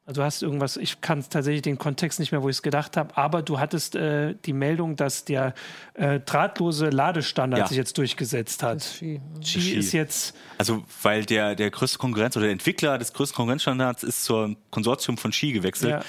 also 0.08 0.22
du 0.22 0.26
hast 0.26 0.44
irgendwas, 0.44 0.78
ich 0.78 1.02
kann 1.02 1.24
tatsächlich 1.28 1.64
den 1.64 1.80
Kontext 1.80 2.20
nicht 2.20 2.32
mehr, 2.32 2.44
wo 2.44 2.50
ich 2.50 2.58
es 2.58 2.62
gedacht 2.62 2.96
habe, 2.96 3.18
aber 3.18 3.42
du 3.42 3.60
hattest 3.60 3.96
äh, 3.96 4.36
die 4.46 4.54
Meldung, 4.54 4.96
dass 4.96 5.26
der 5.26 5.56
äh, 5.96 6.20
drahtlose 6.20 6.90
Ladestandard 6.90 7.62
Ja. 7.62 7.68
sich 7.68 7.78
jetzt 7.78 7.98
durchgesetzt 7.98 8.62
hat. 8.62 8.84
Qi 9.00 9.20
Qi. 9.44 9.72
ist 9.74 9.94
jetzt. 9.94 10.36
Also, 10.60 10.84
weil 11.02 11.26
der, 11.26 11.56
der 11.56 11.72
größte 11.72 11.98
Konkurrenz 11.98 12.38
oder 12.38 12.46
der 12.46 12.52
Entwickler 12.54 12.98
des 13.00 13.14
größten 13.14 13.36
Konkurrenzstandards 13.36 14.04
ist 14.04 14.24
zur 14.24 14.56
Konsortium 14.70 15.18
von 15.18 15.32
Ski 15.34 15.54
gewechselt. 15.54 15.92
Ja. 15.92 16.02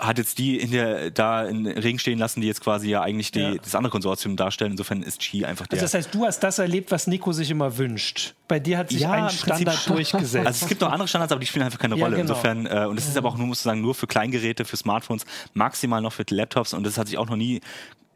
Hat 0.00 0.18
jetzt 0.18 0.38
die 0.38 0.58
in 0.58 0.70
der, 0.70 1.10
da 1.10 1.44
in 1.44 1.64
den 1.64 1.78
Regen 1.78 1.98
stehen 1.98 2.18
lassen, 2.18 2.40
die 2.40 2.46
jetzt 2.46 2.60
quasi 2.62 2.88
ja 2.88 3.02
eigentlich 3.02 3.30
die, 3.32 3.40
Ja. 3.40 3.54
das 3.54 3.74
andere 3.74 3.90
Konsortium 3.90 4.34
darstellen. 4.36 4.72
Insofern 4.72 5.02
ist 5.02 5.22
Ski 5.22 5.44
einfach 5.44 5.66
der. 5.66 5.76
Also 5.78 5.84
das 5.84 5.94
heißt, 5.94 6.14
du 6.14 6.24
hast 6.24 6.40
das 6.40 6.58
erlebt, 6.58 6.90
was 6.90 7.06
Nico 7.06 7.32
sich 7.32 7.50
immer 7.50 7.76
wünscht. 7.76 8.34
Bei 8.48 8.58
dir 8.58 8.78
hat 8.78 8.88
sich 8.90 9.00
Ja, 9.02 9.12
ein 9.12 9.30
Standard 9.30 9.88
durchgesetzt. 9.88 10.46
also 10.46 10.62
es 10.64 10.68
gibt 10.68 10.80
noch 10.80 10.90
andere 10.90 11.06
Standards, 11.06 11.32
aber 11.32 11.40
die 11.40 11.46
spielen 11.46 11.64
einfach 11.66 11.78
keine 11.78 11.96
Ja, 11.96 12.04
Rolle. 12.04 12.16
genau. 12.16 12.30
Insofern, 12.30 12.66
äh, 12.66 12.86
und 12.86 12.98
es 12.98 13.06
ist 13.06 13.16
aber 13.16 13.28
auch 13.28 13.36
nur, 13.36 13.46
muss 13.46 13.58
ich 13.58 13.64
sagen, 13.64 13.80
nur 13.82 13.94
für 13.94 14.06
Kleingeräte, 14.06 14.64
für 14.64 14.76
Smartphones, 14.76 15.24
maximal 15.54 16.00
noch 16.00 16.12
für 16.14 16.24
Laptops 16.30 16.72
und 16.74 16.84
das 16.84 16.96
hat 16.98 17.06
sich 17.06 17.18
auch 17.18 17.28
noch 17.28 17.36
nie 17.36 17.60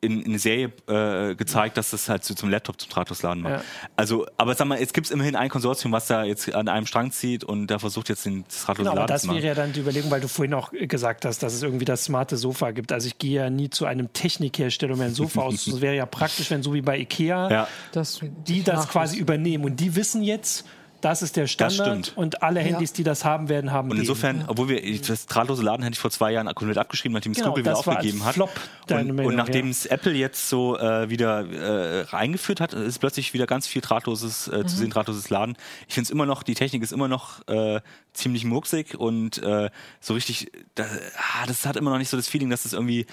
in, 0.05 0.21
in 0.21 0.27
eine 0.27 0.39
Serie 0.39 0.73
äh, 0.87 1.35
gezeigt, 1.35 1.77
dass 1.77 1.91
das 1.91 2.09
halt 2.09 2.25
so 2.25 2.35
zum 2.35 2.51
Laptop 2.51 2.81
zum 2.81 2.91
drahtlos 2.91 3.23
laden 3.23 3.43
macht. 3.43 3.55
Ja. 3.55 3.65
Also, 3.97 4.27
aber 4.37 4.55
sag 4.55 4.67
mal, 4.67 4.79
jetzt 4.79 4.95
gibt 4.95 5.07
es 5.07 5.11
immerhin 5.11 5.37
ein 5.37 5.49
Konsortium, 5.49 5.93
was 5.93 6.07
da 6.07 6.25
jetzt 6.25 6.55
an 6.55 6.69
einem 6.69 6.87
Strang 6.87 7.11
zieht 7.11 7.45
und 7.45 7.67
da 7.69 7.79
versucht 7.79 8.09
jetzt 8.09 8.25
den 8.27 8.45
das 8.45 8.65
drahtlose 8.65 8.91
Genau, 8.91 9.07
das 9.07 9.23
zu 9.23 9.29
machen. 9.29 9.39
wäre 9.39 9.47
ja 9.49 9.55
dann 9.55 9.73
die 9.73 9.81
Überlegung, 9.81 10.11
weil 10.11 10.21
du 10.21 10.29
vorhin 10.29 10.55
auch 10.55 10.71
gesagt 10.73 11.25
hast, 11.25 11.43
dass 11.43 11.55
es 11.55 11.63
irgendwie 11.63 11.85
das 11.85 12.05
smarte 12.05 12.37
Sofa 12.37 12.71
gibt. 12.71 12.93
Also 12.93 13.07
ich 13.07 13.19
gehe 13.19 13.41
ja 13.41 13.51
nie 13.51 13.71
zu 13.71 13.87
einem 13.87 14.13
Technikhersteller, 14.13 14.93
um 14.93 14.99
mir 14.99 15.07
ein 15.07 15.15
Sofa 15.15 15.43
aus. 15.43 15.65
Das 15.65 15.81
wäre 15.81 15.97
ja 15.97 16.07
praktisch, 16.07 16.51
wenn 16.51 16.63
so 16.63 16.75
wie 16.75 16.83
bei 16.83 16.99
Ikea 16.99 17.51
ja. 17.51 17.69
Das, 17.93 18.21
die 18.47 18.63
das 18.63 18.89
quasi 18.89 19.19
übernehmen. 19.19 19.65
Und 19.65 19.81
die 19.81 19.97
wissen 19.97 20.23
jetzt, 20.23 20.65
das 21.05 21.23
ist 21.23 21.37
der 21.37 21.47
Standard 21.47 22.07
stimmt. 22.07 22.13
und 22.17 22.43
alle 22.43 22.61
Handys, 22.61 22.93
die 22.93 23.05
das 23.05 23.25
haben 23.25 23.49
werden, 23.49 23.73
haben 23.73 23.91
Und 23.91 23.97
den. 23.97 24.03
insofern, 24.03 24.45
obwohl 24.47 24.69
wir 24.69 25.01
das 25.01 25.27
drahtlose 25.27 25.63
Laden 25.63 25.83
hätte 25.83 25.95
ich 25.95 25.99
vor 25.99 26.11
zwei 26.11 26.33
Jahren 26.33 26.47
komplett 26.55 26.79
abgeschrieben, 26.79 27.13
nachdem 27.15 27.33
es 27.33 27.39
Genau, 27.39 27.51
Google 27.51 27.65
wieder 27.65 27.73
das 27.73 27.87
war 27.87 27.97
als 27.97 27.99
aufgegeben 28.05 28.25
hat. 28.25 28.35
Flop 28.35 28.51
deine 28.87 29.11
und, 29.11 29.17
Meldung, 29.17 29.27
und 29.33 29.37
nachdem 29.37 29.67
ja. 29.67 29.71
es 29.71 29.87
Apple 29.87 30.13
jetzt 30.13 30.49
so 30.49 30.79
äh, 30.79 31.11
wieder 31.11 32.03
äh, 32.03 32.07
eingeführt 32.11 32.61
hat, 32.61 32.73
ist 32.73 32.99
plötzlich 32.99 33.35
wieder 33.35 33.47
ganz 33.47 33.67
viel 33.67 33.83
drahtloses 33.83 34.49
äh, 34.49 34.59
Mhm. 34.59 34.69
zu 34.69 34.77
sehen, 34.77 34.91
drahtloses 34.91 35.31
Laden. 35.31 35.57
Ich 35.89 35.95
finde 35.95 36.07
es 36.07 36.11
immer 36.11 36.27
noch, 36.27 36.43
die 36.43 36.55
Technik 36.55 36.83
ist 36.83 36.93
immer 36.93 37.09
noch 37.09 37.47
äh, 37.49 37.81
ziemlich 38.13 38.45
murksig 38.45 38.99
und 38.99 39.43
äh, 39.43 39.71
so 40.01 40.15
richtig, 40.15 40.51
da, 40.75 40.85
ah, 40.85 41.47
das 41.47 41.67
hat 41.67 41.77
immer 41.77 41.91
noch 41.91 41.99
nicht 41.99 42.09
so 42.11 42.17
das 42.17 42.29
Feeling, 42.29 42.51
dass 42.51 42.65
es 42.65 42.73
irgendwie 42.73 43.07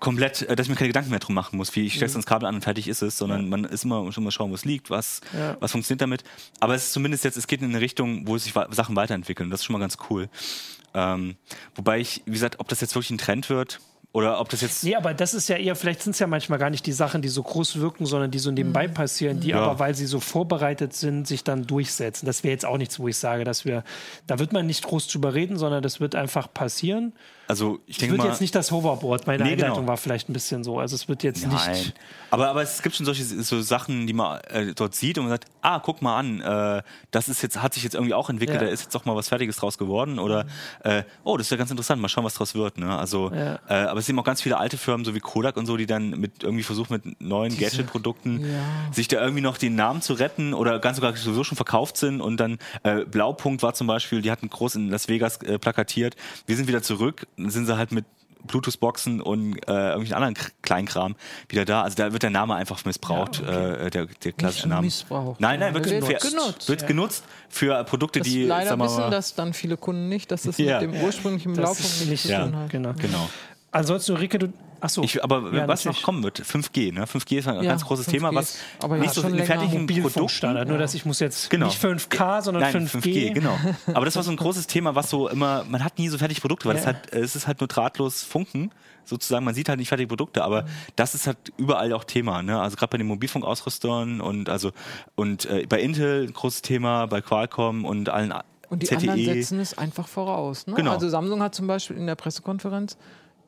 komplett, 0.00 0.42
äh, 0.42 0.56
dass 0.56 0.66
ich 0.66 0.70
mir 0.70 0.76
keine 0.76 0.88
Gedanken 0.88 1.10
mehr 1.10 1.18
drum 1.18 1.34
machen 1.34 1.56
muss, 1.56 1.74
wie 1.76 1.84
ich 1.86 1.94
Mhm. 1.94 1.96
steck's 1.98 2.14
ins 2.14 2.26
Kabel 2.26 2.46
an 2.46 2.54
und 2.56 2.62
fertig 2.62 2.88
ist 2.88 3.02
es, 3.02 3.18
sondern 3.18 3.48
man 3.48 3.64
ist 3.64 3.84
immer 3.84 4.10
schon 4.12 4.24
mal 4.24 4.30
schauen, 4.30 4.50
wo 4.50 4.54
es 4.54 4.64
liegt, 4.64 4.90
was, 4.90 5.20
Ja. 5.36 5.56
was 5.60 5.72
funktioniert 5.72 6.00
damit. 6.02 6.24
Aber 6.60 6.74
es 6.74 6.84
ist 6.86 6.92
zumindest 6.92 7.24
jetzt, 7.24 7.36
es 7.36 7.46
geht 7.46 7.60
in 7.62 7.70
eine 7.70 7.80
Richtung, 7.80 8.26
wo 8.26 8.38
sich 8.38 8.52
Sachen 8.70 8.96
weiterentwickeln. 8.96 9.50
Das 9.50 9.60
ist 9.60 9.64
schon 9.66 9.74
mal 9.74 9.78
ganz 9.80 9.98
cool. 10.10 10.28
Ähm, 10.94 11.36
wobei 11.74 12.00
ich, 12.00 12.22
wie 12.26 12.32
gesagt, 12.32 12.60
ob 12.60 12.68
das 12.68 12.80
jetzt 12.80 12.94
wirklich 12.94 13.10
ein 13.10 13.18
Trend 13.18 13.48
wird 13.50 13.80
oder 14.12 14.40
ob 14.40 14.50
das 14.50 14.60
jetzt 14.60 14.84
Nee, 14.84 14.94
aber 14.94 15.14
das 15.14 15.32
ist 15.32 15.48
ja 15.48 15.56
eher, 15.56 15.74
vielleicht 15.74 16.02
sind 16.02 16.12
es 16.12 16.18
ja 16.18 16.26
manchmal 16.26 16.58
gar 16.58 16.68
nicht 16.68 16.84
die 16.84 16.92
Sachen, 16.92 17.22
die 17.22 17.28
so 17.28 17.42
groß 17.42 17.78
wirken, 17.80 18.04
sondern 18.04 18.30
die 18.30 18.38
so 18.38 18.50
nebenbei 18.50 18.88
passieren, 18.88 19.40
die 19.40 19.48
Ja. 19.48 19.60
aber, 19.62 19.78
weil 19.78 19.94
sie 19.94 20.04
so 20.04 20.20
vorbereitet 20.20 20.92
sind, 20.94 21.26
sich 21.26 21.44
dann 21.44 21.66
durchsetzen. 21.66 22.26
Das 22.26 22.44
wäre 22.44 22.52
jetzt 22.52 22.66
auch 22.66 22.76
nichts, 22.76 22.98
wo 22.98 23.08
ich 23.08 23.16
sage, 23.16 23.44
dass 23.44 23.64
wir, 23.64 23.84
da 24.26 24.38
wird 24.38 24.52
man 24.52 24.66
nicht 24.66 24.84
groß 24.84 25.08
drüber 25.08 25.32
reden, 25.32 25.56
sondern 25.56 25.82
das 25.82 25.98
wird 26.00 26.14
einfach 26.14 26.52
passieren. 26.52 27.14
Also 27.48 27.80
ich 27.86 27.96
Es 27.96 28.00
denke 28.00 28.12
wird 28.12 28.22
mal, 28.24 28.30
jetzt 28.30 28.40
nicht 28.40 28.54
das 28.54 28.70
Hoverboard. 28.70 29.26
Meine 29.26 29.44
Nee, 29.44 29.52
Einleitung 29.52 29.76
genau. 29.78 29.88
war 29.88 29.96
vielleicht 29.96 30.28
ein 30.28 30.32
bisschen 30.32 30.64
so. 30.64 30.78
Also 30.78 30.94
es 30.94 31.08
wird 31.08 31.22
jetzt 31.22 31.46
Nein. 31.46 31.70
nicht. 31.72 31.94
Aber, 32.30 32.48
aber 32.48 32.62
es 32.62 32.82
gibt 32.82 32.94
schon 32.96 33.04
solche 33.04 33.24
so 33.24 33.60
Sachen, 33.60 34.06
die 34.06 34.12
man 34.14 34.40
äh, 34.42 34.72
dort 34.74 34.94
sieht 34.94 35.18
und 35.18 35.24
man 35.24 35.30
sagt, 35.32 35.46
ah, 35.60 35.80
guck 35.80 36.00
mal 36.02 36.16
an, 36.18 36.40
äh, 36.40 36.82
das 37.10 37.28
ist 37.28 37.42
jetzt, 37.42 37.60
hat 37.62 37.74
sich 37.74 37.82
jetzt 37.82 37.94
irgendwie 37.94 38.14
auch 38.14 38.30
entwickelt, 38.30 38.60
Ja. 38.60 38.66
da 38.66 38.72
ist 38.72 38.82
jetzt 38.84 38.94
doch 38.94 39.04
mal 39.04 39.14
was 39.16 39.28
Fertiges 39.28 39.56
draus 39.56 39.76
geworden. 39.76 40.18
Oder 40.18 40.46
äh, 40.84 41.02
oh, 41.24 41.36
das 41.36 41.46
ist 41.46 41.50
ja 41.50 41.56
ganz 41.56 41.70
interessant, 41.70 42.00
mal 42.00 42.08
schauen, 42.08 42.24
was 42.24 42.34
draus 42.34 42.54
wird. 42.54 42.78
Ne? 42.78 42.96
Also, 42.96 43.30
Ja. 43.34 43.58
äh, 43.68 43.74
aber 43.88 44.00
es 44.00 44.06
sind 44.06 44.18
auch 44.18 44.24
ganz 44.24 44.40
viele 44.40 44.56
alte 44.58 44.78
Firmen, 44.78 45.04
so 45.04 45.14
wie 45.14 45.20
Kodak 45.20 45.56
und 45.56 45.66
so, 45.66 45.76
die 45.76 45.86
dann 45.86 46.10
mit 46.10 46.42
irgendwie 46.42 46.62
versuchen, 46.62 46.94
mit 47.04 47.20
neuen 47.20 47.56
Gadget-Produkten 47.58 48.40
Ja. 48.40 48.92
sich 48.92 49.08
da 49.08 49.20
irgendwie 49.20 49.42
noch 49.42 49.58
den 49.58 49.74
Namen 49.74 50.00
zu 50.00 50.14
retten 50.14 50.54
oder 50.54 50.78
ganz 50.78 50.96
sogar 50.96 51.14
sowieso 51.16 51.44
schon 51.44 51.56
verkauft 51.56 51.96
sind. 51.96 52.20
Und 52.20 52.38
dann 52.38 52.58
äh, 52.82 53.04
Blaupunkt 53.04 53.62
war 53.62 53.74
zum 53.74 53.86
Beispiel, 53.86 54.22
die 54.22 54.30
hatten 54.30 54.48
groß 54.48 54.76
in 54.76 54.88
Las 54.90 55.08
Vegas 55.08 55.36
äh, 55.42 55.58
plakatiert. 55.58 56.16
Wir 56.46 56.56
sind 56.56 56.68
wieder 56.68 56.82
zurück, 56.82 57.26
sind 57.36 57.66
sie 57.66 57.76
halt 57.76 57.92
mit 57.92 58.04
Bluetooth-Boxen 58.44 59.20
und 59.20 59.54
äh, 59.68 59.72
irgendwelchen 59.72 60.14
anderen 60.14 60.34
K- 60.34 60.48
Kleinkram 60.62 61.14
wieder 61.48 61.64
da. 61.64 61.82
Also 61.82 61.94
da 61.96 62.12
wird 62.12 62.24
der 62.24 62.30
Name 62.30 62.56
einfach 62.56 62.84
missbraucht, 62.84 63.40
äh, 63.40 63.88
der, 63.90 64.06
der 64.06 64.32
klassische 64.32 64.66
Nicht 64.66 64.74
Name. 64.74 64.84
missbraucht, 64.86 65.40
Nein, 65.40 65.60
nein, 65.60 65.74
wird, 65.74 65.84
sondern 65.86 66.08
genutzt. 66.08 66.24
wird 66.24 66.32
genutzt, 66.34 66.68
Wird 66.68 66.80
ja. 66.82 66.86
genutzt 66.88 67.24
für 67.48 67.84
Produkte, 67.84 68.18
Das 68.18 68.26
die 68.26 68.44
leider 68.44 68.70
sagen 68.70 68.80
wir 68.80 68.86
wissen 68.86 68.96
mal, 69.00 69.10
das 69.10 69.34
dann 69.36 69.54
viele 69.54 69.76
Kunden 69.76 70.08
nicht, 70.08 70.32
dass 70.32 70.42
das 70.42 70.58
Ja. 70.58 70.80
mit 70.80 70.92
dem 70.92 71.02
ursprünglichen 71.02 71.52
nichts 71.52 72.04
nicht 72.06 72.22
zu 72.22 72.28
ja, 72.32 72.44
tun 72.44 72.56
hat. 72.56 72.70
Genau. 72.70 72.92
genau. 72.94 73.28
Ansonsten, 73.72 74.12
Ulrike, 74.12 74.38
du. 74.38 74.52
Achso. 74.80 75.02
Ich, 75.04 75.22
aber 75.22 75.52
Ja, 75.54 75.68
was 75.68 75.84
noch 75.84 75.92
natürlich. 75.92 76.02
kommen 76.02 76.22
wird, 76.24 76.40
5G, 76.40 76.92
ne? 76.92 77.04
5G 77.06 77.38
ist 77.38 77.46
ein 77.48 77.54
Ja, 77.56 77.62
ganz 77.70 77.84
großes 77.84 78.08
5G 78.08 78.10
Thema, 78.10 78.34
was 78.34 78.58
aber 78.80 78.96
ja, 78.96 79.02
nicht 79.02 79.14
so 79.14 79.20
schon 79.22 79.30
in 79.30 79.36
länger. 79.36 79.46
fertigen 79.46 79.86
Produkten 79.86 80.00
Mobilfunkstandard. 80.02 80.68
Nur, 80.68 80.78
dass 80.78 80.94
ich 80.94 81.04
muss 81.06 81.20
jetzt 81.20 81.50
Genau. 81.50 81.66
nicht 81.66 81.80
5K, 81.80 82.42
sondern 82.42 82.62
Nein, 82.64 82.88
5G. 82.88 83.32
genau. 83.32 83.56
Aber 83.94 84.04
das 84.04 84.16
war 84.16 84.24
so 84.24 84.32
ein 84.32 84.36
großes 84.36 84.66
Thema, 84.66 84.96
was 84.96 85.08
so 85.08 85.28
immer, 85.28 85.64
man 85.68 85.84
hat 85.84 85.98
nie 86.00 86.08
so 86.08 86.18
fertige 86.18 86.40
Produkte, 86.40 86.68
weil 86.68 86.74
Ja. 86.74 86.80
es, 86.80 86.86
halt, 86.86 87.12
es 87.12 87.36
ist 87.36 87.46
halt 87.46 87.60
nur 87.60 87.68
drahtlos 87.68 88.24
Funken, 88.24 88.72
sozusagen, 89.04 89.44
man 89.44 89.54
sieht 89.54 89.68
halt 89.68 89.78
nicht 89.78 89.88
fertige 89.88 90.08
Produkte, 90.08 90.40
Mhm. 90.40 90.46
aber 90.46 90.64
das 90.96 91.14
ist 91.14 91.28
halt 91.28 91.38
überall 91.56 91.92
auch 91.92 92.02
Thema, 92.04 92.42
ne? 92.42 92.60
Also 92.60 92.76
gerade 92.76 92.90
bei 92.90 92.98
den 92.98 93.06
Mobilfunkausrüstern 93.06 94.20
und 94.20 94.48
also 94.48 94.72
und 95.14 95.44
äh, 95.46 95.64
bei 95.68 95.80
Intel 95.80 96.24
ein 96.26 96.32
großes 96.32 96.62
Thema, 96.62 97.06
bei 97.06 97.20
Qualcomm 97.20 97.84
und 97.84 98.08
allen 98.08 98.34
Und 98.68 98.82
die 98.82 98.86
ZTE. 98.86 98.96
anderen 99.12 99.24
setzen 99.24 99.60
es 99.60 99.78
einfach 99.78 100.08
voraus. 100.08 100.66
Ne? 100.66 100.74
Genau. 100.74 100.90
Also 100.92 101.08
Samsung 101.08 101.40
hat 101.40 101.54
zum 101.54 101.68
Beispiel 101.68 101.96
in 101.96 102.06
der 102.08 102.16
Pressekonferenz, 102.16 102.96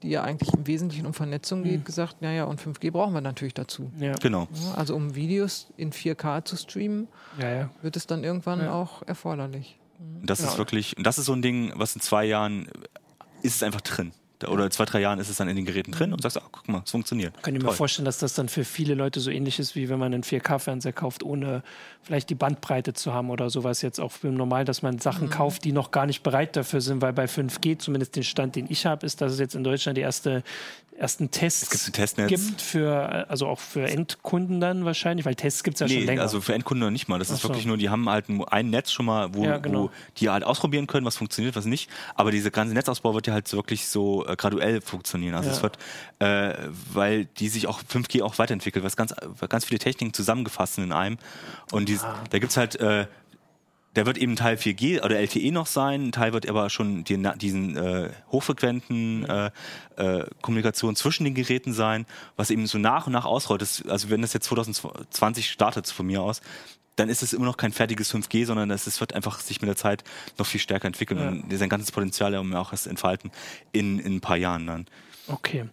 die 0.04 0.10
ja 0.10 0.22
eigentlich 0.22 0.52
im 0.54 0.66
Wesentlichen 0.66 1.06
um 1.06 1.14
Vernetzung 1.14 1.60
Mhm. 1.60 1.64
geht, 1.64 1.84
gesagt, 1.84 2.22
naja, 2.22 2.44
und 2.44 2.60
5G 2.60 2.90
brauchen 2.92 3.12
wir 3.14 3.20
natürlich 3.20 3.54
dazu. 3.54 3.90
Ja. 3.98 4.12
Genau. 4.22 4.46
Ja, 4.52 4.74
Also 4.74 4.94
um 4.94 5.14
Videos 5.16 5.66
in 5.76 5.90
4K 5.92 6.44
zu 6.44 6.56
streamen, 6.56 7.08
Ja, 7.40 7.48
ja. 7.50 7.70
wird 7.82 7.96
es 7.96 8.06
dann 8.06 8.22
irgendwann 8.22 8.60
Ja. 8.60 8.72
auch 8.72 9.02
erforderlich. 9.06 9.78
Das 10.22 10.38
Genau. 10.38 10.50
ist 10.52 10.58
wirklich, 10.58 10.96
und 10.96 11.04
das 11.06 11.18
ist 11.18 11.24
so 11.26 11.32
ein 11.32 11.42
Ding, 11.42 11.72
was 11.76 11.94
in 11.94 12.00
zwei 12.00 12.24
Jahren 12.24 12.68
ist 13.42 13.56
es 13.56 13.62
einfach 13.62 13.80
drin. 13.80 14.12
Oder 14.48 14.68
zwei, 14.70 14.84
drei 14.84 15.00
Jahren 15.00 15.18
ist 15.20 15.28
es 15.30 15.36
dann 15.36 15.48
in 15.48 15.56
den 15.56 15.64
Geräten 15.64 15.92
drin 15.92 16.12
und 16.12 16.20
sagst, 16.20 16.36
ah, 16.38 16.42
guck 16.50 16.68
mal, 16.68 16.82
es 16.84 16.90
funktioniert. 16.90 17.40
Kann 17.42 17.54
ich 17.54 17.62
mir 17.62 17.68
Toll. 17.68 17.76
vorstellen, 17.76 18.04
dass 18.04 18.18
das 18.18 18.34
dann 18.34 18.48
für 18.48 18.64
viele 18.64 18.94
Leute 18.94 19.20
so 19.20 19.30
ähnlich 19.30 19.58
ist, 19.58 19.74
wie 19.74 19.88
wenn 19.88 19.98
man 19.98 20.12
einen 20.12 20.22
4K-Fernseher 20.22 20.92
kauft, 20.92 21.22
ohne 21.22 21.62
vielleicht 22.02 22.28
die 22.30 22.34
Bandbreite 22.34 22.92
zu 22.92 23.14
haben 23.14 23.30
oder 23.30 23.48
sowas 23.48 23.80
jetzt 23.80 24.00
auch 24.00 24.12
im 24.22 24.34
Normal, 24.34 24.64
dass 24.64 24.82
man 24.82 24.96
Mhm. 24.96 24.98
Sachen 25.00 25.30
kauft, 25.30 25.64
die 25.64 25.72
noch 25.72 25.90
gar 25.92 26.04
nicht 26.06 26.22
bereit 26.22 26.56
dafür 26.56 26.80
sind, 26.80 27.00
weil 27.00 27.12
bei 27.12 27.24
5G, 27.26 27.78
zumindest 27.78 28.16
den 28.16 28.24
Stand, 28.24 28.56
den 28.56 28.66
ich 28.68 28.84
habe, 28.86 29.06
ist, 29.06 29.20
dass 29.20 29.32
es 29.32 29.38
jetzt 29.38 29.54
in 29.54 29.64
Deutschland 29.64 29.96
die 29.96 30.02
erste, 30.02 30.42
ersten 30.96 31.30
Tests 31.30 31.62
Es 31.74 31.92
gibt 31.92 32.28
gibt 32.28 32.60
für, 32.60 33.28
also 33.28 33.46
auch 33.48 33.58
für 33.58 33.88
Endkunden 33.88 34.60
dann 34.60 34.84
wahrscheinlich, 34.84 35.26
weil 35.26 35.34
Tests 35.34 35.62
gibt 35.64 35.74
es 35.76 35.80
ja 35.80 35.88
schon 35.88 35.96
Nee, 35.98 36.04
länger. 36.04 36.22
also 36.22 36.40
für 36.40 36.54
Endkunden 36.54 36.84
noch 36.86 36.90
nicht 36.92 37.08
mal. 37.08 37.18
Das 37.18 37.30
ist 37.30 37.38
Ach 37.38 37.42
so. 37.42 37.48
wirklich 37.48 37.66
nur, 37.66 37.76
die 37.76 37.90
haben 37.90 38.08
halt 38.08 38.26
ein- 38.28 38.70
Netz 38.70 38.92
schon 38.92 39.06
mal, 39.06 39.34
wo, 39.34 39.44
Ja, 39.44 39.58
genau. 39.58 39.84
wo 39.84 39.90
die 40.18 40.30
halt 40.30 40.44
ausprobieren 40.44 40.86
können, 40.86 41.04
was 41.04 41.16
funktioniert, 41.16 41.56
was 41.56 41.64
nicht. 41.64 41.90
Aber 42.14 42.30
dieser 42.30 42.50
ganze 42.50 42.74
Netzausbau 42.74 43.14
wird 43.14 43.26
ja 43.26 43.32
halt 43.32 43.52
wirklich 43.52 43.86
so 43.88 44.24
äh, 44.26 44.36
graduell 44.36 44.80
funktionieren. 44.80 45.34
Also 45.34 45.50
Ja. 45.50 45.56
es 45.56 45.62
wird, 45.62 45.78
äh, 46.20 46.54
weil 46.92 47.24
die 47.24 47.48
sich 47.48 47.66
auch 47.66 47.80
5G 47.82 48.22
auch 48.22 48.38
weiterentwickelt, 48.38 48.84
was 48.84 48.96
ganz, 48.96 49.14
ganz 49.48 49.64
viele 49.64 49.78
Techniken 49.80 50.14
zusammengefasst 50.14 50.74
sind 50.76 50.84
in 50.84 50.92
einem. 50.92 51.18
Und 51.72 51.88
dies, 51.88 52.04
Ah. 52.04 52.14
da 52.30 52.38
gibt's 52.38 52.56
halt, 52.56 52.76
äh, 52.76 53.06
der 53.96 54.06
wird 54.06 54.18
eben 54.18 54.36
Teil 54.36 54.56
4G 54.56 55.02
oder 55.04 55.18
LTE 55.18 55.52
noch 55.52 55.66
sein, 55.66 56.08
ein 56.08 56.12
Teil 56.12 56.32
wird 56.32 56.48
aber 56.48 56.68
schon 56.70 57.04
die, 57.04 57.22
diesen 57.36 57.76
äh, 57.76 58.10
hochfrequenten 58.32 59.24
äh, 59.28 59.50
äh, 59.96 60.26
Kommunikation 60.42 60.96
zwischen 60.96 61.24
den 61.24 61.34
Geräten 61.34 61.72
sein, 61.72 62.06
was 62.36 62.50
eben 62.50 62.66
so 62.66 62.78
nach 62.78 63.06
und 63.06 63.12
nach 63.12 63.24
ausrollt. 63.24 63.62
Das, 63.62 63.84
also 63.88 64.10
wenn 64.10 64.22
das 64.22 64.32
jetzt 64.32 64.46
2020 64.46 65.50
startet 65.50 65.86
von 65.88 66.06
mir 66.06 66.22
aus, 66.22 66.40
dann 66.96 67.08
ist 67.08 67.22
es 67.22 67.32
immer 67.32 67.44
noch 67.46 67.56
kein 67.56 67.72
fertiges 67.72 68.14
5G, 68.14 68.46
sondern 68.46 68.70
es 68.70 69.00
wird 69.00 69.14
einfach 69.14 69.40
sich 69.40 69.60
mit 69.60 69.68
der 69.68 69.76
Zeit 69.76 70.04
noch 70.38 70.46
viel 70.46 70.60
stärker 70.60 70.86
entwickeln 70.86 71.20
Ja. 71.20 71.28
und 71.28 71.56
sein 71.58 71.68
ganzes 71.68 71.90
Potenzial 71.90 72.32
ja 72.32 72.40
auch 72.60 72.72
erst 72.72 72.86
entfalten 72.86 73.32
in, 73.72 73.98
in 73.98 74.16
ein 74.16 74.20
paar 74.20 74.36
Jahren 74.36 74.66
dann. 74.66 74.86
Okay. 75.26 75.68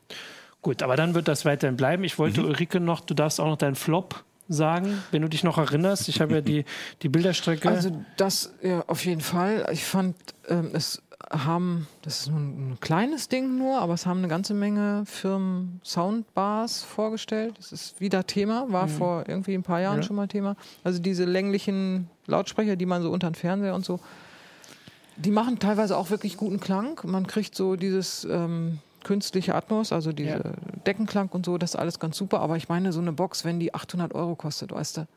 Gut, 0.63 0.83
aber 0.83 0.95
dann 0.95 1.13
wird 1.15 1.27
das 1.27 1.43
weiterhin 1.45 1.75
bleiben. 1.75 2.03
Ich 2.03 2.19
wollte 2.19 2.41
Mhm. 2.41 2.47
Ulrike 2.47 2.79
noch, 2.79 3.01
du 3.01 3.13
darfst 3.13 3.39
auch 3.39 3.47
noch 3.47 3.57
deinen 3.57 3.75
Flop 3.75 4.23
sagen, 4.53 5.01
wenn 5.11 5.21
du 5.21 5.27
dich 5.27 5.43
noch 5.43 5.57
erinnerst. 5.57 6.09
Ich 6.09 6.21
habe 6.21 6.35
ja 6.35 6.41
die, 6.41 6.65
die 7.01 7.09
Bilderstrecke. 7.09 7.69
Also 7.69 8.03
das 8.17 8.53
ja, 8.61 8.83
auf 8.87 9.05
jeden 9.05 9.21
Fall. 9.21 9.67
Ich 9.71 9.83
fand, 9.83 10.15
ähm, 10.49 10.71
es 10.73 11.01
haben, 11.29 11.87
das 12.01 12.21
ist 12.21 12.27
nur 12.29 12.39
ein, 12.39 12.71
ein 12.71 12.77
kleines 12.79 13.29
Ding 13.29 13.57
nur, 13.57 13.79
aber 13.79 13.93
es 13.93 14.05
haben 14.05 14.19
eine 14.19 14.27
ganze 14.27 14.53
Menge 14.53 15.03
Firmen 15.05 15.79
Soundbars 15.83 16.83
vorgestellt. 16.83 17.55
Das 17.57 17.71
ist 17.71 18.01
wieder 18.01 18.25
Thema, 18.27 18.65
war 18.69 18.87
vor 18.87 19.23
irgendwie 19.27 19.53
ein 19.53 19.63
paar 19.63 19.79
Jahren 19.79 19.97
Ja. 19.97 20.03
schon 20.03 20.15
mal 20.15 20.27
Thema. 20.27 20.55
Also 20.83 20.99
diese 20.99 21.25
länglichen 21.25 22.09
Lautsprecher, 22.27 22.75
die 22.75 22.85
man 22.85 23.01
so 23.01 23.11
unter 23.11 23.29
den 23.29 23.35
Fernseher 23.35 23.75
und 23.75 23.85
so, 23.85 23.99
die 25.15 25.31
machen 25.31 25.59
teilweise 25.59 25.95
auch 25.97 26.09
wirklich 26.09 26.37
guten 26.37 26.59
Klang. 26.59 26.99
Man 27.03 27.27
kriegt 27.27 27.55
so 27.55 27.75
dieses 27.75 28.25
ähm, 28.25 28.79
künstliche 29.03 29.55
Atmos, 29.55 29.91
also 29.91 30.11
diese 30.11 30.29
Ja. 30.29 30.51
Deckenklang 30.85 31.29
und 31.29 31.45
so, 31.45 31.57
das 31.57 31.71
ist 31.71 31.75
alles 31.79 31.99
ganz 31.99 32.17
super. 32.17 32.39
Aber 32.41 32.57
ich 32.57 32.69
meine, 32.69 32.91
so 32.93 32.99
eine 33.01 33.11
Box, 33.13 33.45
wenn 33.45 33.59
die 33.59 33.73
800 33.73 34.13
Euro 34.13 34.35
kostet, 34.35 34.71
weißt 34.71 34.97
du, 34.97 35.07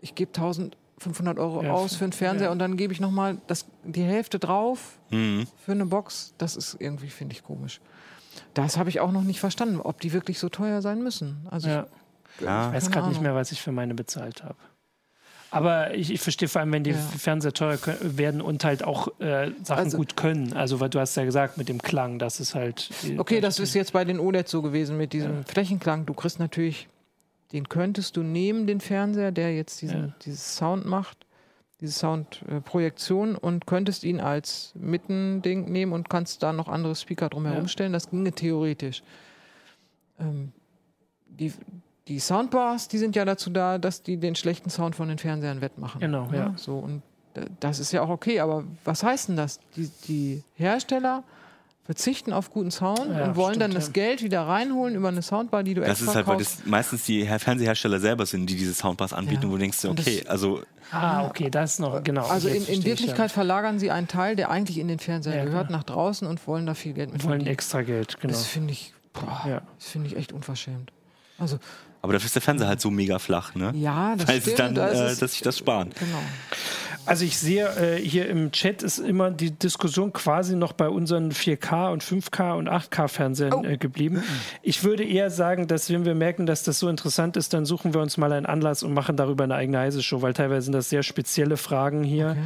ich 0.00 0.14
gebe 0.14 0.30
1500 0.34 1.38
Euro 1.38 1.62
Ja, 1.62 1.72
aus 1.72 1.96
für 1.96 2.04
einen 2.04 2.12
Fernseher 2.12 2.46
ja. 2.46 2.52
und 2.52 2.58
dann 2.58 2.76
gebe 2.76 2.92
ich 2.92 3.00
nochmal 3.00 3.38
die 3.84 4.02
Hälfte 4.02 4.38
drauf 4.38 4.98
Mhm. 5.10 5.46
für 5.56 5.72
eine 5.72 5.86
Box. 5.86 6.34
Das 6.38 6.56
ist 6.56 6.76
irgendwie, 6.78 7.08
finde 7.08 7.34
ich, 7.34 7.42
komisch. 7.42 7.80
Das 8.52 8.76
habe 8.76 8.88
ich 8.88 9.00
auch 9.00 9.12
noch 9.12 9.22
nicht 9.22 9.40
verstanden, 9.40 9.80
ob 9.80 10.00
die 10.00 10.12
wirklich 10.12 10.38
so 10.38 10.48
teuer 10.48 10.82
sein 10.82 11.02
müssen. 11.02 11.46
Also 11.50 11.68
ja. 11.68 11.86
Ja. 12.40 12.68
Ich 12.68 12.74
weiß 12.74 12.90
gerade 12.90 13.08
nicht 13.08 13.20
mehr, 13.22 13.34
was 13.36 13.52
ich 13.52 13.62
für 13.62 13.70
meine 13.70 13.94
bezahlt 13.94 14.42
habe. 14.42 14.56
Aber 15.54 15.94
ich, 15.94 16.10
ich 16.10 16.20
verstehe 16.20 16.48
vor 16.48 16.60
allem, 16.60 16.72
wenn 16.72 16.84
die 16.84 16.90
Ja. 16.90 16.96
Fernseher 16.96 17.52
teurer 17.52 17.74
kö- 17.76 18.16
werden 18.18 18.40
und 18.40 18.64
halt 18.64 18.82
auch 18.84 19.08
äh, 19.20 19.50
Sachen 19.62 19.84
Also- 19.84 19.96
gut 19.98 20.16
können. 20.16 20.52
Also, 20.52 20.80
weil 20.80 20.88
du 20.90 20.98
hast 21.00 21.14
ja 21.16 21.24
gesagt, 21.24 21.56
mit 21.58 21.68
dem 21.68 21.80
Klang, 21.80 22.18
das 22.18 22.40
ist 22.40 22.54
halt. 22.54 22.90
Okay, 23.18 23.40
das 23.40 23.58
ist 23.58 23.74
jetzt 23.74 23.92
bei 23.92 24.04
den 24.04 24.18
OLED 24.18 24.48
so 24.48 24.62
gewesen 24.62 24.96
mit 24.96 25.12
diesem 25.12 25.44
Flächenklang. 25.44 26.06
Du 26.06 26.14
kriegst 26.14 26.38
natürlich, 26.38 26.88
den 27.52 27.68
könntest 27.68 28.16
du 28.16 28.22
neben 28.22 28.66
den 28.66 28.80
Fernseher, 28.80 29.30
der 29.32 29.54
jetzt 29.54 29.80
diesen, 29.82 30.06
Ja. 30.08 30.14
dieses 30.24 30.56
Sound 30.56 30.86
macht, 30.86 31.18
diese 31.80 31.92
Soundprojektion 31.92 33.36
und 33.36 33.66
könntest 33.66 34.04
ihn 34.04 34.20
als 34.20 34.72
Mittending 34.74 35.70
nehmen 35.70 35.92
und 35.92 36.08
kannst 36.10 36.42
da 36.42 36.52
noch 36.52 36.68
andere 36.68 36.94
Speaker 36.94 37.28
drumherum 37.28 37.62
Ja. 37.62 37.68
stellen. 37.68 37.92
Das 37.92 38.10
ginge 38.10 38.32
theoretisch. 38.32 39.02
Ähm, 40.18 40.52
die, 41.26 41.52
die 42.08 42.18
Soundbars, 42.18 42.88
die 42.88 42.98
sind 42.98 43.16
ja 43.16 43.24
dazu 43.24 43.50
da, 43.50 43.78
dass 43.78 44.02
die 44.02 44.16
den 44.18 44.34
schlechten 44.34 44.70
Sound 44.70 44.94
von 44.96 45.08
den 45.08 45.18
Fernsehern 45.18 45.60
wettmachen. 45.60 46.00
Genau, 46.00 46.28
ja. 46.32 46.52
So, 46.56 46.78
und 46.78 47.02
das 47.60 47.78
ist 47.78 47.92
ja 47.92 48.02
auch 48.02 48.10
okay, 48.10 48.40
aber 48.40 48.64
was 48.84 49.02
heißt 49.02 49.28
denn 49.28 49.36
das? 49.36 49.58
Die, 49.76 49.90
die 50.06 50.42
Hersteller 50.54 51.24
verzichten 51.84 52.32
auf 52.32 52.50
guten 52.50 52.70
Sound 52.70 52.98
Ja, 53.10 53.24
und 53.26 53.36
wollen 53.36 53.58
dann 53.58 53.72
stimmt, 53.72 53.76
das 53.76 53.86
ja. 53.88 53.92
Geld 53.92 54.22
wieder 54.22 54.42
reinholen 54.46 54.94
über 54.94 55.08
eine 55.08 55.20
Soundbar, 55.20 55.62
die 55.62 55.74
du 55.74 55.80
Das 55.82 55.90
extra 56.00 56.10
ist 56.12 56.16
halt, 56.16 56.26
weil 56.26 56.38
das 56.38 56.64
meistens 56.64 57.04
die 57.04 57.24
Her- 57.26 57.38
Fernsehersteller 57.38 58.00
selber 58.00 58.24
sind, 58.24 58.48
die 58.48 58.56
diese 58.56 58.72
Soundbars 58.72 59.12
anbieten, 59.12 59.42
Ja. 59.42 59.48
wo 59.48 59.52
du 59.52 59.58
denkst, 59.58 59.84
Und 59.84 59.98
das- 59.98 60.06
okay, 60.06 60.24
also 60.26 60.62
Ah, 60.90 61.26
okay, 61.26 61.50
das 61.50 61.72
ist 61.74 61.80
noch, 61.80 62.02
genau. 62.04 62.24
Also 62.26 62.48
in, 62.48 62.64
in 62.66 62.84
Wirklichkeit 62.84 63.30
verlagern 63.32 63.78
sie 63.78 63.90
einen 63.90 64.08
Teil, 64.08 64.36
der 64.36 64.50
eigentlich 64.50 64.78
in 64.78 64.88
den 64.88 64.98
Fernseher 64.98 65.36
Ja, 65.36 65.44
gehört, 65.44 65.68
klar. 65.68 65.78
nach 65.80 65.84
draußen 65.84 66.26
und 66.28 66.46
wollen 66.46 66.64
da 66.66 66.74
viel 66.74 66.92
Geld 66.94 67.12
mit 67.12 67.22
ja. 67.22 67.28
wollen 67.28 67.40
verdienen. 67.40 67.52
extra 67.52 67.82
Geld, 67.82 68.18
genau. 68.20 68.32
Das 68.32 68.46
finde 68.46 68.72
ich, 68.72 68.94
boah, 69.12 69.44
Ja. 69.46 69.62
das 69.78 69.88
finde 69.88 70.06
ich 70.08 70.16
echt 70.16 70.32
unverschämt. 70.32 70.90
Also 71.36 71.58
aber 72.04 72.12
dafür 72.12 72.26
ist 72.26 72.34
der 72.34 72.42
Fernseher 72.42 72.68
halt 72.68 72.80
so 72.80 72.90
mega 72.90 73.18
flach, 73.18 73.54
ne? 73.54 73.72
ja, 73.74 74.14
das 74.14 74.28
Weil 74.28 74.40
sie 74.42 74.52
stimmt. 74.52 74.76
dann, 74.76 74.78
also 74.78 75.02
äh, 75.02 75.06
es- 75.06 75.18
dass 75.18 75.32
sich 75.32 75.40
das 75.40 75.56
sparen. 75.58 75.90
genau. 75.98 76.18
Also 77.06 77.24
ich 77.24 77.36
sehe 77.38 77.66
äh, 77.76 77.98
hier 78.00 78.28
im 78.28 78.50
Chat 78.52 78.82
ist 78.82 78.98
immer 78.98 79.30
die 79.30 79.50
Diskussion 79.50 80.12
quasi 80.12 80.56
noch 80.56 80.72
bei 80.72 80.88
unseren 80.88 81.32
4K 81.32 81.92
und 81.92 82.02
5K 82.02 82.54
und 82.56 82.68
8K 82.70 83.08
Fernsehern 83.08 83.52
Oh. 83.54 83.64
äh, 83.64 83.76
geblieben. 83.76 84.22
Ich 84.62 84.84
würde 84.84 85.04
eher 85.04 85.30
sagen, 85.30 85.66
dass 85.66 85.90
wenn 85.90 86.04
wir 86.04 86.14
merken, 86.14 86.46
dass 86.46 86.62
das 86.62 86.78
so 86.78 86.88
interessant 86.88 87.36
ist, 87.36 87.52
dann 87.52 87.66
suchen 87.66 87.92
wir 87.94 88.00
uns 88.00 88.16
mal 88.16 88.32
einen 88.32 88.46
Anlass 88.46 88.82
und 88.82 88.94
machen 88.94 89.16
darüber 89.16 89.44
eine 89.44 89.54
eigene 89.54 89.78
heiße 89.80 90.02
Show, 90.02 90.22
weil 90.22 90.32
teilweise 90.32 90.62
sind 90.66 90.72
das 90.72 90.88
sehr 90.88 91.02
spezielle 91.02 91.56
Fragen 91.56 92.02
hier. 92.04 92.36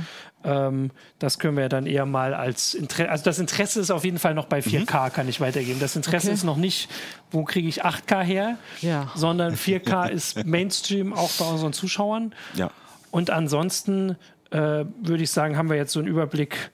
Ähm, 0.45 0.91
das 1.19 1.39
können 1.39 1.57
wir 1.57 1.63
ja 1.65 1.69
dann 1.69 1.87
eher 1.87 2.07
mal 2.07 2.35
als 2.35 2.75
Interesse, 2.75 3.11
also 3.11 3.25
das 3.25 3.39
Interesse 3.39 3.81
ist 3.81 3.91
auf 3.91 4.05
jeden 4.05 4.19
Fall 4.19 4.35
noch 4.35 4.47
bei 4.47 4.61
4K, 4.61 5.11
kann 5.11 5.29
ich 5.29 5.41
weitergeben. 5.41 5.81
Das 5.81 5.97
Interesse 5.97 6.29
Okay. 6.29 6.35
ist 6.35 6.45
noch 6.45 6.57
nicht, 6.57 6.89
wo 7.31 7.45
kriege 7.45 7.69
ich 7.69 7.85
8K 7.85 8.23
her, 8.23 8.57
Ja. 8.81 9.11
sondern 9.15 9.55
4K 9.57 10.09
ist 10.11 10.45
Mainstream 10.47 11.13
auch 11.13 11.31
bei 11.39 11.45
unseren 11.45 11.73
Zuschauern. 11.73 12.35
Ja. 12.55 12.71
Und 13.11 13.31
ansonsten 13.31 14.17
äh, 14.51 14.85
würde 15.03 15.23
ich 15.23 15.31
sagen, 15.31 15.57
haben 15.57 15.69
wir 15.69 15.77
jetzt 15.77 15.93
so 15.93 15.99
einen 16.01 16.09
Überblick 16.09 16.73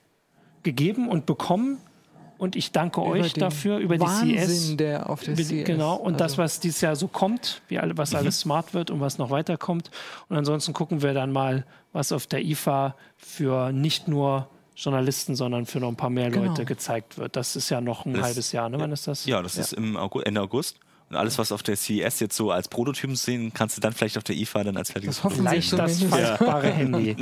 gegeben 0.63 1.09
und 1.09 1.25
bekommen. 1.25 1.77
Und 2.37 2.57
ich 2.57 2.73
danke 2.73 3.01
euch 3.01 3.31
den 3.33 3.39
dafür 3.39 3.77
über 3.77 3.95
die 3.95 4.01
Wahnsinn, 4.01 4.35
CS. 4.35 4.75
der 4.77 5.09
auf 5.09 5.21
der 5.23 5.33
Über 5.35 5.41
CS. 5.43 5.47
die- 5.47 5.63
Genau, 5.63 5.95
und 5.95 6.15
das, 6.19 6.33
also, 6.33 6.37
was 6.43 6.59
dieses 6.59 6.81
Jahr 6.81 6.97
so 6.97 7.07
kommt, 7.07 7.61
wie 7.69 7.79
alle, 7.79 7.97
was 7.97 8.13
alles 8.13 8.41
smart 8.41 8.73
wird 8.73 8.91
und 8.91 8.99
was 8.99 9.17
noch 9.17 9.29
weiterkommt. 9.29 9.89
Und 10.27 10.35
ansonsten 10.35 10.73
gucken 10.73 11.01
wir 11.01 11.13
dann 11.13 11.31
mal, 11.31 11.65
was 11.93 12.11
auf 12.11 12.27
der 12.27 12.43
IFA 12.43 12.95
für 13.15 13.71
nicht 13.71 14.09
nur 14.09 14.49
Journalisten, 14.75 15.35
sondern 15.37 15.65
für 15.65 15.79
noch 15.79 15.87
ein 15.87 15.95
paar 15.95 16.09
mehr 16.09 16.29
Genau. 16.29 16.47
Leute 16.47 16.65
gezeigt 16.65 17.17
wird. 17.17 17.37
Das 17.37 17.55
ist 17.55 17.69
ja 17.69 17.79
noch 17.79 18.05
ein 18.05 18.13
Das- 18.15 18.23
halbes 18.23 18.51
Jahr, 18.51 18.67
ne? 18.67 18.79
Wann 18.81 18.91
ist 18.91 19.07
das? 19.07 19.25
Ja, 19.25 19.41
das 19.41 19.57
ist 19.57 19.71
im 19.71 19.95
August, 19.95 20.25
Ende 20.27 20.41
August. 20.41 20.77
Und 21.09 21.17
alles, 21.17 21.37
was 21.37 21.51
auf 21.51 21.61
der 21.61 21.75
CES 21.75 22.19
jetzt 22.19 22.35
so 22.35 22.49
als 22.51 22.67
Prototypen 22.67 23.15
sehen, 23.15 23.53
kannst 23.53 23.77
du 23.77 23.81
dann 23.81 23.93
vielleicht 23.93 24.17
auf 24.17 24.23
der 24.23 24.35
IFA 24.35 24.63
dann 24.63 24.77
als 24.77 24.91
fertiges 24.91 25.17
Das 25.17 25.23
hoffen 25.23 25.45
Produkt 25.45 25.71
wir 25.71 25.77
Leicht 25.77 26.01
das 26.01 26.03
faltbare 26.03 26.67
Handy. 26.71 27.15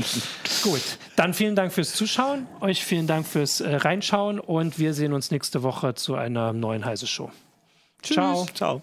Gut, 0.63 0.81
dann 1.17 1.33
vielen 1.33 1.55
Dank 1.55 1.73
fürs 1.73 1.93
Zuschauen, 1.93 2.47
euch 2.61 2.83
vielen 2.83 3.07
Dank 3.07 3.27
fürs 3.27 3.59
äh, 3.59 3.75
Reinschauen 3.75 4.39
und 4.39 4.79
wir 4.79 4.93
sehen 4.93 5.11
uns 5.11 5.31
nächste 5.31 5.63
Woche 5.63 5.95
zu 5.95 6.15
einer 6.15 6.53
neuen 6.53 6.85
Heise 6.85 7.07
Show. 7.07 7.29
Ciao. 8.01 8.45
Ciao. 8.53 8.81